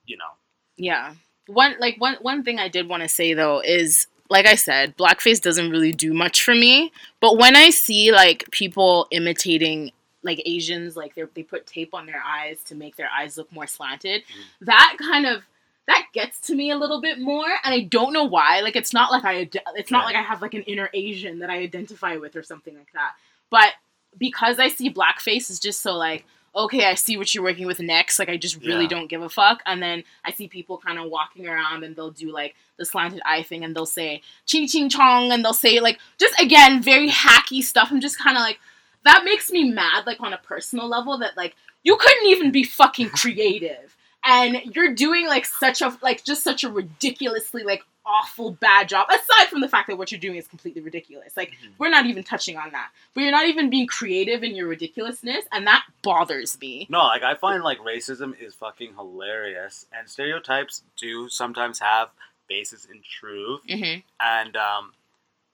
[0.05, 0.31] you know,
[0.77, 1.15] Yeah.
[1.47, 4.95] One like one one thing I did want to say though is like I said,
[4.95, 6.93] blackface doesn't really do much for me.
[7.19, 9.91] But when I see like people imitating
[10.23, 13.51] like Asians, like they they put tape on their eyes to make their eyes look
[13.51, 14.65] more slanted, mm-hmm.
[14.65, 15.43] that kind of
[15.87, 18.61] that gets to me a little bit more, and I don't know why.
[18.61, 21.49] Like it's not like I it's not like I have like an inner Asian that
[21.49, 23.13] I identify with or something like that.
[23.49, 23.73] But
[24.17, 26.25] because I see blackface is just so like
[26.55, 28.19] okay, I see what you're working with next.
[28.19, 28.89] Like I just really Yeah.
[28.89, 29.61] don't give a fuck.
[29.65, 33.21] And then I see people kind of walking around and they'll do like the slanted
[33.25, 37.09] eye thing and they'll say ching ching chong and they'll say like just again very
[37.09, 37.87] hacky stuff.
[37.91, 38.59] I'm just kind of like
[39.05, 42.63] that makes me mad like on a personal level that like you couldn't even be
[42.63, 48.51] fucking creative and you're doing like such a like just such a ridiculously like awful
[48.51, 51.71] bad job aside from the fact that what you're doing is completely ridiculous like Mhm.
[51.77, 55.45] we're not even touching on that but you're not even being creative in your ridiculousness
[55.51, 60.83] and that bothers me No, like I find like racism is fucking hilarious, and stereotypes
[60.97, 62.09] do sometimes have
[62.49, 63.61] basis in truth.
[63.69, 63.99] mm-hmm.
[64.19, 64.93] And um,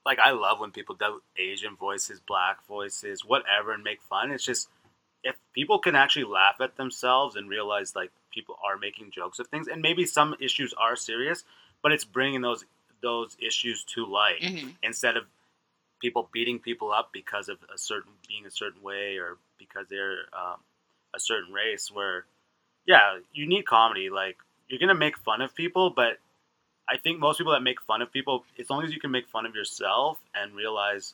[0.08, 4.32] like I love when people do Asian voices, black voices, whatever, and make fun.
[4.32, 4.70] It's just
[5.24, 9.48] if people can actually laugh at themselves and realize like people are making jokes of
[9.48, 11.44] things, and maybe some issues are serious,
[11.84, 12.66] but it's bringing those
[13.04, 14.70] those issues to light Mm-hmm.
[14.82, 15.26] instead of
[16.02, 20.26] people beating people up because of a certain being a certain way or because they're
[20.34, 20.58] um,
[21.16, 22.26] a certain race where
[22.86, 24.38] yeah you need comedy like
[24.70, 26.18] you're gonna make fun of people but
[26.90, 29.28] i think most people that make fun of people as long as you can make
[29.28, 31.14] fun of yourself and realize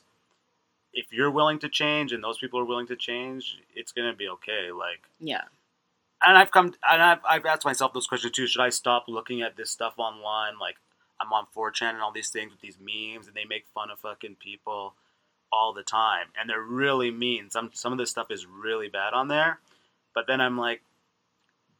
[0.92, 4.28] if you're willing to change and those people are willing to change it's gonna be
[4.28, 5.42] okay like yeah
[6.24, 8.46] and I've come and I've, I've asked myself those questions too.
[8.46, 10.58] Should I stop looking at this stuff online?
[10.58, 10.76] Like
[11.20, 13.98] I'm on 4chan and all these things with these memes, and they make fun of
[14.00, 14.94] fucking people
[15.52, 17.50] all the time, and they're really mean.
[17.50, 19.58] Some some of this stuff is really bad on there,
[20.14, 20.82] but then I'm like,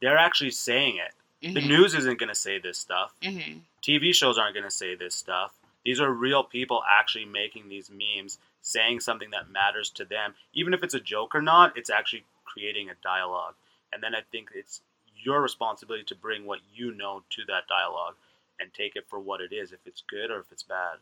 [0.00, 1.12] they're actually saying it.
[1.42, 1.68] The mm-hmm.
[1.68, 3.12] news isn't gonna say this stuff.
[3.22, 3.58] Mm-hmm.
[3.84, 5.52] TV shows aren't gonna say this stuff.
[5.84, 10.72] These are real people actually making these memes, saying something that matters to them, even
[10.72, 11.76] if it's a joke or not.
[11.76, 13.54] It's actually creating a dialogue
[13.94, 14.80] and then I think it's
[15.22, 18.16] your responsibility to bring what you know to that dialogue
[18.60, 20.98] and take it for what it is, if it's good or if it's bad.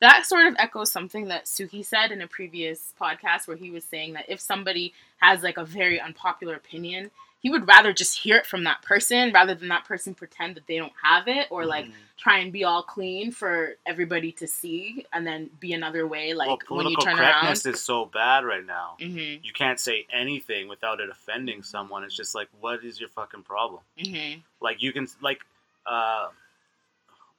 [0.00, 3.84] that sort of echoes something that Suki said in a previous podcast where he was
[3.84, 7.10] saying that if somebody has like a very unpopular opinion,
[7.40, 10.66] he would rather just hear it from that person rather than that person pretend that
[10.66, 11.92] they don't have it or like Mhm.
[12.16, 16.48] try and be all clean for everybody to see and then be another way like
[16.48, 17.32] well, when you political turn around.
[17.42, 18.96] correctness is so bad right now.
[18.98, 19.44] Mhm.
[19.44, 22.02] You can't say anything without it offending someone.
[22.04, 23.82] It's just like, what is your fucking problem?
[23.98, 24.42] Mhm.
[24.60, 25.44] Like you can like,
[25.84, 26.30] uh,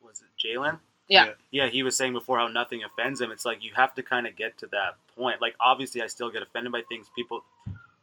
[0.01, 0.79] was it Jalen?
[1.09, 1.33] Yeah.
[1.51, 3.31] Yeah, he was saying before how nothing offends him.
[3.31, 5.41] It's like you have to kind of get to that point.
[5.41, 7.09] Like obviously, I still get offended by things.
[7.15, 7.43] People,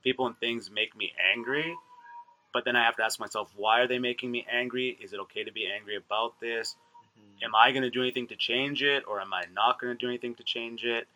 [0.05, 1.75] people and things make me angry,
[2.53, 4.97] but then I have to ask myself, why are they making me angry?
[5.03, 6.77] Is it okay to be angry about this?
[7.19, 7.45] Mhm.
[7.47, 9.99] Am I going to do anything to change it, or am I not going to
[9.99, 11.09] do anything to change it?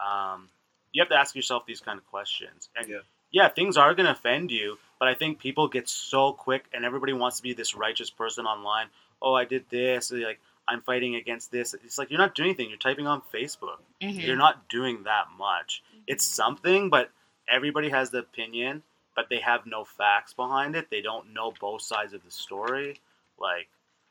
[0.00, 0.48] Um,
[0.92, 2.70] you have to ask yourself these kind of questions.
[2.76, 3.00] And Yeah.
[3.30, 6.84] yeah, things are going to offend you, but I think people get so quick, and
[6.84, 8.88] everybody wants to be this righteous person online.
[9.20, 10.10] Oh, I did this.
[10.12, 11.74] Like I'm fighting against this.
[11.74, 12.68] It's like you're not doing anything.
[12.70, 13.78] You're typing on Facebook.
[14.00, 14.22] Mhm.
[14.26, 15.82] You're not doing that much.
[16.06, 17.10] It's something, but
[17.48, 18.82] everybody has the opinion,
[19.14, 20.88] but they have no facts behind it.
[20.90, 23.00] They don't know both sides of the story.
[23.38, 23.68] Like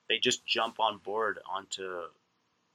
[0.09, 1.83] they just jump on board onto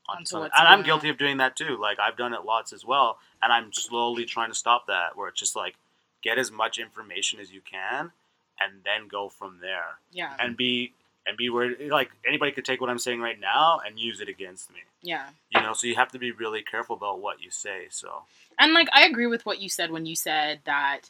[0.09, 1.77] onto, Onto And I'm guilty of doing that too.
[1.81, 5.17] Like I've done it lots as well, and I'm slowly trying to stop that.
[5.17, 5.75] Where it's just like
[6.23, 8.13] get as much information as you can,
[8.61, 10.35] and then go from there Yeah.
[10.39, 10.93] and be
[11.27, 11.91] and be worried.
[11.91, 14.81] Like anybody could take what I'm saying right now and use it against me.
[15.03, 15.27] Yeah.
[15.55, 17.87] You know, so you have to be really careful about what you say.
[17.91, 18.23] So
[18.59, 21.03] And like I agree with what you said when you said that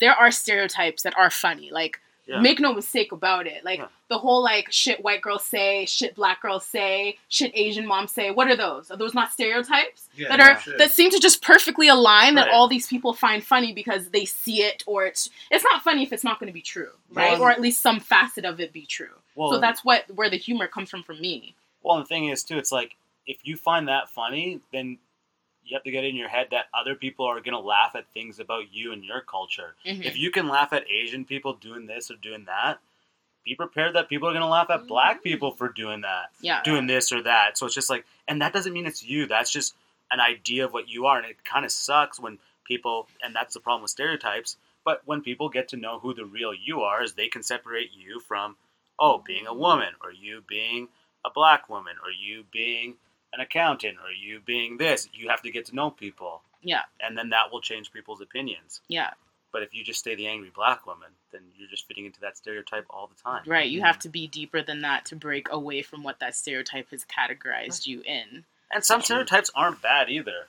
[0.00, 1.70] there are stereotypes that are funny.
[1.72, 2.40] Like Yeah.
[2.40, 3.64] make no mistake about it.
[3.64, 3.88] Like Yeah.
[4.08, 8.30] the whole like shit white girls say, shit black girls say, shit Asian moms say.
[8.30, 8.90] What are those?
[8.90, 10.08] Are those not stereotypes?
[10.14, 13.42] Yeah, that are yeah, that seem to just perfectly align that all these people find
[13.42, 16.54] funny because they see it or it's it's not funny if it's not going to
[16.54, 17.32] be true, right?
[17.32, 19.14] Well, or at least some facet of it be true.
[19.38, 21.54] Well, so that's what where the humor comes from for me.
[21.82, 22.96] Well, and the thing is too, it's like
[23.26, 24.98] if you find that funny, then
[25.64, 28.40] you have to get in your head that other people are gonna laugh at things
[28.40, 29.74] about you and your culture.
[29.84, 30.04] Mhm.
[30.04, 32.78] If you can laugh at Asian people doing this or doing that,
[33.44, 36.62] be prepared that people are gonna laugh at black people for doing that, Yeah.
[36.62, 37.56] doing this or that.
[37.58, 39.26] So it's just like, and that doesn't mean it's you.
[39.26, 39.74] That's just
[40.10, 43.52] an idea of what you are, and it kind of sucks when people, and that's
[43.54, 44.56] the problem with stereotypes.
[44.84, 47.92] But when people get to know who the real you are, is they can separate
[47.92, 48.56] you from,
[48.98, 50.88] oh, being a woman, or you being
[51.24, 52.94] a black woman, or you being
[53.32, 55.08] an accountant, or you being this.
[55.12, 56.82] You have to get to know people, Yeah.
[57.00, 58.80] and then that will change people's opinions.
[58.88, 59.10] Yeah.
[59.52, 62.36] But if you just stay the angry black woman, then you're just fitting into that
[62.36, 63.42] stereotype all the time.
[63.46, 63.68] Right.
[63.70, 67.04] You have to be deeper than that to break away from what that stereotype has
[67.06, 68.44] categorized you in.
[68.70, 70.48] And some stereotypes aren't bad either.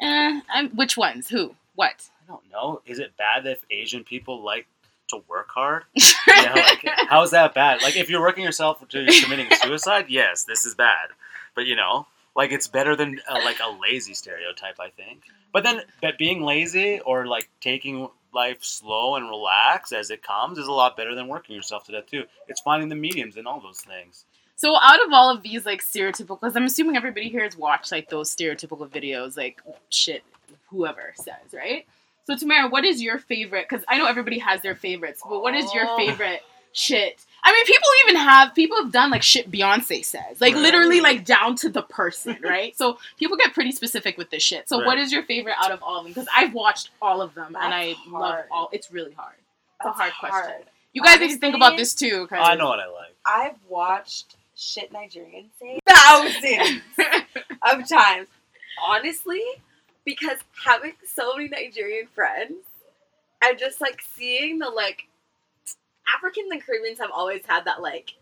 [0.00, 1.28] Eh, I'm, which ones?
[1.28, 1.54] Who?
[1.74, 2.08] What?
[2.24, 2.80] I don't know.
[2.86, 4.66] Is it bad if Asian people like
[5.08, 5.84] to work hard?
[6.28, 7.82] Yeah, like, how is that bad?
[7.82, 11.08] Like, if you're working yourself to committing suicide, yes, this is bad.
[11.54, 12.06] But you know,
[12.36, 15.22] like it's better than uh, like a lazy stereotype, I think.
[15.52, 20.58] But then, but being lazy or like taking life slow and relax as it comes
[20.58, 22.24] is a lot better than working yourself to death too.
[22.46, 24.24] It's finding the mediums and all those things.
[24.54, 27.90] So out of all of these like stereotypical, because I'm assuming everybody here has watched
[27.90, 30.22] like those stereotypical videos, like shit,
[30.66, 31.86] whoever says, right?
[32.28, 33.66] So Tamara, what is your favorite?
[33.70, 35.96] Because I know everybody has their favorites, but what is your Oh.
[35.96, 36.42] favorite
[36.74, 37.24] shit?
[37.42, 40.60] I mean, people even have people have done like shit Beyonce says, like Right.
[40.60, 42.76] literally like down to the person, right?
[42.76, 44.68] so people get pretty specific with this shit.
[44.68, 44.86] So Right.
[44.86, 46.12] what is your favorite out of all of them?
[46.12, 48.68] Because I've watched all of them and I That's love all.
[48.72, 49.36] It's really hard.
[49.36, 50.66] It's a That's hard question.
[50.92, 52.26] You guys need to think about Honestly, this too.
[52.26, 53.14] 'cause- I know what I like.
[53.24, 56.82] I've watched shit Nigerian say thousands
[57.62, 58.28] of times.
[58.86, 59.42] Honestly,
[60.08, 62.54] because having so many Nigerian friends
[63.44, 65.06] and just like seeing the like
[66.16, 68.14] Africans and Caribbeans have always had that like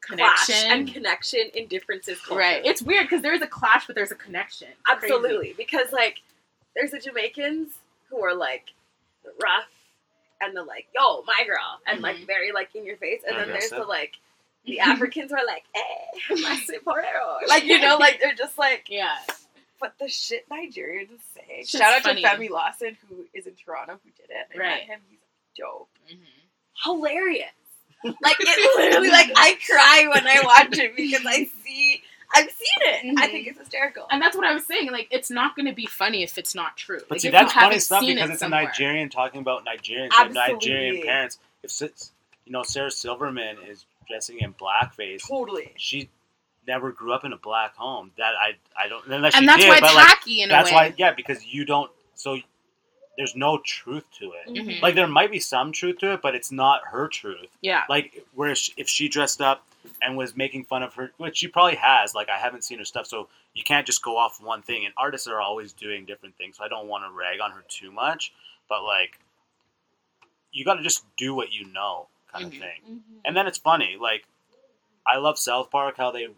[0.00, 0.72] clash Connection.
[0.72, 2.18] and connection in differences.
[2.20, 2.38] Cultures.
[2.40, 2.66] Right.
[2.66, 4.66] It's weird because there is a clash, but there's a connection.
[4.68, 5.14] It's crazy.
[5.14, 6.16] Absolutely, because like
[6.74, 7.68] there's the Jamaicans
[8.10, 8.64] who are like
[9.40, 9.68] rough
[10.40, 12.26] and the like, yo, my girl, and like Mhm.
[12.26, 14.14] very like in your face, and then there's the like
[14.64, 18.58] the Africans who are like, eh, my sweet porero, like you know, like they're just
[18.58, 19.16] like, Yeah.
[19.80, 21.44] But the shit Nigerians say.
[21.60, 22.22] It's Shout out funny.
[22.22, 24.46] to Femi Lawson who is in Toronto who did it.
[24.54, 24.68] I Right.
[24.68, 25.00] met him.
[25.08, 25.18] He's
[25.56, 25.88] dope.
[26.10, 26.22] Mm-hmm.
[26.84, 27.50] Hilarious.
[28.04, 32.00] Like it literally, like I cry when I watch it because I see,
[32.32, 32.80] I've seen
[33.16, 33.18] it.
[33.20, 33.30] I Mhm.
[33.32, 34.06] think it's hysterical.
[34.08, 34.92] And that's what I was saying.
[34.92, 37.00] Like, it's not going to be funny if it's not true.
[37.00, 38.48] But Like, see, that's funny stuff because it it's a.
[38.48, 41.38] Nigerian talking about Nigerians, and Nigerian parents.
[41.64, 42.12] If it's,
[42.44, 45.72] you know Sarah Silverman is dressing in blackface, Totally.
[45.76, 46.08] she
[46.68, 48.12] never grew up in a black home.
[48.18, 50.76] That I I don't unless And that's did, why it's like in that's a way.
[50.90, 52.38] why yeah because you don't so
[53.16, 54.48] there's no truth to it.
[54.54, 54.80] Mhm.
[54.80, 57.48] Like there might be some truth to it, but it's not her truth.
[57.62, 57.82] Yeah.
[57.88, 59.64] Like where she, if she dressed up
[60.02, 62.14] and was making fun of her, which she probably has.
[62.14, 64.84] Like I haven't seen her stuff, so you can't just go off one thing.
[64.84, 67.64] And artists are always doing different things, so I don't want to rag on her
[67.68, 68.32] too much.
[68.68, 69.18] But like,
[70.52, 72.48] you got to just do what you know, kind Mhm.
[72.48, 72.80] of thing.
[72.84, 73.18] Mm-hmm.
[73.24, 73.96] And then it's funny.
[74.00, 74.26] Like
[75.06, 76.28] I love South Park how they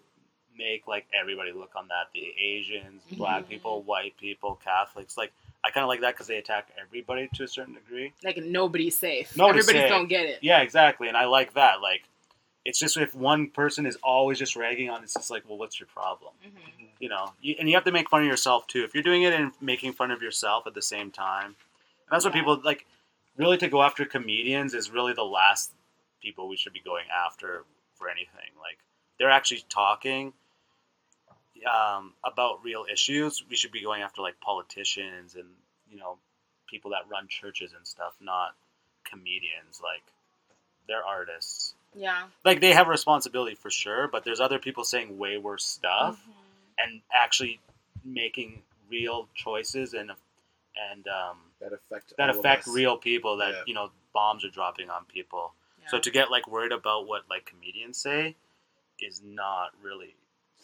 [0.60, 3.48] make like everybody look on that the Asians, black Mhm.
[3.48, 5.16] people, white people, Catholics.
[5.16, 5.32] Like
[5.64, 8.12] I kind of like that because they attack everybody to a certain degree.
[8.24, 9.36] Like, nobody's safe.
[9.36, 9.90] Nobody's Everybody's safe.
[9.90, 10.38] don't get it.
[10.42, 11.08] Yeah, exactly.
[11.08, 11.82] And I like that.
[11.82, 12.04] Like,
[12.64, 15.78] it's just if one person is always just ragging on, it's just like, well, what's
[15.78, 16.32] your problem?
[16.42, 16.88] Mhm.
[16.98, 18.84] You know, you, and you have to make fun of yourself too.
[18.84, 21.56] If you're doing it and making fun of yourself at the same time, and
[22.10, 22.86] that's what people like.
[23.36, 25.72] Really, to go after comedians is really the last
[26.22, 27.64] people we should be going after
[27.94, 28.50] for anything.
[28.60, 28.78] Like,
[29.18, 30.32] they're actually talking
[31.66, 33.42] um, about real issues.
[33.48, 35.46] We should be going after like politicians and
[35.90, 36.16] you know
[36.68, 38.54] people that run churches and stuff, not
[39.04, 39.80] comedians.
[39.82, 40.02] Like,
[40.86, 42.24] they're artists Yeah.
[42.44, 46.18] like they have a responsibility for sure, but there's other people saying way worse stuff
[46.20, 46.30] Mm-hmm.
[46.78, 47.60] and actually
[48.04, 50.10] making real choices and
[50.90, 53.62] and um, that affect that affect real people that Yeah.
[53.66, 55.52] you know bombs are dropping on people.
[55.88, 58.36] So to get like worried about what like comedians say
[59.00, 60.19] is not really It's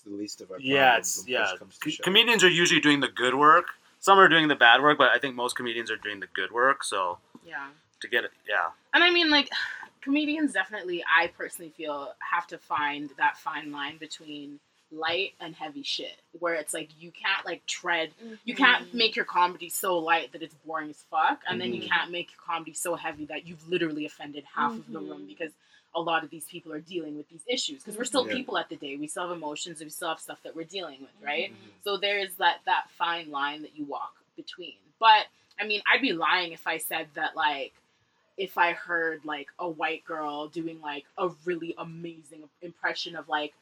[0.06, 3.00] the least of our yeah problems it's when yeah comes to comedians are usually doing
[3.00, 3.66] the good work.
[3.98, 6.50] Some are doing the bad work, but I think most comedians are doing the good
[6.52, 6.84] work.
[6.84, 7.68] So Yeah.
[8.00, 8.30] to get it.
[8.48, 9.48] Yeah, And I mean, like,
[10.00, 14.60] comedians definitely, I personally feel, have to find that fine line between
[14.92, 18.10] light and heavy shit, where it's like you can't like tread,
[18.44, 21.82] you can't make your comedy so light that it's boring as fuck, and then you
[21.82, 21.88] Mhm.
[21.88, 25.28] can't make your comedy so heavy that you've literally offended half of the room Mhm.
[25.28, 25.52] because
[25.96, 28.34] a lot of these people are dealing with these issues because we're still Yeah.
[28.34, 31.00] people at the day, we still have emotions, we still have stuff that we're dealing
[31.00, 31.50] with, right?
[31.50, 31.56] Mhm.
[31.84, 34.76] So there is that that fine line that you walk between.
[35.00, 35.26] But
[35.58, 37.72] I mean, I'd be lying if I said that like
[38.36, 43.54] if I heard like a white girl doing like a really amazing impression of like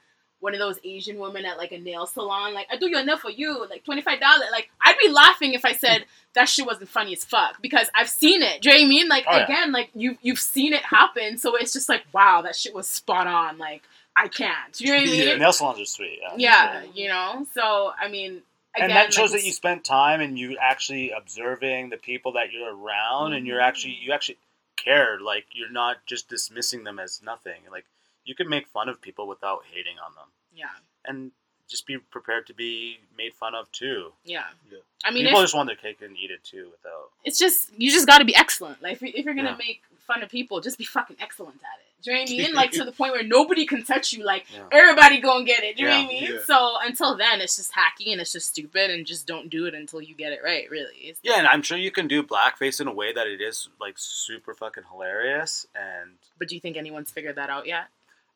[0.44, 3.16] one of those Asian women at like a nail salon, like I do your nail
[3.16, 4.48] for you, like twenty five dollars.
[4.52, 6.04] Like I'd be laughing if I said
[6.34, 8.60] that shit wasn't funny as fuck because I've seen it.
[8.60, 9.08] Do you know what I mean?
[9.08, 9.44] Like Oh, yeah.
[9.44, 12.86] again, like you you've seen it happen, so it's just like wow, that shit was
[12.86, 13.56] spot on.
[13.56, 13.84] Like
[14.14, 14.70] I can't.
[14.74, 15.28] Do you know what I mean?
[15.28, 15.36] Yeah.
[15.36, 16.18] nail salons are sweet.
[16.22, 17.46] Yeah, Yeah, you know.
[17.54, 18.42] So I mean,
[18.76, 22.32] again, and that shows like, that you spent time and you actually observing the people
[22.32, 23.68] that you're around, and you're mm-hmm.
[23.68, 24.36] actually you actually
[24.76, 25.22] cared.
[25.22, 27.62] Like you're not just dismissing them as nothing.
[27.70, 27.86] Like
[28.24, 30.66] you can make fun of people without hating on them, yeah,
[31.04, 31.30] and
[31.68, 34.12] just be prepared to be made fun of too.
[34.24, 34.44] yeah.
[34.70, 34.78] Yeah.
[35.02, 36.68] I mean, people if, just want their cake and eat it too.
[36.70, 38.82] Without it's just you just got to be excellent.
[38.82, 39.56] Like if, you- if you're gonna Yeah.
[39.68, 42.02] make fun of people, just be fucking excellent at it.
[42.04, 42.54] Do you know what I mean?
[42.62, 44.24] Like to the point where nobody can touch you.
[44.24, 44.64] Like Yeah.
[44.72, 45.76] everybody go and get it.
[45.78, 46.32] Do you know what I mean?
[46.34, 46.38] Yeah.
[46.44, 49.72] So until then, it's just hacky and it's just stupid and just don't do it
[49.74, 50.68] until you get it right.
[50.70, 50.96] Really.
[50.96, 53.68] It's- yeah, and I'm sure you can do blackface in a way that it is
[53.80, 55.66] like super fucking hilarious.
[55.74, 57.86] And But do you think anyone's figured that out yet?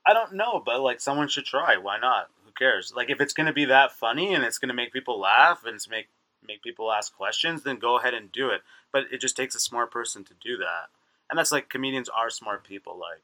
[0.07, 1.77] I don't know, but like someone should try.
[1.77, 2.31] Why not?
[2.45, 2.93] Who cares?
[2.95, 5.89] Like if it's gonna be that funny and it's gonna make people laugh and it's
[5.89, 6.09] make
[6.47, 8.63] make people ask questions, then go ahead and do it.
[8.93, 10.89] But it just takes a smart person to do that.
[11.31, 12.99] And that's like comedians are smart people.
[12.99, 13.23] Like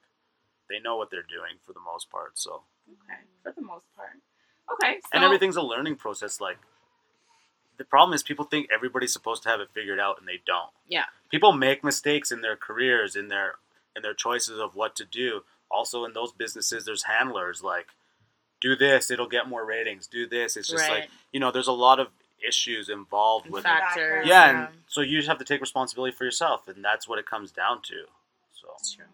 [0.68, 2.38] they know what they're doing for the most part.
[2.38, 4.10] So Okay, for the most part.
[4.72, 4.98] Okay.
[5.01, 6.40] So, and everything's a learning process.
[6.40, 6.59] Like
[7.76, 10.70] the problem is people think everybody's supposed to have it figured out and they don't.
[10.88, 11.05] Yeah.
[11.30, 13.56] People make mistakes in their careers, in their
[13.96, 15.42] in their choices of what to do.
[15.70, 17.86] Also in those businesses there's handlers like
[18.61, 20.07] do this, it'll get more ratings.
[20.07, 20.57] Do this.
[20.57, 21.01] It's just right.
[21.01, 22.09] like you know, there's a lot of
[22.47, 24.27] issues involved with factors.
[24.27, 27.27] Yeah, and so you just have to take responsibility for yourself and that's what it
[27.27, 28.05] comes down to.
[28.53, 29.05] So It's true.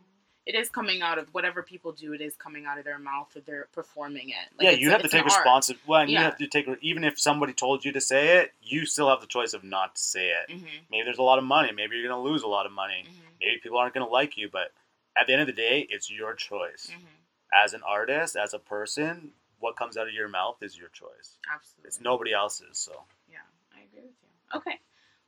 [0.47, 2.13] It is coming out of whatever people do.
[2.13, 4.35] It is coming out of their mouth, that they're performing it.
[4.59, 5.27] Like, yeah, it's you a- have to take art.
[5.27, 5.85] responsibility.
[5.87, 8.85] Well, and you have to take even if somebody told you to say it, you
[8.87, 10.49] still have the choice of not to say it.
[10.51, 11.71] Mhm, Maybe there's a lot of money.
[11.73, 13.05] Maybe you're going to lose a lot of money.
[13.07, 14.49] mhm, Maybe people aren't going to like you.
[14.51, 14.73] But
[15.21, 16.91] at the end of the day, it's your choice.
[16.91, 17.07] mhm.
[17.53, 21.37] As an artist, as a person, what comes out of your mouth is your choice.
[21.53, 21.89] Absolutely.
[21.89, 22.79] It's nobody else's.
[22.79, 23.39] So Yeah,
[23.77, 24.59] I agree with you.
[24.59, 24.79] Okay,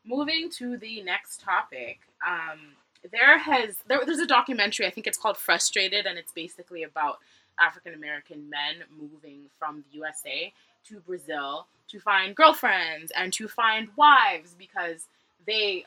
[0.05, 2.01] moving to the next topic.
[2.27, 2.77] Um,
[3.10, 4.86] there has there, there's a documentary.
[4.86, 7.19] I think it's called Frustrated, and it's basically about
[7.60, 10.52] African American men moving from the USA
[10.89, 15.09] to Brazil to find girlfriends and to find wives because
[15.47, 15.85] they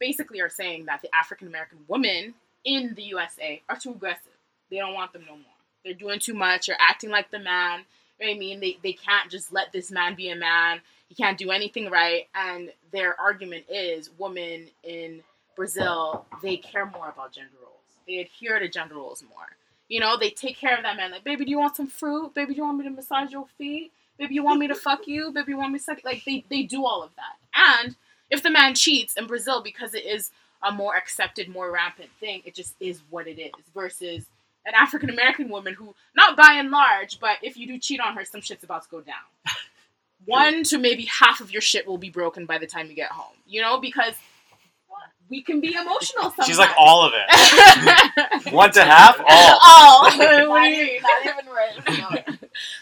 [0.00, 2.34] basically are saying that the African American women
[2.64, 4.32] in the USA are too aggressive.
[4.70, 5.44] They don't want them no more.
[5.84, 6.66] They're doing too much.
[6.66, 7.84] They're acting like the man.
[8.20, 8.60] You know I mean?
[8.60, 10.80] They, they can't just let this man be a man.
[11.08, 12.26] He can't do anything right.
[12.34, 15.22] And their argument is women in
[15.56, 17.74] Brazil, they care more about gender roles.
[18.06, 19.56] They adhere to gender roles more.
[19.88, 21.10] You know, they take care of that man.
[21.10, 22.34] Like, baby, do you want some fruit?
[22.34, 23.92] Baby, do you want me to massage your feet?
[24.18, 25.30] Baby, you want me to fuck you?
[25.32, 26.04] Baby, you want me to suck?
[26.04, 27.82] Like, they, they do all of that.
[27.84, 27.96] And
[28.30, 30.30] if the man cheats in Brazil, because it is
[30.66, 33.52] a more accepted, more rampant thing, it just is what it is.
[33.74, 34.26] Versus
[34.66, 38.14] an African American woman who, not by and large, but if you do cheat on
[38.16, 39.14] her, some shit's about to go down.
[40.24, 43.10] One to maybe half of your shit will be broken by the time you get
[43.10, 43.36] home.
[43.46, 44.14] You know, because
[45.28, 46.46] we can be emotional sometimes.
[46.46, 48.52] she's like all of it.
[48.52, 49.58] One to half, all.
[49.62, 50.02] all.
[50.04, 52.26] What Not even, not even right.
[52.30, 52.36] No.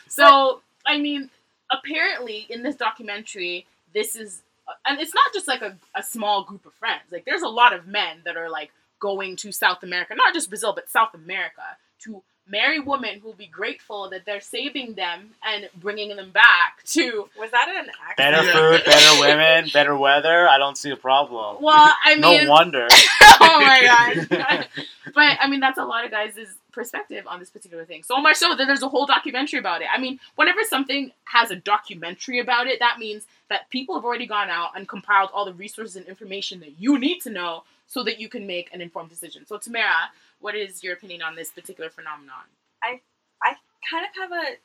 [0.09, 1.31] So, I mean,
[1.71, 4.43] apparently in this documentary, this is,
[4.87, 7.03] and it's not just like a, a small group of friends.
[7.11, 8.71] Like, there's a lot of men that are like
[9.01, 11.63] going to South America, not just Brazil, but South America
[12.05, 17.29] to marry women who'll be grateful that they're saving them and bringing them back to.
[17.39, 18.17] Was that an accident?
[18.17, 20.49] Better food, better women, better weather.
[20.49, 21.59] I don't see a problem.
[21.61, 22.89] Well, I mean, no wonder.
[23.23, 24.69] oh my god.
[25.15, 28.03] but I mean, that's a lot of guys' perspective on this particular thing.
[28.03, 29.89] So much so that there's a whole documentary about it.
[29.95, 34.27] I mean, whenever something has a documentary about it, that means that people have already
[34.27, 38.03] gone out and compiled all the resources and information that you need to know so
[38.03, 39.47] that you can make an informed decision.
[39.47, 40.11] So, Tamara,
[40.43, 42.45] what is your opinion on this particular phenomenon?
[42.83, 43.01] I
[43.43, 43.55] I
[43.89, 44.57] kind of have a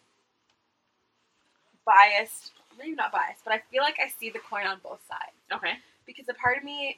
[1.85, 5.37] biased, maybe not biased, but I feel like I see the coin on both sides.
[5.53, 5.73] Okay.
[6.05, 6.97] Because a part of me,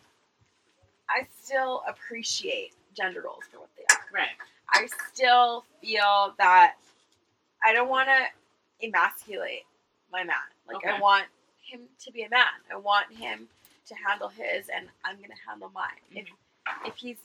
[1.09, 4.01] I still appreciate gender roles for what they are.
[4.13, 4.29] Right.
[4.71, 6.75] I still feel that
[7.63, 9.63] I don't want to emasculate
[10.11, 10.35] my man.
[10.67, 11.25] Like I want
[11.61, 12.45] him to be a man.
[12.71, 13.47] I want him
[13.87, 16.01] to handle his, and I'm gonna handle mine.
[16.11, 16.87] If mm-hmm.
[16.87, 17.17] if he's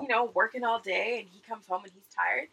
[0.00, 2.48] you know, working all day and he comes home and he's tired.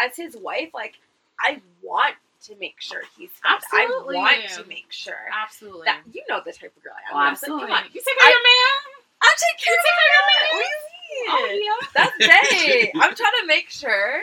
[0.00, 0.94] As his wife, like,
[1.40, 2.14] I want
[2.44, 3.52] to make sure he's fed.
[3.56, 4.16] Absolutely.
[4.16, 5.84] I want to make sure Absolutely.
[5.84, 7.16] that you know the type of girl I am.
[7.16, 7.68] oh, I'm like, absolutely.
[7.92, 8.78] You take care of your man.
[9.22, 10.40] I'll take care You of take my care of man.
[10.40, 10.70] your What man.
[10.80, 11.64] do you Oh, mean?
[11.64, 11.86] yeah.
[11.94, 12.18] That's
[12.60, 12.92] day.
[12.94, 14.20] I'm trying to make sure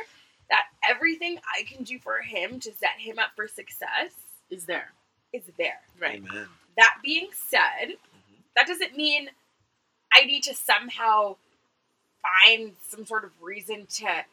[0.49, 4.11] that everything I can do for him to set him up for success
[4.49, 4.91] Is there.
[5.33, 5.79] is there.
[6.01, 6.23] Right.
[6.27, 6.47] Amen.
[6.77, 8.41] That being said, Mhm.
[8.55, 9.29] that doesn't mean
[10.13, 11.35] I need to somehow
[12.21, 14.25] find some sort of reason to,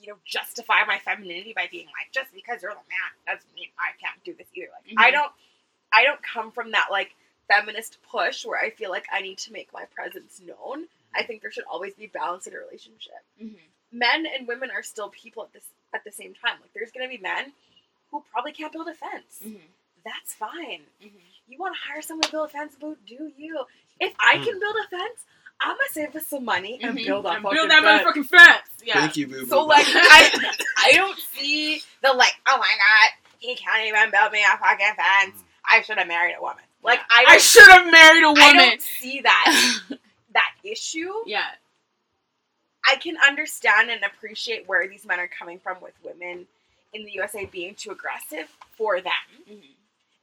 [0.00, 3.68] you know, justify my femininity by being like, just because you're the man doesn't mean
[3.78, 4.68] I can't do this either.
[4.72, 5.14] Like I Mhm.
[5.14, 5.32] don't
[5.94, 7.14] I don't come from that like
[7.48, 10.88] feminist push where I feel like I need to make my presence known.
[11.14, 13.20] I think there should always be balance in a relationship.
[13.40, 13.98] Mm-hmm.
[13.98, 16.56] Men and women are still people at this at the same time.
[16.62, 17.52] Like there's gonna be men
[18.10, 19.40] who probably can't build a fence.
[19.44, 19.66] Mm-hmm.
[20.04, 20.82] That's fine.
[21.02, 21.18] Mm-hmm.
[21.48, 22.74] You want to hire someone to build a fence?
[22.74, 23.64] Boo, do you?
[24.00, 25.24] If I can build a fence,
[25.62, 28.02] I'm gonna save us some money and build that and fucking build that fence.
[28.06, 28.68] motherfucking fence.
[28.84, 28.94] Yeah.
[29.00, 29.46] Thank you, boo.
[29.46, 30.52] So like I
[30.84, 34.86] I don't see the like oh my god he can't even build me a fucking
[34.96, 35.42] fence.
[35.64, 36.62] I should have married a woman.
[36.82, 37.04] Like Yeah.
[37.10, 38.42] I I should have married a woman.
[38.44, 39.80] I don't see that
[40.34, 41.12] that issue.
[41.26, 41.46] yeah.
[42.90, 46.46] I can understand and appreciate where these men are coming from with women
[46.92, 49.12] in the USA being too aggressive for them,
[49.48, 49.66] Mm-hmm.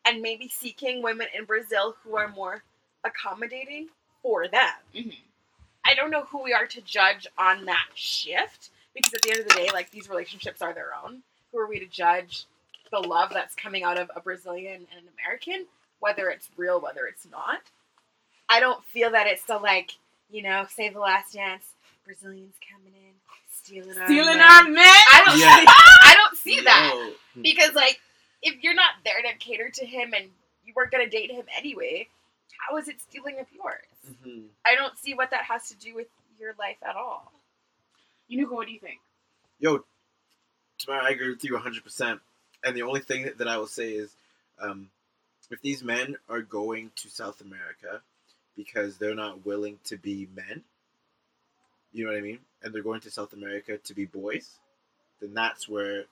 [0.05, 2.63] and maybe seeking women in Brazil who are more
[3.05, 3.87] accommodating
[4.21, 4.69] for them.
[4.93, 5.15] Mhm.
[5.89, 9.39] I don't know who we are to judge on that shift because at the end
[9.39, 11.23] of the day, like these relationships are their own.
[11.51, 12.45] Who are we to judge
[12.91, 15.65] the love that's coming out of a Brazilian and an American,
[15.99, 17.61] whether it's real, whether it's not?
[18.49, 19.97] I don't feel that it's the like,
[20.29, 21.65] you know, save the last dance,
[22.05, 23.13] Brazilians coming in,
[23.51, 24.41] stealing our Stealing men.
[24.41, 24.85] our men.
[24.85, 25.57] I don't Yeah.
[25.59, 25.65] see
[26.03, 27.13] I don't see that.
[27.41, 27.99] Because like
[28.43, 30.29] if you're not there to cater to him and
[30.65, 32.07] you weren't gonna date him anyway,
[32.67, 33.85] how is it stealing of yours?
[34.09, 34.49] Mhm.
[34.65, 36.07] I don't see what that has to do with
[36.39, 37.31] your life at all.
[38.29, 38.99] Yunuka, what do you think?
[39.59, 39.83] Yo,
[40.77, 42.21] Tamara, I agree with you 100%.
[42.63, 44.11] And the only thing that I will say is
[44.59, 44.89] um,
[45.49, 48.01] if these men are going to South America
[48.55, 50.63] because they're not willing to be men,
[51.91, 52.39] you know what I mean?
[52.61, 54.49] And they're going to South America to be boys,
[55.21, 56.05] then that's where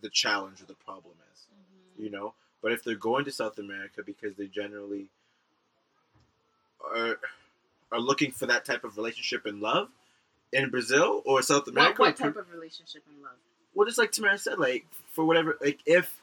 [0.00, 1.46] the challenge or the problem is,
[2.02, 2.34] you know?
[2.62, 5.08] But if they're going to South America because they generally
[6.84, 7.18] are,
[7.92, 9.88] are looking for that type of relationship and love
[10.52, 13.32] in Brazil or South America, What, what type of relationship and love?
[13.74, 16.20] well, just like Tamara said, like for whatever, like if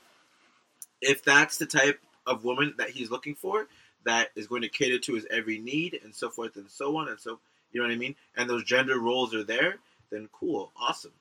[1.02, 3.68] if that's the type of woman that he's looking for,
[4.06, 7.10] that is going to cater to his every need and so forth and so on
[7.10, 7.40] and so,
[7.72, 8.16] you know what I mean?
[8.38, 9.76] And those gender roles are there,
[10.10, 11.12] then cool, awesome,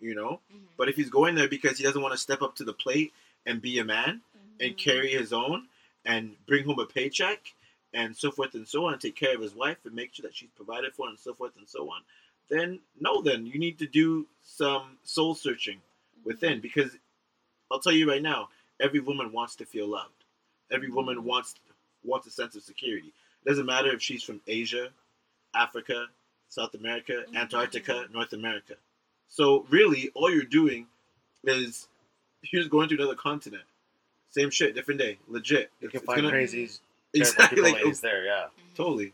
[0.00, 0.40] you know.
[0.52, 0.64] Mm-hmm.
[0.76, 3.12] But if he's going there because he doesn't want to step up to the plate
[3.46, 4.64] and be a man Mm-hmm.
[4.68, 5.66] and carry his own
[6.06, 7.52] and bring home a paycheck
[7.96, 10.22] and so forth and so on and take care of his wife and make sure
[10.22, 12.02] that she's provided for and so forth and so on,
[12.50, 15.78] then no, then you need to do some soul searching
[16.24, 16.90] within because
[17.72, 18.50] I'll tell you right now,
[18.80, 20.12] every woman wants to feel loved.
[20.70, 21.54] Every woman wants
[22.04, 23.12] wants a sense of security.
[23.44, 24.90] It doesn't matter if she's from Asia,
[25.54, 26.06] Africa,
[26.48, 27.36] South America, mm-hmm.
[27.36, 28.74] Antarctica, North America.
[29.28, 30.86] So really, all you're doing
[31.44, 31.88] is
[32.42, 33.64] you're just going to another continent.
[34.30, 35.18] Same shit, different day.
[35.28, 35.70] Legit.
[35.80, 38.46] You It's- can it's find gonna- crazy, terrible exactly like ladies there, yeah.
[38.76, 39.12] totally.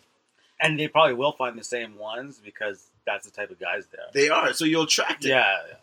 [0.60, 4.06] And they probably will find the same ones because that's the type of guys there.
[4.12, 4.52] They are.
[4.52, 5.30] So you'll attract it.
[5.30, 5.56] Yeah.
[5.68, 5.76] yeah.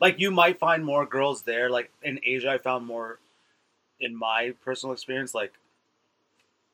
[0.00, 1.70] Like you might find more girls there.
[1.70, 3.18] Like in Asia, I found more.
[4.00, 5.52] In my personal experience, like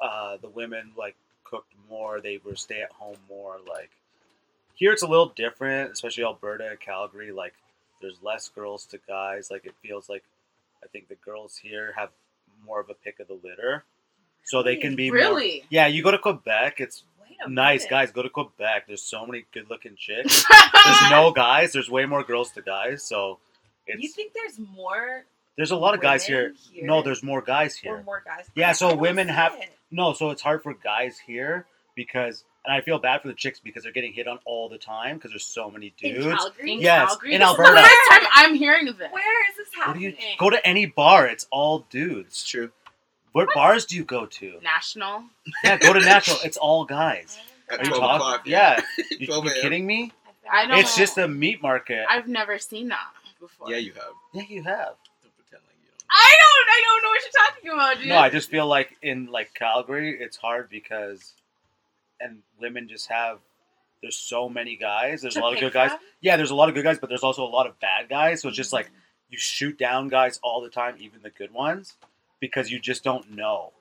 [0.00, 1.14] uh, the women like
[1.44, 2.20] cooked more.
[2.20, 3.58] They were stay at home more.
[3.68, 3.90] Like
[4.74, 7.32] here, it's a little different, especially Alberta, Calgary.
[7.32, 7.54] Like
[8.00, 9.50] there's less girls to guys.
[9.50, 10.24] Like it feels like
[10.82, 12.10] I think the girls here have
[12.64, 13.84] more of a pick of the litter,
[14.44, 15.64] so they can be more- Really?
[15.70, 16.80] yeah, you go to Quebec.
[16.80, 17.04] It's
[17.48, 17.90] nice minute.
[17.90, 18.10] guys.
[18.12, 18.86] Go to Quebec.
[18.86, 20.44] There's so many good-looking chicks.
[20.84, 21.72] There's no guys.
[21.72, 23.02] There's way more girls to guys.
[23.02, 23.38] So
[23.86, 25.24] it's You think there's more
[25.56, 26.54] there's a lot of guys here.
[26.72, 26.86] here?
[26.86, 27.92] No, there's more guys here.
[27.92, 28.04] or here.
[28.04, 28.46] more guys?
[28.54, 29.68] Yeah, so women have- it.
[29.90, 33.58] No, so it's hard for guys here because, and I feel bad for the chicks
[33.60, 36.16] because they're getting hit on all the time because there's so many dudes.
[36.24, 36.42] in dudes.
[36.44, 36.72] Calgary.
[36.74, 37.34] In Yes, Calgary?
[37.34, 37.72] in This is Alberta.
[37.74, 39.10] the first time I'm hearing of it.
[39.12, 40.10] Where is this What do happening?
[40.30, 41.26] you go to any bar?
[41.26, 42.28] It's all dudes.
[42.28, 42.50] It's dudes.
[42.50, 42.70] true.
[43.32, 44.58] What bars do you go to?
[44.62, 45.24] National.
[45.64, 46.38] Yeah, go to National.
[46.44, 47.38] It's all guys.
[47.70, 48.16] At Are you 12 talking?
[48.16, 48.42] o'clock.
[48.46, 48.80] Yeah,
[49.18, 49.60] you, 12 you a.m.
[49.62, 50.12] kidding me?
[50.50, 50.78] I don't.
[50.78, 52.04] It's just a meat market.
[52.08, 52.98] I've never seen that
[53.38, 53.70] before.
[53.70, 54.12] Yeah, you have.
[54.34, 54.94] Yeah, you have.
[55.22, 56.06] Don't pretend like you don't.
[56.10, 56.68] I don't.
[56.68, 58.08] I don't know what you're talking about, dude.
[58.08, 61.34] No, I just feel like in like Calgary, it's hard because,
[62.20, 63.38] and women just have.
[64.02, 65.20] There's so many guys.
[65.20, 65.90] There's To a lot of pick good guys.
[65.90, 66.00] from?
[66.22, 68.40] Yeah, there's a lot of good guys, but there's also a lot of bad guys.
[68.40, 68.94] So it's just like mm-hmm.
[69.28, 71.94] you shoot down guys all the time, even the good ones,
[72.40, 73.72] because you just don't know.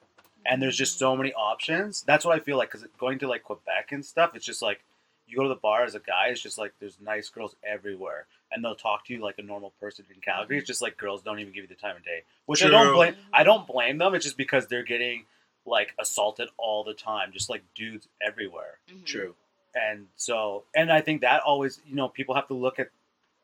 [0.45, 2.01] And there's just so many options.
[2.03, 2.71] That's what I feel like.
[2.71, 4.81] Because going to like Quebec and stuff, it's just like
[5.27, 8.25] you go to the bar as a guy, it's just like there's nice girls everywhere,
[8.51, 10.57] and they'll talk to you like a normal person in Calgary.
[10.57, 12.93] It's just like girls don't even give you the time of day, which I don't
[12.95, 13.15] blame.
[13.33, 14.15] I don't blame them.
[14.15, 15.25] It's just because they're getting
[15.65, 19.05] like assaulted all the time, just like dudes everywhere Mhm.
[19.05, 19.35] True.
[19.75, 22.89] and so and i think that always you know people have to look at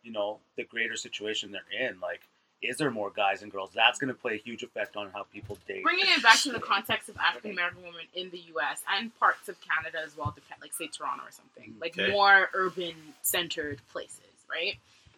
[0.02, 2.22] you know the greater situation they're in like
[2.62, 5.24] is there more guys and girls that's going to play a huge effect on how
[5.24, 8.82] people date Bringing it back to the context of African American women in the U.S.
[8.96, 12.12] and parts of Canada as well, depend like say Toronto or something, like Okay.
[12.12, 14.76] more urban centered places, right?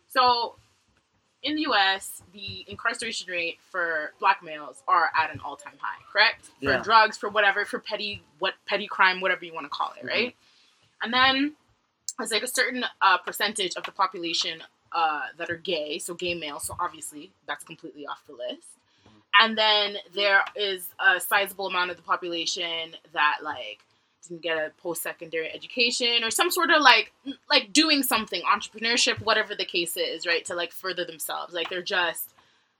[0.09, 0.55] So,
[1.43, 6.01] in the U.S., the incarceration rate for black males are at an all time high,
[6.11, 6.45] correct?
[6.61, 6.81] For Yeah.
[6.81, 10.35] drugs, for whatever, for petty what petty crime, whatever you want to call it, right?
[11.01, 11.55] And then
[12.17, 16.33] there's like a certain uh, percentage of the population uh, that are gay, so gay
[16.33, 16.65] males.
[16.65, 18.67] So obviously that's completely off the list.
[19.39, 23.79] And then there is a sizable amount of the population that like
[24.27, 27.11] didn't get a post secondary education or some sort of like
[27.49, 30.43] like doing something, entrepreneurship, whatever the case is, right?
[30.45, 31.53] To like further themselves.
[31.53, 32.33] Like they're just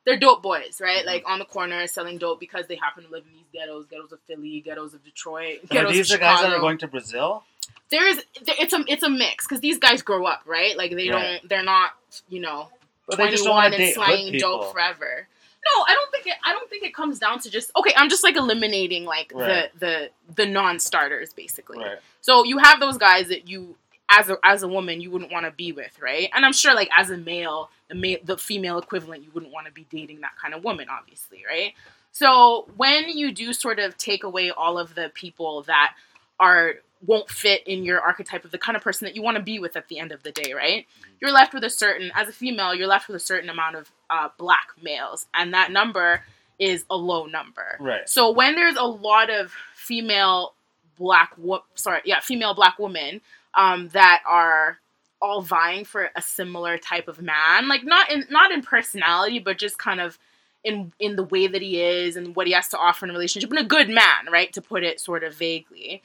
[0.05, 0.99] they're dope boys, right?
[0.99, 1.07] Mm-hmm.
[1.07, 4.11] Like on the corner selling dope because they happen to live in these ghettos, ghettos
[4.11, 6.87] of Philly, ghettos of Detroit, ghettos are these of the guys that are going to
[6.87, 7.43] brazil
[7.89, 10.75] there, it's a it's a mix because these guys grow up right?
[10.77, 11.39] Like they Right.
[11.41, 11.91] don't they're not
[12.29, 12.69] you know
[13.07, 15.27] but they just don't 21 and slaying dope forever.
[15.75, 18.09] No i don't think it i don't think it comes down to just okay i'm
[18.09, 19.71] just like eliminating like Right.
[19.79, 21.79] the the the non-starters basically.
[21.79, 21.97] Right.
[22.21, 23.75] So you have those guys that you
[24.09, 26.29] as a as a woman you wouldn't want to be with right?
[26.33, 29.65] And i'm sure like as a male the male the female equivalent you wouldn't want
[29.67, 31.73] to be dating that kind of woman obviously right?
[32.13, 35.93] So when you do sort of take away all of the people that
[36.39, 36.75] are
[37.07, 39.57] won't fit in your archetype of the kind of person that you want to be
[39.57, 40.85] with at the end of the day, right?
[41.19, 43.91] You're left with a certain, as a female, you're left with a certain amount of
[44.09, 46.23] uh, black males, and that number
[46.59, 47.77] is a low number.
[47.79, 50.53] right So when there's a lot of female
[50.97, 53.21] black, wo- sorry, yeah, female black women
[53.53, 54.79] um, that are
[55.21, 59.57] all vying for a similar type of man, like not in not in personality, but
[59.57, 60.19] just kind of
[60.63, 63.13] in in the way that he is and what he has to offer in a
[63.13, 64.51] relationship, and a good man, right?
[64.53, 66.01] To put it sort of vaguely.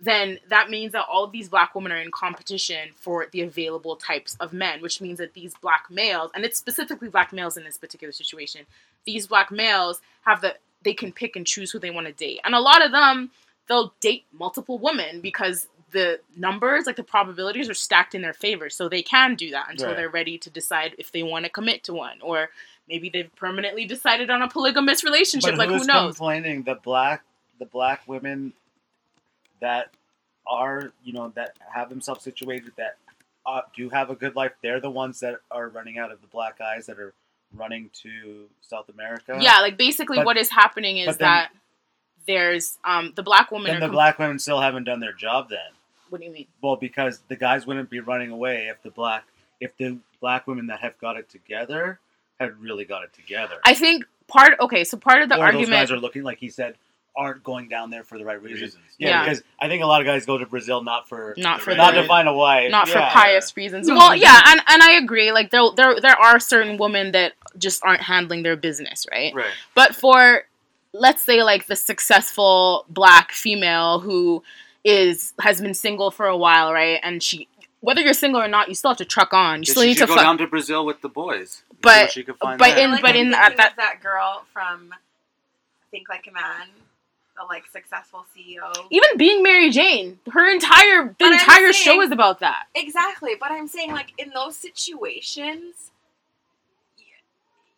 [0.00, 3.96] Then that means that all of these black women are in competition for the available
[3.96, 7.64] types of men, which means that these black males, and it's specifically black males in
[7.64, 8.62] this particular situation,
[9.04, 12.40] these black males have the they can pick and choose who they want to date.
[12.44, 13.30] And a lot of them
[13.66, 18.70] they'll date multiple women because the numbers, like the probabilities are stacked in their favor.
[18.70, 19.96] So they can do that until Right.
[19.96, 22.50] they're ready to decide if they want to commit to one or
[22.88, 25.56] maybe they've permanently decided on a polygamous relationship.
[25.56, 26.16] but like who knows?
[26.16, 27.24] complaining the black
[27.58, 28.52] the black women
[29.60, 29.90] that
[30.46, 32.96] are you know that have themselves situated that
[33.46, 36.26] uh, do have a good life they're the ones that are running out of the
[36.28, 37.12] black guys that are
[37.54, 39.38] running to south america.
[39.40, 41.50] Yeah, like basically But- what is happening is then- that
[42.26, 45.14] there's um the black women then are the com- black women still haven't done their
[45.14, 45.58] job then.
[46.10, 46.46] What do you mean?
[46.62, 49.24] well because the guys wouldn't be running away if the black
[49.60, 52.00] if the black women that have got it together
[52.38, 53.56] had really got it together.
[53.64, 56.38] I think part okay, so part of the or those argument guys are looking like
[56.38, 56.76] he said
[57.18, 58.62] aren't going down there for the right reasons.
[58.76, 58.84] Reasons.
[58.96, 59.24] Yeah, Yeah.
[59.24, 61.94] because I think a lot of guys go to Brazil not for not for not
[61.94, 63.88] the, to find a wife, not for pious reasons.
[63.88, 65.32] Well, yeah, and, and I agree.
[65.32, 69.34] Like there, there there are certain women that just aren't handling their business right.
[69.34, 69.50] Right.
[69.74, 70.44] But for
[70.92, 74.42] let's say like the successful black female who
[74.84, 77.00] is has been single for a while, right?
[77.02, 77.48] And she
[77.80, 79.60] whether you're single or not, you still have to truck on.
[79.60, 80.24] You still she need should to go fuck.
[80.24, 81.62] down to Brazil with the boys.
[81.80, 82.84] But- she could find but there.
[82.84, 84.92] in- like, but I'm in that- that girl from
[85.92, 86.68] Think Like a Man,
[87.38, 88.72] the like successful CEO.
[88.90, 92.64] Even being Mary Jane, her entire the But entire saying- show is about that.
[92.74, 95.90] Exactly, but I'm saying like in those situations,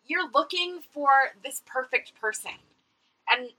[0.07, 1.07] you're looking for
[1.43, 2.51] this perfect person,
[3.31, 3.49] and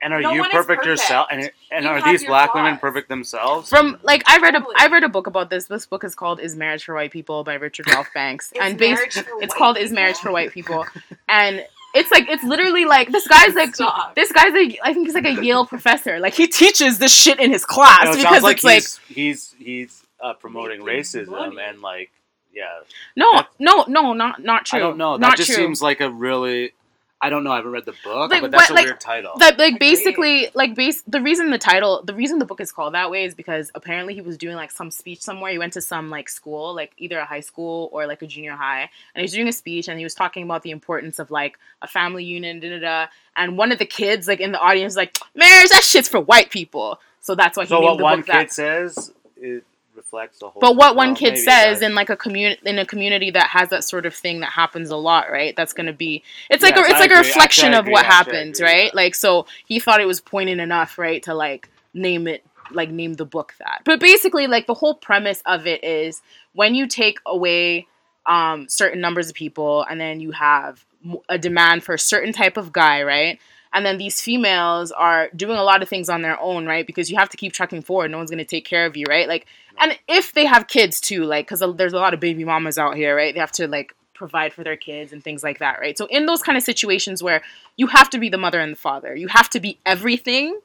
[0.00, 0.86] and are no you one perfect, perfect.
[0.86, 1.26] yourself?
[1.30, 3.68] And, and You are these your black women perfect themselves?
[3.68, 4.74] From like I read a Totally.
[4.78, 5.66] I read a book about this.
[5.66, 9.16] This book is called "Is Marriage for White People" by Richard Ralph Banks, and based
[9.16, 10.84] it's White called "Is Marriage for White People,"
[11.28, 14.14] and it's like it's literally like this guy's like Stop.
[14.14, 16.18] this guy's like I think he's like a Yale professor.
[16.20, 18.82] Like he teaches this shit in his class No, it because sounds like it's like
[18.82, 21.56] he's he's he's uh, promoting racism money.
[21.60, 22.10] and like
[22.52, 22.80] yeah.
[23.16, 24.78] no that's- no no not not true.
[24.78, 25.16] I don't know.
[25.16, 25.56] That Not just true.
[25.56, 26.72] seems like a really.
[27.20, 27.50] I don't know.
[27.50, 29.32] I haven't read the book, Like, but that's what- a like, weird title.
[29.38, 29.78] that like Agreed.
[29.80, 33.24] basically like base the reason the title the reason the book is called that way
[33.24, 36.28] is because apparently he was doing like some speech somewhere he went to some like
[36.28, 39.48] school like either a high school or like a junior high and he was doing
[39.48, 42.68] a speech and he was talking about the importance of like a family unit da,
[42.70, 43.06] da, da.
[43.36, 46.20] and one of the kids like in the audience was like marriage that shit's for
[46.20, 49.12] white people so that's why he so named what the one book kid that says
[49.36, 49.64] it
[49.98, 50.60] reflects the whole.
[50.60, 53.68] but what one well, kid says in like a community in a community that has
[53.68, 55.54] that sort of thing that happens a lot, right?
[55.54, 58.10] That's gonna be it's like Yes, a it's I like a reflection of what agree.
[58.10, 58.94] I happens, right?
[58.94, 63.14] Like so he thought it was poignant enough, right, to like name it like name
[63.14, 63.82] the book that.
[63.84, 66.22] But basically, like the whole premise of it is
[66.54, 67.86] when you take away
[68.26, 70.84] um, certain numbers of people, and then you have
[71.28, 73.38] a demand for a certain type of guy, right?
[73.72, 76.86] And then these females are doing a lot of things on their own, right?
[76.86, 78.10] Because you have to keep trucking forward.
[78.10, 79.28] No one's gonna take care of you, right?
[79.28, 79.46] Like,
[79.80, 82.96] and if they have kids too, like, because there's a lot of baby mamas out
[82.96, 83.34] here, right?
[83.34, 85.96] They have to like provide for their kids and things like that, right?
[85.96, 87.42] So in those kind of situations where
[87.76, 90.58] you have to be the mother and the father, you have to be everything,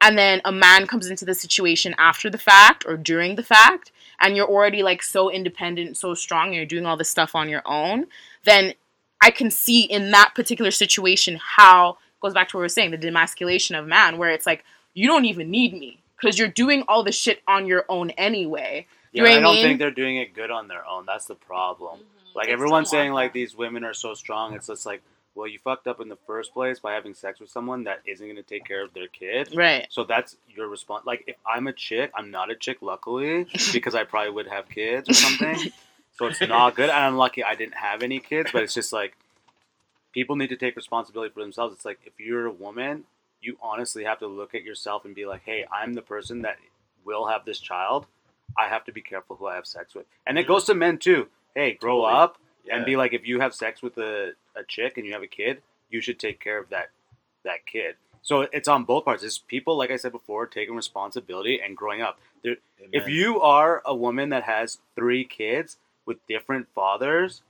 [0.00, 3.92] and then a man comes into the situation after the fact or during the fact,
[4.20, 7.48] and you're already like so independent, so strong, and you're doing all this stuff on
[7.48, 8.06] your own,
[8.44, 8.74] then
[9.20, 12.90] I can see in that particular situation how goes back to what we are saying,
[12.90, 14.64] the demasculation of man, where it's like
[14.94, 18.86] you don't even need me because you're doing all the shit on your own anyway.
[19.12, 19.64] You Yeah, know I what I don't mean?
[19.64, 21.04] think they're doing it good on their own.
[21.06, 21.98] That's the problem.
[22.00, 22.36] Mm-hmm.
[22.36, 24.54] Like Kids everyone's don't saying, like these women are so strong.
[24.54, 25.02] It's just like,
[25.36, 28.24] well, you fucked up in the first place by having sex with someone that isn't
[28.26, 29.50] going to take care of their kid.
[29.54, 29.86] Right.
[29.90, 31.04] So that's your response.
[31.06, 34.68] Like if I'm a chick, I'm not a chick, luckily, because I probably would have
[34.68, 35.56] kids or something.
[36.18, 36.88] so it's not good.
[36.90, 38.50] And I'm lucky I didn't have any kids.
[38.52, 39.16] But it's just like
[40.12, 41.74] people need to take responsibility for themselves.
[41.74, 43.04] It's like if you're a woman,
[43.44, 46.56] you honestly have to look at yourself and be like, hey, I'm the person that
[47.04, 48.06] will have this child.
[48.58, 50.06] I have to be careful who I have sex with.
[50.26, 51.28] And it goes to men too.
[51.54, 52.14] Hey, grow Totally.
[52.22, 52.76] up Yeah.
[52.76, 55.26] and be like, if you have sex with a, a chick and you have a
[55.28, 56.90] kid, you should take care of that
[57.44, 57.96] that kid.
[58.22, 59.22] So it's on both parts.
[59.22, 62.18] It's people, like I said before, taking responsibility and growing up.
[62.42, 62.56] There,
[62.90, 65.76] if you are a woman that has three kids
[66.06, 67.42] with different fathers,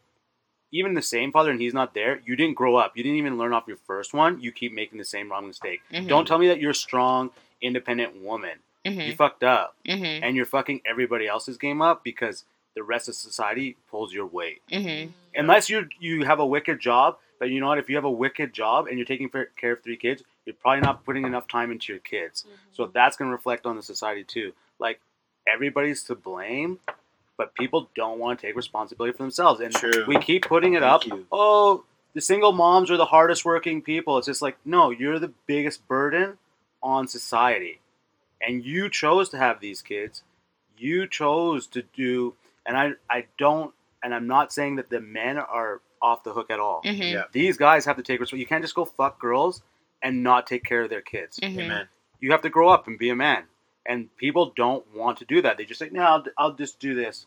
[0.77, 2.97] even the same father, and he's not there, you didn't grow up.
[2.97, 4.41] You didn't even learn off your first one.
[4.41, 5.81] You keep making the same wrong mistake.
[5.93, 6.09] Mhm.
[6.09, 7.31] Don't tell me that you're a strong,
[7.61, 8.59] independent woman.
[8.85, 9.17] You Mhm.
[9.17, 10.21] fucked up, Mhm.
[10.23, 12.45] and you're fucking everybody else's game up because
[12.75, 14.61] the rest of society pulls your weight.
[14.71, 15.13] Mhm.
[15.35, 17.79] Unless you you have a wicked job, but you know what?
[17.79, 20.81] If you have a wicked job and you're taking care of three kids, you're probably
[20.81, 22.45] not putting enough time into your kids.
[22.73, 24.53] So that's going to reflect on the society too.
[24.79, 25.01] Like
[25.47, 26.81] everybody's to blame,
[27.36, 29.61] but people don't want to take responsibility for themselves.
[29.61, 30.05] And True.
[30.06, 31.06] we keep putting it Thank up.
[31.06, 31.27] you.
[31.32, 31.85] Oh,
[32.15, 34.19] the single moms are the hardest working people.
[34.19, 36.39] It's just like, no, you're the biggest burden
[36.82, 37.81] on society.
[38.40, 40.23] And you chose to have these kids.
[40.78, 42.35] You chose to do
[42.66, 46.51] and I I don't and I'm not saying that the men are off the hook
[46.51, 46.82] at all.
[46.85, 47.12] Mhm.
[47.12, 47.24] Yeah.
[47.32, 48.40] These guys have to take responsibility.
[48.43, 49.62] You can't just go fuck girls
[50.02, 51.59] and not take care of their kids Mhm.
[51.65, 51.89] Amen.
[52.20, 53.44] you have to grow up and be a man.
[53.86, 55.56] And people don't want to do that.
[55.59, 57.27] They just say, no, I'll, I'll just do this.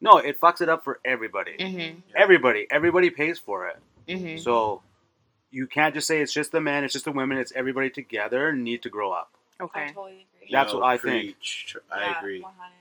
[0.00, 1.56] No, it fucks it up for everybody.
[1.58, 2.02] Mhm.
[2.14, 2.66] Everybody.
[2.70, 3.78] Everybody pays for it.
[4.08, 4.38] Mhm.
[4.38, 4.82] So
[5.50, 8.52] you can't just say it's just the men, it's just the women, it's everybody together
[8.52, 9.30] need to grow up.
[9.58, 9.86] I Okay.
[9.88, 10.48] totally agree.
[10.52, 11.36] That's Yo, what I think.
[11.90, 12.40] I Yeah, agree.
[12.42, 12.72] 100.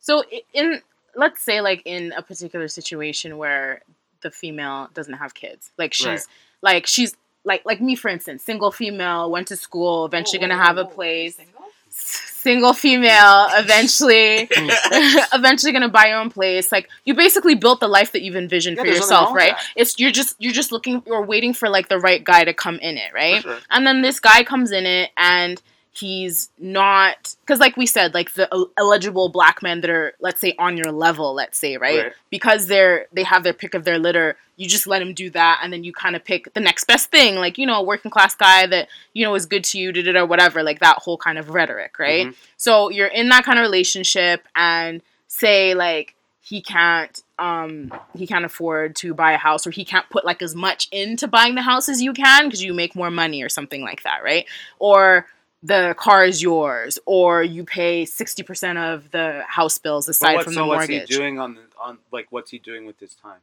[0.00, 0.24] So
[0.54, 0.80] in
[1.14, 3.82] let's say like in a particular situation where
[4.22, 6.26] the female doesn't have kids, like she's Right.
[6.62, 10.58] like she's like like me for instance, single female, went to school, eventually Whoa, gonna
[10.58, 11.36] whoa, have a place.
[11.36, 11.64] single?
[12.42, 14.48] Single female, eventually,
[15.32, 16.72] eventually gonna buy your own place.
[16.72, 19.54] Like you basically built the life that you've envisioned Yeah, for yourself, right?
[19.76, 22.80] It's you're just you're just looking, you're waiting for like the right guy to come
[22.80, 23.42] in it, right?
[23.42, 23.58] Sure.
[23.70, 25.62] And then this guy comes in it and
[25.94, 28.48] he's not because like we said like the
[28.78, 32.12] eligible black men that are let's say on your level let's say right, Right.
[32.30, 35.60] because they're they have their pick of their litter you just let him do that
[35.62, 38.10] and then you kind of pick the next best thing like you know a working
[38.10, 40.96] class guy that you know is good to you da, da, da, whatever like that
[40.98, 42.34] whole kind of rhetoric right Mhm.
[42.56, 48.44] so you're in that kind of relationship and say like he can't um he can't
[48.46, 51.62] afford to buy a house or he can't put like as much into buying the
[51.62, 54.46] house as you can because you make more money or something like that right
[54.78, 55.26] or
[55.62, 60.54] the car is yours or you pay 60% of the house bills aside what, from
[60.54, 63.40] so the what's he doing on the on like what's he doing with his time?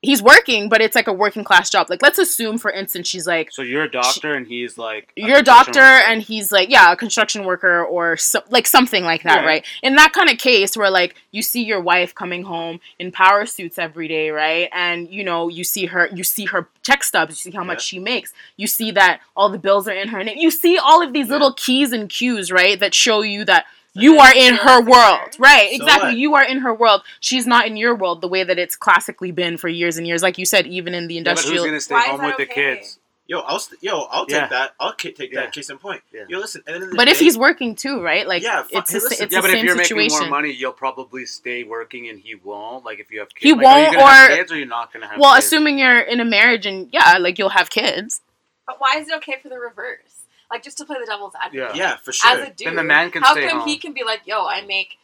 [0.00, 3.26] He's working but it's like a working class job like let's assume for instance she's
[3.26, 6.04] like So you're a doctor and he's like a you're a doctor worker.
[6.06, 9.46] and he's like yeah a construction worker or so, like something like that Yeah.
[9.46, 13.10] right in that kind of case where like you see your wife coming home in
[13.10, 17.02] power suits every day right and you know you see her you see her check
[17.02, 20.08] stubs you see how much she makes you see that all the bills are in
[20.08, 21.32] her name you see all of these Yeah.
[21.32, 23.66] little keys and cues right that show you that
[24.00, 26.16] you are in you're her world right So exactly what?
[26.18, 29.30] you are in her world she's not in your world the way that it's classically
[29.32, 31.64] been for years and years like you said even in the Yeah, but who's industrial
[31.66, 32.98] gonna stay Why home that with the kids?
[33.30, 34.46] Yo, I'll st- yo, I'll take Yeah.
[34.48, 34.74] that.
[34.80, 35.40] I'll ca- take Yeah.
[35.42, 36.00] that case in point.
[36.14, 36.22] Yeah.
[36.30, 36.62] Yo, listen.
[36.62, 38.94] At the end of but if he's working too right like Yeah, fu- it's hey,
[38.96, 39.24] the, sa- listen.
[39.26, 42.08] it's yeah, the but same if you're situation making more money, you'll probably stay working
[42.08, 42.86] and he won't.
[42.86, 44.94] Like if you have kids, He like, won't, gonna have or- kids or you're not
[44.94, 45.44] gonna have well kids?
[45.44, 48.22] assuming you're in a marriage and yeah like you'll have kids
[48.66, 50.17] But why is it okay for the reverse?
[50.50, 51.76] Like just to play the devil's advocate.
[51.76, 52.30] yeah, for sure.
[52.30, 53.68] As a dude, Then the man can how stay come home.
[53.68, 54.96] he can be like, "Yo, I make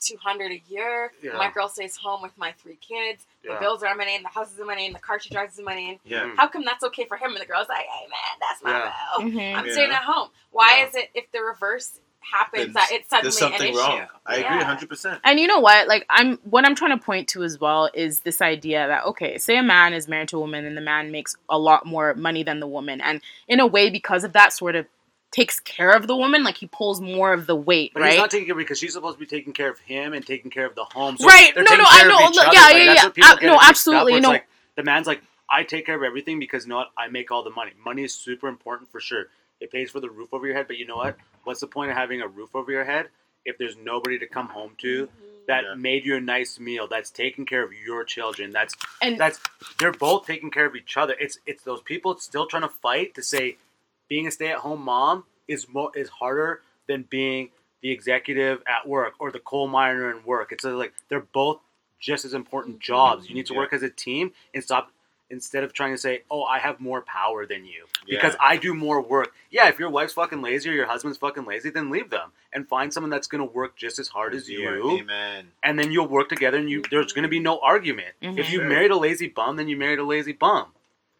[0.00, 1.10] two hundred a year.
[1.22, 1.32] Yeah.
[1.36, 3.24] My girl stays home with my three kids.
[3.42, 4.22] The bills are in my name.
[4.22, 4.92] The house is in my name.
[4.92, 5.98] The car she drives is in my name.
[6.04, 6.24] yeah.
[6.24, 6.36] Mhm.
[6.36, 8.92] How come that's okay for him and the girl's like, "Hey man, that's my Yeah.
[9.18, 9.26] bill.
[9.30, 9.54] Mhm.
[9.58, 9.72] I'm Yeah.
[9.72, 10.86] staying at home." Why Yeah.
[10.86, 12.00] is it if the reverse
[12.30, 13.78] happens Then that it's suddenly There's something an issue.
[13.78, 14.06] wrong.
[14.26, 14.76] I agree Yeah.
[14.76, 15.20] 100%.
[15.24, 15.86] And you know what?
[15.88, 19.38] Like I'm what I'm trying to point to as well is this idea that okay,
[19.38, 22.14] say a man is married to a woman and the man makes a lot more
[22.14, 24.86] money than the woman and in a way because of that sort of
[25.30, 28.18] takes care of the woman, like he pulls more of the weight, But he's right?
[28.18, 30.64] not taking care because she's supposed to be taking care of him and taking care
[30.64, 31.16] of the home.
[31.16, 31.52] So Right.
[31.56, 32.30] No, no, I know.
[32.32, 32.54] Look, other.
[32.54, 33.24] yeah, Like, yeah, that's yeah.
[33.24, 34.28] Uh, no, it mixed up, absolutely, where it's no.
[34.30, 34.46] Like,
[34.76, 36.90] the man's like, I take care of everything because you know what?
[36.96, 37.72] I make all the money.
[37.84, 39.26] Money is super important for sure.
[39.64, 41.16] It pays for the roof over your head, but you know what?
[41.44, 43.08] What's the point of having a roof over your head
[43.46, 45.14] if there's nobody to come home to mm-hmm.
[45.48, 45.74] that Yeah.
[45.74, 49.40] made you a nice meal, that's taking care of your children, that's And that's
[49.78, 51.14] they're both taking care of each other.
[51.18, 53.56] It's it's those people still trying to fight to say
[54.08, 57.48] being a stay-at-home mom is more is harder than being
[57.80, 60.52] the executive at work or the coal miner in work.
[60.52, 61.58] It's like they're both
[61.98, 62.92] just as important mm-hmm.
[62.92, 63.28] jobs.
[63.28, 63.60] You need to Yeah.
[63.60, 64.90] work as a team and stop
[65.34, 68.16] instead of trying to say, "Oh, I have more power than you Yeah.
[68.18, 71.44] because I do more work." Yeah, if your wife's fucking lazy or your husband's fucking
[71.44, 74.48] lazy, then leave them and find someone that's going to work just as hard as
[74.48, 74.68] you
[75.00, 75.48] Amen.
[75.62, 78.14] and then you'll work together and you there's going to be no argument.
[78.22, 78.38] Mhm.
[78.38, 78.68] If you Sure.
[78.68, 80.68] married a lazy bum, then you married a lazy bum.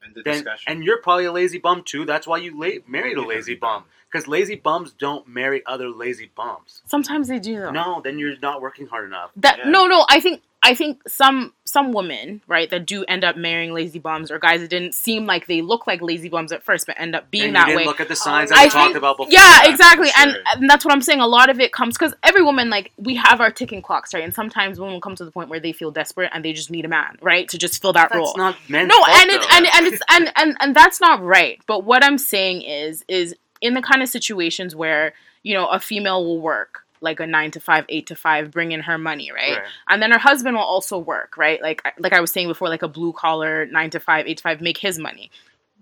[0.03, 0.65] And the Then discussion.
[0.73, 2.05] and you're probably a lazy bum too.
[2.05, 3.83] That's why you la- married a Lazy lazy bum.
[3.83, 6.83] bum because lazy bums don't marry other lazy bums.
[6.85, 7.71] sometimes they do though.
[7.71, 9.31] No, then you're not working hard enough.
[9.37, 9.71] That Yeah.
[9.71, 10.05] no, no.
[10.11, 14.31] I think I think some some women right that do end up marrying lazy bums
[14.31, 17.15] or guys that didn't seem like they look like lazy bums at first, but end
[17.15, 17.85] up being and that didn't way.
[17.85, 19.33] look at the signs I we think- talked about before.
[19.33, 21.21] yeah, exactly, for and, and that's what I'm saying.
[21.21, 24.25] A lot of it comes because every woman, like, we have our ticking clocks, right?
[24.25, 26.71] And sometimes women will come to the point where they feel desperate and they just
[26.71, 28.35] need a man, right, to just fill that That's role.
[28.37, 29.35] not men's no, and though.
[29.53, 31.61] and and it's and, and and that's not right.
[31.67, 35.13] But what I'm saying is is in the kind of situations where
[35.43, 38.73] you know a female will work like a nine to five, eight to five, bring
[38.73, 39.59] in her money, right?
[39.59, 39.63] Right.
[39.89, 41.61] And then her husband will also work, right?
[41.63, 44.43] Like like I was saying before, like a blue collar nine to five, eight to
[44.43, 45.31] five, make his money.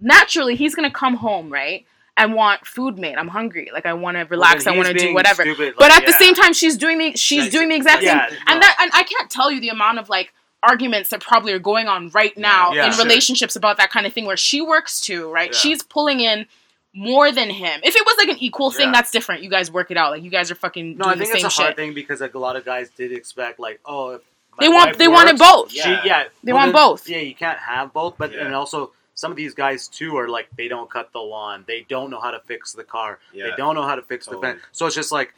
[0.01, 1.87] Naturally, he's gonna come home, right?
[2.17, 3.17] And want food made.
[3.17, 3.71] I'm hungry.
[3.73, 4.65] Like I want to relax.
[4.65, 5.43] then I want to do whatever.
[5.45, 8.03] stupid, but like, at the same time, she's doing the she's Like, doing the exact
[8.03, 8.09] same.
[8.17, 11.53] yeah, And that and I can't tell you the amount of like arguments that probably
[11.53, 12.87] are going on right now Yeah.
[12.87, 13.05] in Sure.
[13.05, 15.51] relationships about that kind of thing where she works too, right?
[15.53, 15.59] Yeah.
[15.59, 16.47] She's pulling in
[16.95, 17.81] more than him.
[17.83, 18.93] If it was like an equal thing, Yeah.
[18.93, 19.43] that's different.
[19.43, 20.11] You guys work it out.
[20.11, 21.77] Like you guys are fucking No, doing I think the it's a hard shit.
[21.77, 24.23] thing because like a lot of guys did expect like, oh, if
[24.61, 25.73] They want wife they wanted works, both.
[25.73, 26.03] She, Yeah.
[26.05, 27.09] yeah, They well, want then- both.
[27.09, 28.45] Yeah, you can't have both, but Yeah.
[28.45, 31.87] and also some of these guys too are like they don't cut the lawn, they
[31.89, 33.45] don't know how to fix the car, Yeah.
[33.51, 34.41] they don't know how to fix Totally.
[34.47, 34.63] the fence.
[34.73, 35.33] So it's just like,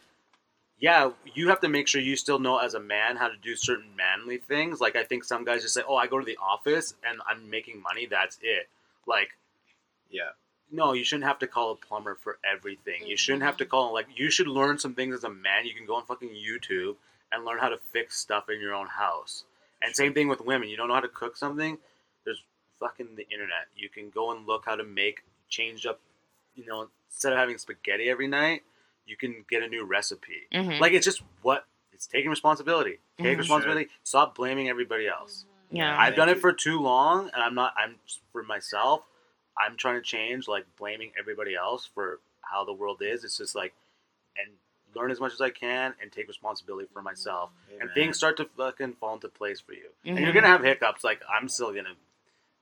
[0.80, 3.54] yeah, you have to make sure you still know as a man how to do
[3.54, 4.80] certain manly things.
[4.80, 7.48] Like I think some guys just say, oh, I go to the office and I'm
[7.48, 8.68] making money, that's it.
[9.06, 9.30] Like
[10.10, 10.30] Yeah.
[10.74, 13.06] No, you shouldn't have to call a plumber for everything.
[13.06, 15.66] You shouldn't have to call like you should learn some things as a man.
[15.66, 16.96] You can go on fucking YouTube
[17.32, 19.44] and learn how to fix stuff in your own house.
[19.82, 20.68] And same thing with women.
[20.68, 21.78] You don't know how to cook something?
[22.24, 22.42] There's
[22.80, 23.66] fucking the internet.
[23.76, 26.00] You can go and look how to make change up,
[26.54, 28.62] you know, instead of having spaghetti every night,
[29.06, 30.48] you can get a new recipe.
[30.52, 30.80] Mhm.
[30.80, 32.98] Like it's just what it's taking responsibility.
[33.18, 33.38] Take Mhm.
[33.38, 33.90] responsibility.
[34.02, 35.44] Stop blaming everybody else.
[35.70, 35.98] yeah.
[35.98, 37.74] I've done it for too long, and I'm not.
[37.76, 37.96] I'm
[38.32, 39.02] for myself.
[39.58, 43.24] I'm trying to change, like blaming everybody else for how the world is.
[43.24, 43.72] It's just like,
[44.36, 44.52] and
[44.94, 47.50] learn as much as I can, and take responsibility for myself.
[47.80, 49.88] And things start to fucking fall into place for you.
[50.04, 50.34] And you're Mhm.
[50.34, 51.02] gonna have hiccups.
[51.04, 51.94] Like I'm still gonna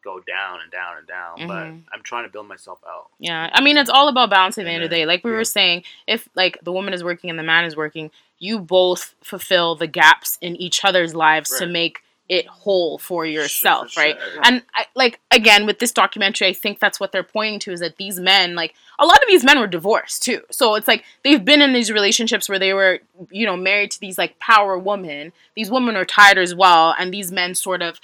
[0.03, 1.47] go down and down and down, Mhm.
[1.49, 3.11] but I'm trying to build myself out.
[3.19, 5.07] Yeah, I mean, it's all about balance at the end of the day.
[5.07, 5.37] Like we Yeah.
[5.37, 9.15] were saying, if like the woman is working and the man is working, you both
[9.23, 12.03] fulfill the gaps in each other's lives to make
[12.33, 14.17] it whole for yourself, for right?
[14.19, 14.41] sure.
[14.43, 17.81] And I, like again with this documentary, I think that's what they're pointing to is
[17.81, 20.41] that these men, like a lot of these men, were divorced too.
[20.51, 23.01] So it's like they've been in these relationships where they were,
[23.31, 25.35] you know, married to these like power women.
[25.55, 28.01] These women are tired as well, and these men sort of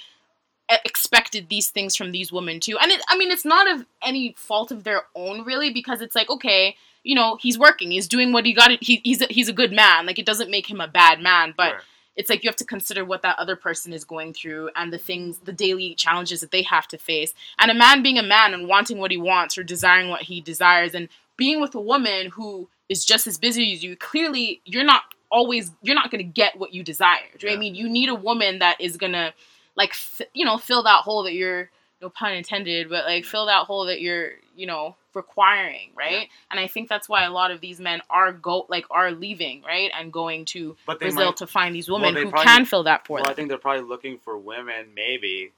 [0.85, 2.77] expected these things from these women too.
[2.77, 6.13] And it, I mean, it's not of any fault of their own, really, because it's
[6.13, 8.71] like, okay, you know, he's working, he's doing what he got.
[8.79, 10.05] He, he's a, he's a good man.
[10.05, 11.81] Like it doesn't make him a bad man, but Right.
[12.19, 14.97] It's like you have to consider what that other person is going through and the
[14.97, 17.33] things, the daily challenges that they have to face.
[17.57, 20.41] And a man being a man and wanting what he wants or desiring what he
[20.41, 24.83] desires and being with a woman who is just as busy as you, clearly you're
[24.83, 27.19] not always you're not going to get what you desire.
[27.37, 27.75] Do you know what I mean?
[27.75, 29.33] You need a woman that is going to
[29.77, 31.69] like f- you know fill that hole that you're
[32.01, 36.27] no pun intended, but like fill that hole that you're you know requiring, right?
[36.51, 39.63] And I think that's why a lot of these men are go like are leaving,
[39.63, 42.65] right, and going to But Brazil might- to find these women they who probably- can
[42.65, 45.51] fill that for Well, I think they're probably looking for women, maybe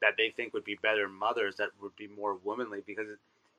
[0.00, 2.82] that they think would be better mothers, that would be more womanly.
[2.86, 3.08] Because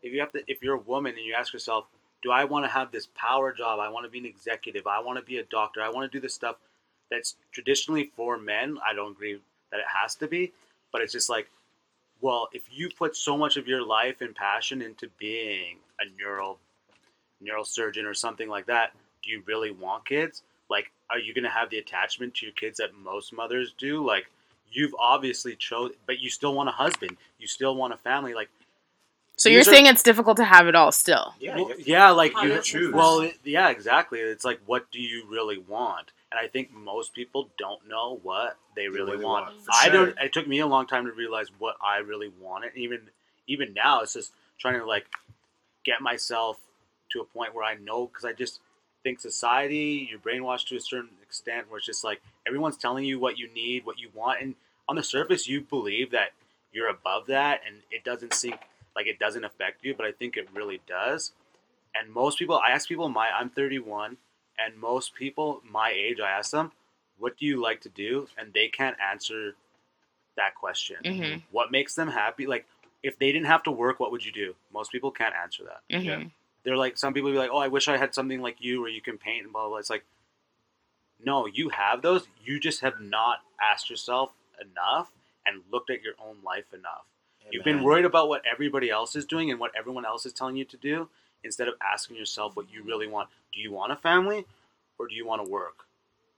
[0.03, 1.86] if you have to, if you're a woman and you ask yourself,
[2.22, 3.80] do I want to have this power job?
[3.80, 4.86] I want to be an executive.
[4.88, 5.82] I want to be a doctor.
[5.82, 6.57] I want to do the stuff
[7.10, 8.78] that's traditionally for men.
[8.86, 9.40] I don't agree
[9.72, 10.52] that it has to be,
[10.91, 11.49] but it's just like,
[12.22, 16.60] well, if you put so much of your life and passion into being a neural
[17.44, 20.44] neurosurgeon or something like that, do you really want kids?
[20.69, 24.06] Like, are you gonna have the attachment to your kids that most mothers do?
[24.06, 24.27] Like,
[24.72, 27.18] you've obviously chose, but you still want a husband.
[27.39, 28.34] You still want a family.
[28.34, 28.49] Like,
[29.38, 31.35] So you're are- saying it's difficult to have it all still.
[31.39, 32.38] Yeah, well, yeah, like you.
[32.38, 32.94] Hundred percent.
[32.94, 34.19] Well, yeah, exactly.
[34.19, 36.11] It's like, what do you really want?
[36.32, 39.45] And I think most people don't know what they really, really want.
[39.45, 40.08] want, I sure.
[40.08, 40.20] don't.
[40.20, 42.72] It took me a long time to realize what I really wanted.
[42.76, 43.02] Even
[43.48, 45.06] even now, it's just trying to like
[45.86, 46.60] get myself
[47.12, 48.60] to a point where I know because I just
[49.04, 53.20] think society, you're brainwashed to a certain extent, where it's just like everyone's telling you
[53.20, 54.56] what you need, what you want, and
[54.90, 56.32] on the surface, you believe that
[56.72, 58.56] you're above that, and it doesn't seem
[58.95, 61.32] like it doesn't affect you, but I think it really does.
[61.95, 64.18] And most people, I ask people my, I'm 31,
[64.58, 66.72] and most people my age, I ask them,
[67.18, 68.28] what do you like to do?
[68.38, 69.56] And they can't answer
[70.36, 70.98] that question.
[71.04, 71.44] Mhm.
[71.52, 72.46] What makes them happy?
[72.46, 72.66] Like,
[73.04, 74.56] if they didn't have to work, what would you do?
[74.72, 75.82] Most people can't answer that.
[75.92, 76.28] Mm-hmm.
[76.64, 78.90] They're like, some people be like, oh, I wish I had something like you where
[78.90, 79.78] you can paint and blah, blah, blah.
[79.78, 80.04] It's like,
[81.24, 82.28] no, you have those.
[82.44, 85.12] You just have not asked yourself enough
[85.46, 87.06] and looked at your own life enough.
[87.50, 90.58] You've been worried about what everybody else is doing and what everyone else is telling
[90.58, 91.10] you to do
[91.44, 93.30] instead of asking yourself what you really want.
[93.54, 94.46] Do you want a family
[94.98, 95.86] or do you want to work?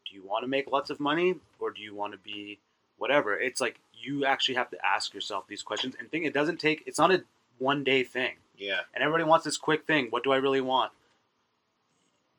[0.10, 2.60] Do you want to make lots of money or do you want to be
[2.98, 3.38] whatever?
[3.40, 6.84] It's like you actually have to ask yourself these questions and think it doesn't take
[6.86, 7.24] it's not a
[7.58, 8.36] one day thing.
[8.58, 10.08] Yeah, And everybody wants this quick thing.
[10.10, 10.92] What do I really want?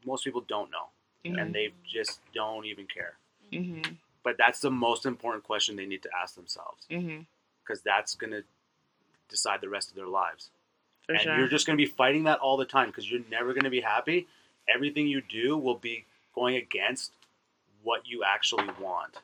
[0.05, 0.89] Most people don't know
[1.23, 1.39] Mm-hmm.
[1.39, 3.13] and they just don't even care.
[3.53, 3.93] Mm-hmm.
[4.25, 7.23] But that's the most important question they need to ask themselves Mm-hmm.
[7.63, 8.43] because that's going to
[9.29, 10.49] decide the rest of their lives
[11.11, 11.39] For and sure.
[11.39, 13.71] you're just going to be fighting that all the time because you're never going to
[13.71, 14.29] be happy.
[14.73, 16.05] Everything you do will be
[16.37, 17.11] going against
[17.83, 19.17] what you actually want,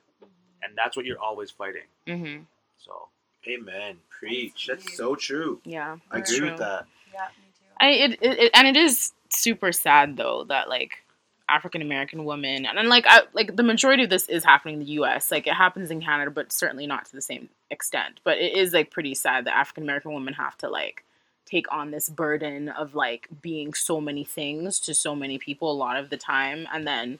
[0.62, 1.86] and that's what you're always fighting.
[2.08, 2.42] mm-hmm.
[2.78, 3.08] So
[3.48, 3.98] amen.
[4.10, 4.66] Preach.
[4.68, 5.60] That's so true.
[5.64, 5.98] Yeah.
[6.10, 6.50] I agree true.
[6.50, 6.86] with that.
[7.14, 7.64] Yeah, me too.
[7.80, 11.04] I it, it, it and it is super sad though that like
[11.48, 14.80] African American women and, and like I, like the majority of this is happening in
[14.80, 15.30] the U.S.
[15.30, 18.20] Like it happens in Canada, but certainly not to the same extent.
[18.24, 21.04] But it is like pretty sad that African American women have to like
[21.46, 25.74] take on this burden of like being so many things to so many people a
[25.74, 27.18] lot of the time, and then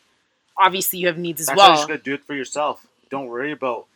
[0.59, 1.77] obviously you have needs as that's why you well.
[1.77, 2.87] just to do it for yourself.
[3.11, 3.87] Don't worry about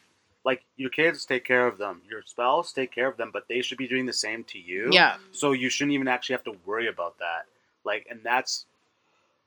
[0.44, 1.24] like your kids.
[1.24, 2.02] Take care of them.
[2.08, 3.30] Your spouse, take care of them.
[3.32, 4.90] But they should be doing the same to you.
[4.92, 5.16] Yeah.
[5.32, 7.46] So you shouldn't even actually have to worry about that.
[7.84, 8.66] Like, and that's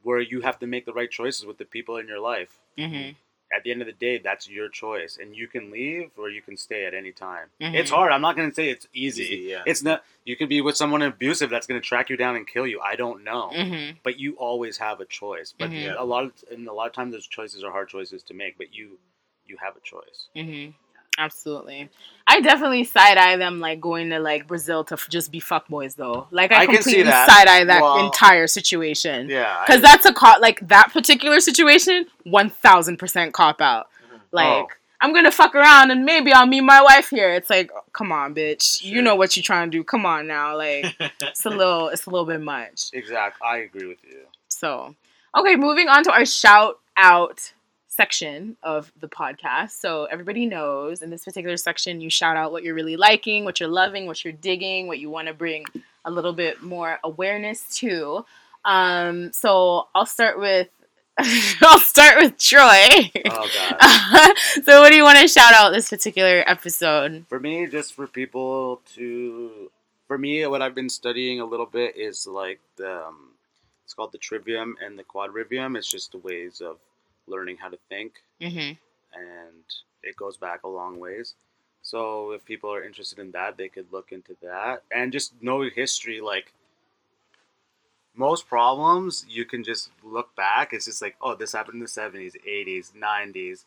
[0.03, 2.59] where you have to make the right choices with the people in your life.
[2.77, 3.11] hmm
[3.55, 6.41] at the end of the day, that's your choice, and you can leave or you
[6.41, 7.49] can stay at any time.
[7.61, 7.75] Mhm.
[7.75, 8.11] It's hard.
[8.11, 9.23] I'm not going to say it's easy.
[9.23, 9.63] Easy, yeah.
[9.65, 10.03] It's not.
[10.25, 12.79] You could be with someone abusive that's going to track you down and kill you.
[12.81, 15.53] I don't know, hmm but you always have a choice.
[15.57, 15.95] But Mhm.
[15.97, 18.57] a lot of and a lot of times those choices are hard choices to make.
[18.57, 18.99] But you
[19.45, 20.29] you have a choice.
[21.17, 21.89] Absolutely.
[22.25, 25.95] I definitely side eye them like going to like Brazil to f- just be fuckboys
[25.95, 26.27] though.
[26.31, 29.29] Like I, I completely side eye that Well- entire situation.
[29.29, 33.87] Yeah, Because that's a cop like that particular situation, one thousand percent cop out.
[34.07, 34.15] Mm-hmm.
[34.15, 34.19] Oh.
[34.31, 34.67] Like Oh.
[35.01, 37.33] I'm gonna fuck around and maybe I'll meet my wife here.
[37.33, 38.79] It's like, oh, come on, bitch.
[38.81, 39.83] For You know what you're trying to do.
[39.83, 40.55] Come on now.
[40.57, 42.85] Like it's a little it's a little bit much.
[42.93, 43.37] exact.
[43.45, 44.19] I agree with you.
[44.47, 44.95] So,
[45.37, 47.51] okay, moving on to our shout out
[47.95, 49.71] section of the podcast.
[49.71, 53.59] So, everybody knows in this particular section, you shout out what you're really liking, what
[53.59, 55.65] you're loving, what you're digging, what you want to bring
[56.05, 58.25] a little bit more awareness to.
[58.65, 60.69] Um, so, I'll start with.
[61.61, 63.11] I'll start with Troy.
[63.29, 64.37] Oh god.
[64.63, 67.25] so, what do you want to shout out this particular episode?
[67.29, 69.69] For me, just for people to,
[70.07, 73.29] for me, what I've been studying a little bit is like the, um,
[73.85, 75.77] it's called the trivium and the quadrivium.
[75.77, 76.77] It's just the ways of
[77.27, 78.73] learning how to think, Mm-hmm.
[79.19, 79.63] and
[80.01, 81.35] it goes back a long ways.
[81.81, 85.61] So if people are interested in that, they could look into that and just know
[85.61, 86.21] history.
[86.21, 86.53] Like
[88.15, 90.71] most problems, you can just look back.
[90.73, 93.65] It's just like, oh, this happened in the seventies, eighties, nineties,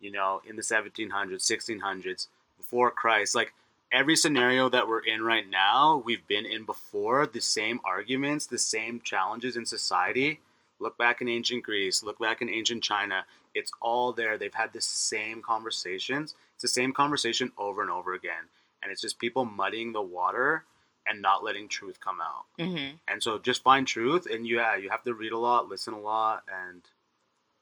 [0.00, 3.34] you know, in the seventeen hundreds, sixteen hundreds, before Christ.
[3.34, 3.52] Like
[3.92, 7.26] every scenario that we're in right now, we've been in before.
[7.26, 10.40] The same arguments, the same challenges in society.
[10.82, 12.02] Look back in ancient Greece.
[12.02, 13.24] Look back in ancient China.
[13.54, 14.36] It's all there.
[14.36, 16.34] They've had the same conversations.
[16.54, 18.44] It's the same conversation over and over again,
[18.82, 20.64] and it's just people muddying the water
[21.06, 22.44] and not letting truth come out.
[22.58, 22.96] Mm-hmm.
[23.08, 25.94] And so just find truth and you, yeah, you have to read a lot, listen
[25.94, 26.80] a lot and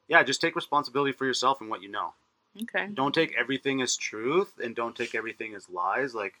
[0.07, 2.13] yeah, just take responsibility for yourself and what you know.
[2.61, 2.87] Okay.
[2.93, 6.13] Don't take everything as truth and don't take everything as lies.
[6.13, 6.35] Like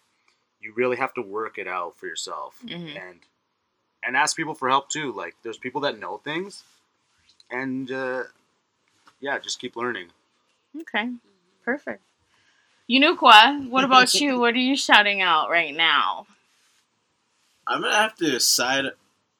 [0.59, 2.95] you really have to work it out for yourself Mhm.
[3.01, 3.19] and
[4.03, 5.11] and ask people for help too.
[5.13, 6.63] Like there's people that know things
[7.49, 8.23] and uh
[9.19, 10.07] yeah, just keep learning.
[10.81, 11.11] Okay.
[11.63, 12.01] Perfect.
[12.89, 14.39] Yunukwa, what about you?
[14.39, 16.25] What are you shouting out right now?
[17.67, 18.85] I'm gonna have to side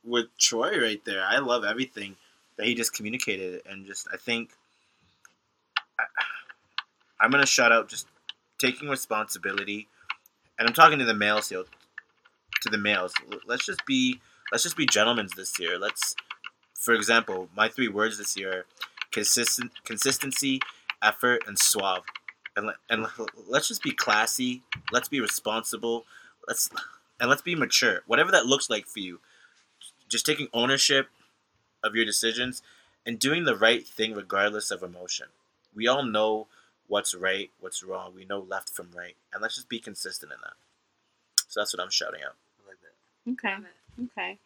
[0.04, 1.24] with Troy right there.
[1.24, 2.16] I love everything
[2.58, 4.52] that he just communicated and just I think
[6.00, 6.04] I,
[7.20, 8.08] I'm gonna shout out just
[8.58, 9.88] taking responsibility,
[10.60, 11.64] and I'm talking to the males here,
[12.62, 13.14] to the males.
[13.48, 14.22] Let's just be
[14.52, 15.78] let's just be gentlemen this year.
[15.80, 16.16] Let's,
[16.74, 18.66] for example, my three words this year:
[19.12, 20.60] consistent, consistency,
[21.02, 22.04] effort, and suave.
[22.56, 23.08] And and
[23.48, 24.62] let's just be classy.
[24.92, 26.06] Let's be responsible.
[26.48, 26.70] Let's
[27.20, 28.02] and let's be mature.
[28.08, 29.20] Whatever that looks like for you,
[30.10, 31.08] just taking ownership
[31.84, 32.62] of your decisions
[33.06, 35.28] and doing the right thing regardless of emotion.
[35.74, 36.48] We all know
[36.88, 38.14] what's right, what's wrong.
[38.16, 40.54] We know left from right, and let's just be consistent in that.
[41.48, 42.36] So that's what I'm shouting out.
[42.64, 43.32] I like that.
[43.32, 43.64] Okay.
[44.00, 44.38] Okay.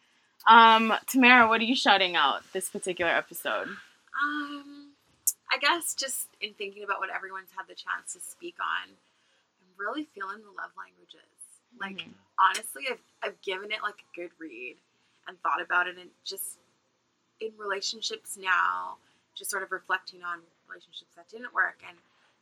[0.48, 3.68] Um, Tamara, what are you shouting out this particular episode?
[3.68, 4.92] Um,
[5.52, 9.74] I guess just in thinking about what everyone's had the chance to speak on, I'm
[9.78, 11.22] really feeling the love languages.
[11.80, 12.14] Like Mhm.
[12.40, 14.78] honestly, I've I've given it like a good read
[15.28, 16.60] and thought about it, and just
[17.40, 18.98] in relationships now,
[19.36, 21.98] just sort of reflecting on relationships that didn't work and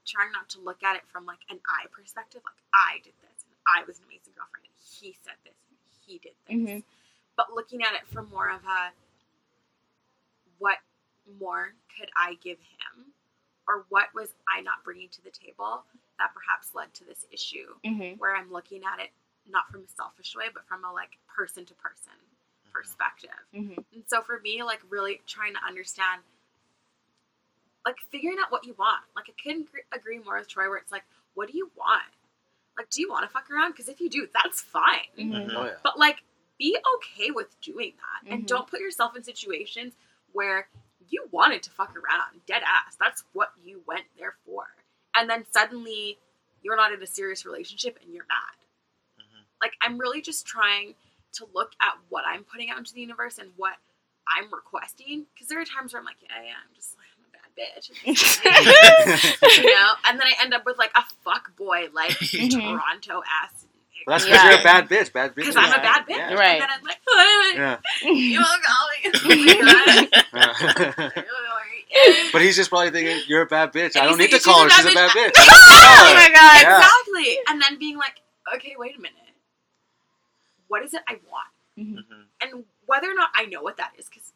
[0.06, 3.46] trying not to look at it from like an I perspective, like I did this
[3.48, 5.56] and I was an amazing girlfriend and he said this
[6.06, 6.84] he did this, Mhm.
[7.36, 8.92] but looking at it from more of a
[10.60, 10.80] what
[11.40, 13.14] more could I give him?
[13.68, 15.86] Or what was I not bringing to the table
[16.20, 17.78] that perhaps led to this issue?
[17.84, 18.18] Mm-hmm.
[18.20, 19.12] Where I'm looking at it
[19.46, 22.14] not from a selfish way, but from a like person to person
[22.72, 23.30] perspective.
[23.54, 23.80] Mm-hmm.
[23.94, 26.22] And so for me, like really trying to understand,
[27.86, 29.04] like figuring out what you want.
[29.16, 31.04] Like I couldn't agree, agree more with Troy, where it's like,
[31.34, 32.04] what do you want?
[32.78, 33.72] Like, do you want to fuck around?
[33.72, 35.08] Because if you do, that's fine.
[35.18, 35.34] Mm-hmm.
[35.34, 35.56] Mhm.
[35.56, 35.74] Oh yeah.
[35.84, 36.24] But like,
[36.60, 38.34] be okay with doing that, Mhm.
[38.34, 39.94] and don't put yourself in situations
[40.32, 40.70] where
[41.10, 42.96] you wanted to fuck around, dead ass.
[43.00, 44.68] That's what you went there for,
[45.16, 46.20] and then suddenly
[46.62, 49.24] you're not in a serious relationship and you're mad.
[49.26, 49.46] Mhm.
[49.62, 50.96] Like, I'm really just trying
[51.34, 53.78] to look at what I'm putting out into the universe and what
[54.28, 55.26] I'm requesting.
[55.34, 57.03] Because there are times where I'm like, yeah, yeah, I'm just like I'm a bad
[57.58, 57.90] bitch.
[58.06, 62.52] you know, and then I end up with like a fuck boy, like Mhm.
[62.52, 63.66] Toronto ass.
[64.06, 64.50] Well, that's because Yeah.
[64.52, 65.14] you're a bad bitch.
[65.14, 65.36] Bad bitch.
[65.36, 66.18] Because I'm a bad bitch.
[66.18, 66.34] Yeah.
[66.34, 66.62] Right.
[66.62, 67.78] And then I'm like, "Hey, Yeah.
[68.12, 70.10] you won't call me.
[72.34, 73.96] but he's just probably thinking you're a bad bitch.
[73.96, 74.70] I don't he's need to call her.
[74.70, 75.38] she's She's a a bad bad bitch.
[75.38, 76.62] I don't need to call oh my god.
[76.62, 77.38] Exactly.
[77.50, 78.16] And then being like,
[78.56, 79.18] okay, wait a minute.
[80.68, 81.48] What is it I want?
[81.80, 82.26] Mhm.
[82.42, 84.33] And whether or not I know what that is, because like half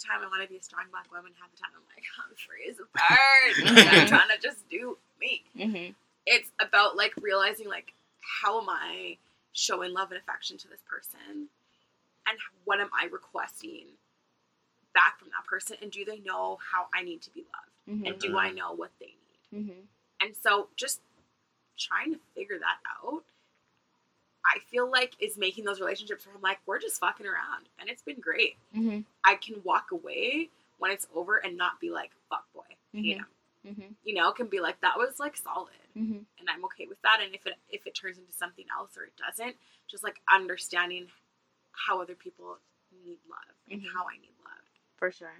[0.00, 2.04] the time I want to be a strong black woman, half the time I'm like,
[2.24, 4.00] I'm free as a bird.
[4.00, 5.42] I'm trying to just do me.
[5.56, 5.92] Mm-hmm.
[6.26, 7.92] It's about like realizing like
[8.42, 9.16] how am I
[9.52, 11.48] showing love and affection to this person,
[12.26, 13.86] and what am I requesting
[14.94, 18.06] back from that person, and do they know how I need to be loved, Mm-hmm.
[18.06, 19.06] and do I know what they
[19.52, 19.62] need?
[19.64, 19.80] Mm-hmm.
[20.20, 21.00] And so just
[21.78, 23.22] trying to figure that out,
[24.44, 27.88] I feel like is making those relationships where I'm like, we're just fucking around and
[27.90, 28.56] it's been great.
[28.76, 29.00] Mm-hmm.
[29.24, 30.48] I can walk away
[30.78, 32.62] when it's over and not be like, fuck boy,
[32.92, 33.26] hate him.
[33.66, 33.92] Mm-hmm.
[34.04, 36.18] You know, can be like, that was like solid Mm-hmm.
[36.38, 37.18] and I'm okay with that.
[37.22, 39.56] And if it if it turns into something else or it doesn't,
[39.90, 41.06] just like understanding
[41.72, 42.58] how other people
[43.04, 43.86] need love and Mhm.
[43.92, 44.64] how I need love.
[44.96, 45.34] For sure.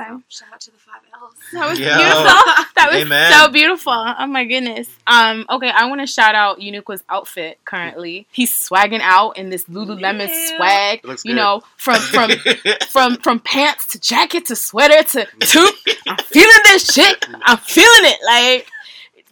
[0.00, 0.08] Okay.
[0.10, 1.34] So, shout out to the five L's.
[1.52, 1.86] That was Yo.
[1.86, 2.24] beautiful.
[2.76, 3.32] That was Amen.
[3.32, 3.92] so beautiful.
[3.92, 4.88] Oh my goodness.
[5.08, 8.26] Um, okay, I want to shout out Uniqua's outfit currently.
[8.30, 10.56] He's swagging out in this Lululemon Yeah.
[10.56, 11.04] swag.
[11.04, 11.36] Looks You good.
[11.36, 12.30] know, from from
[12.90, 15.96] from from pants to jacket to sweater to toque.
[16.06, 17.26] I'm feeling this shit.
[17.42, 18.18] I'm feeling it.
[18.24, 18.68] Like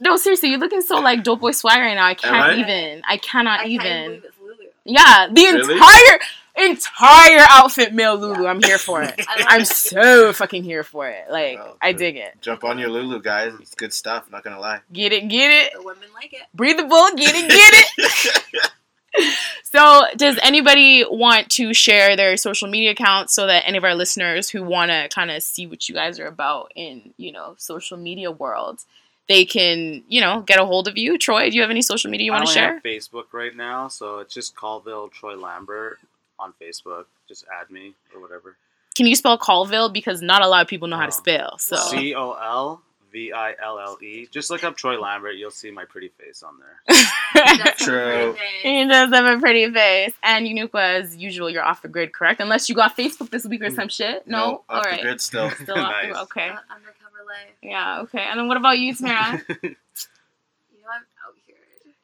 [0.01, 2.07] no, seriously, you're looking so like dope boy swag right now.
[2.07, 2.55] I can't I?
[2.57, 3.03] even.
[3.09, 4.05] I cannot I can't even.
[4.07, 4.55] believe it's Lulu.
[4.85, 5.75] Yeah, the Really?
[5.75, 6.19] entire
[6.57, 8.47] entire outfit male Lulu.
[8.47, 9.15] I'm here for it.
[9.29, 11.27] I love I'm so fucking here for it.
[11.31, 12.41] Like Oh, I dig it.
[12.41, 13.53] Jump on your Lulu, guys.
[13.61, 14.31] It's good stuff.
[14.31, 14.81] Not gonna lie.
[14.93, 15.73] Get it, get it.
[15.75, 16.43] The women like it.
[16.55, 18.71] Breathable, get it, get it.
[19.65, 23.95] so, does anybody want to share their social media accounts so that any of our
[23.95, 27.55] listeners who want to kind of see what you guys are about in, you know,
[27.59, 28.81] social media world,
[29.29, 31.19] they can, you know, get a hold of you?
[31.19, 32.75] Troy, do you have any social media you want to only share?
[32.75, 35.99] have Facebook right now, so it's just Colville Troy Lambert
[36.39, 37.05] on Facebook.
[37.29, 38.57] Just add me or whatever.
[38.95, 41.19] Can you spell Colville because not a lot of people know how to Oh.
[41.19, 41.59] spell.
[41.59, 42.81] So, C O L
[43.13, 44.27] V I L L E.
[44.31, 45.37] Just look up Troy Lambert.
[45.37, 47.75] You'll see my pretty face on there.
[47.77, 48.31] True.
[48.31, 48.39] amazing.
[48.63, 50.13] He does have a pretty face.
[50.23, 52.41] And Unuka, as usual, you're off the grid, correct?
[52.41, 54.27] Unless you got Facebook this week or some shit.
[54.27, 54.65] No?
[54.69, 55.51] off All the grid still.
[55.51, 56.49] Still off the Okay.
[56.49, 57.55] Uh, undercover life.
[57.63, 58.25] Yeah, okay.
[58.31, 59.43] And then what about you, Tamara?
[59.63, 61.57] You know, I'm out here.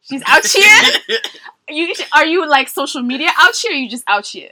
[0.03, 0.45] She's out
[1.09, 1.19] here?
[1.69, 4.51] You, are you like social media out here or you just out here?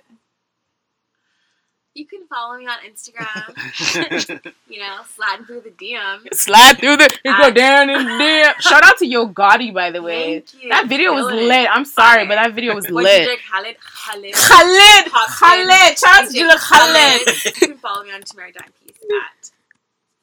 [1.92, 4.44] You can follow me on Instagram.
[4.68, 6.32] you know, slide through the DM.
[6.32, 8.54] Slide through the, you go down in there.
[8.60, 10.38] Shout out to Yo Gotti, by the way.
[10.40, 10.68] Thank you.
[10.70, 11.68] That video was Killing lit.
[11.70, 12.28] I'm sorry, Fire.
[12.28, 13.28] but that video was What lit.
[13.28, 13.76] DJ Khaled?
[13.80, 14.32] Khaled.
[14.34, 17.44] Khalid, Hot Khalid, shout out to DJ DJ Khaled.
[17.60, 19.50] You can follow me on Tamara Dime Piece at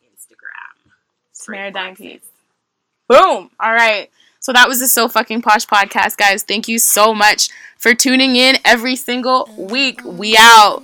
[0.07, 0.91] Instagram.
[1.43, 1.97] Tamara Great Dime flexes.
[1.97, 2.31] Piece.
[3.09, 3.51] Boom.
[3.59, 4.09] All right.
[4.47, 6.41] So that was the So Fucking Posh podcast, guys.
[6.41, 9.99] Thank you so much for tuning in every single week.
[10.05, 10.83] We out.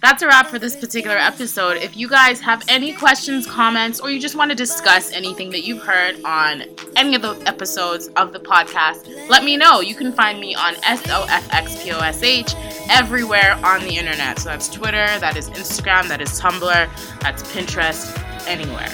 [0.00, 1.76] That's a wrap for this particular episode.
[1.76, 5.66] If you guys have any questions, comments, or you just want to discuss anything that
[5.66, 6.62] you've heard on
[6.96, 9.82] any of the episodes of the podcast, let me know.
[9.82, 12.54] You can find me on S O F X P O S H
[12.88, 14.38] everywhere on the internet.
[14.38, 18.18] So that's Twitter, that is Instagram, that is Tumblr, that's Pinterest,
[18.48, 18.88] anywhere.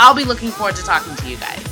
[0.00, 1.62] I'll be looking forward to talking to you guys.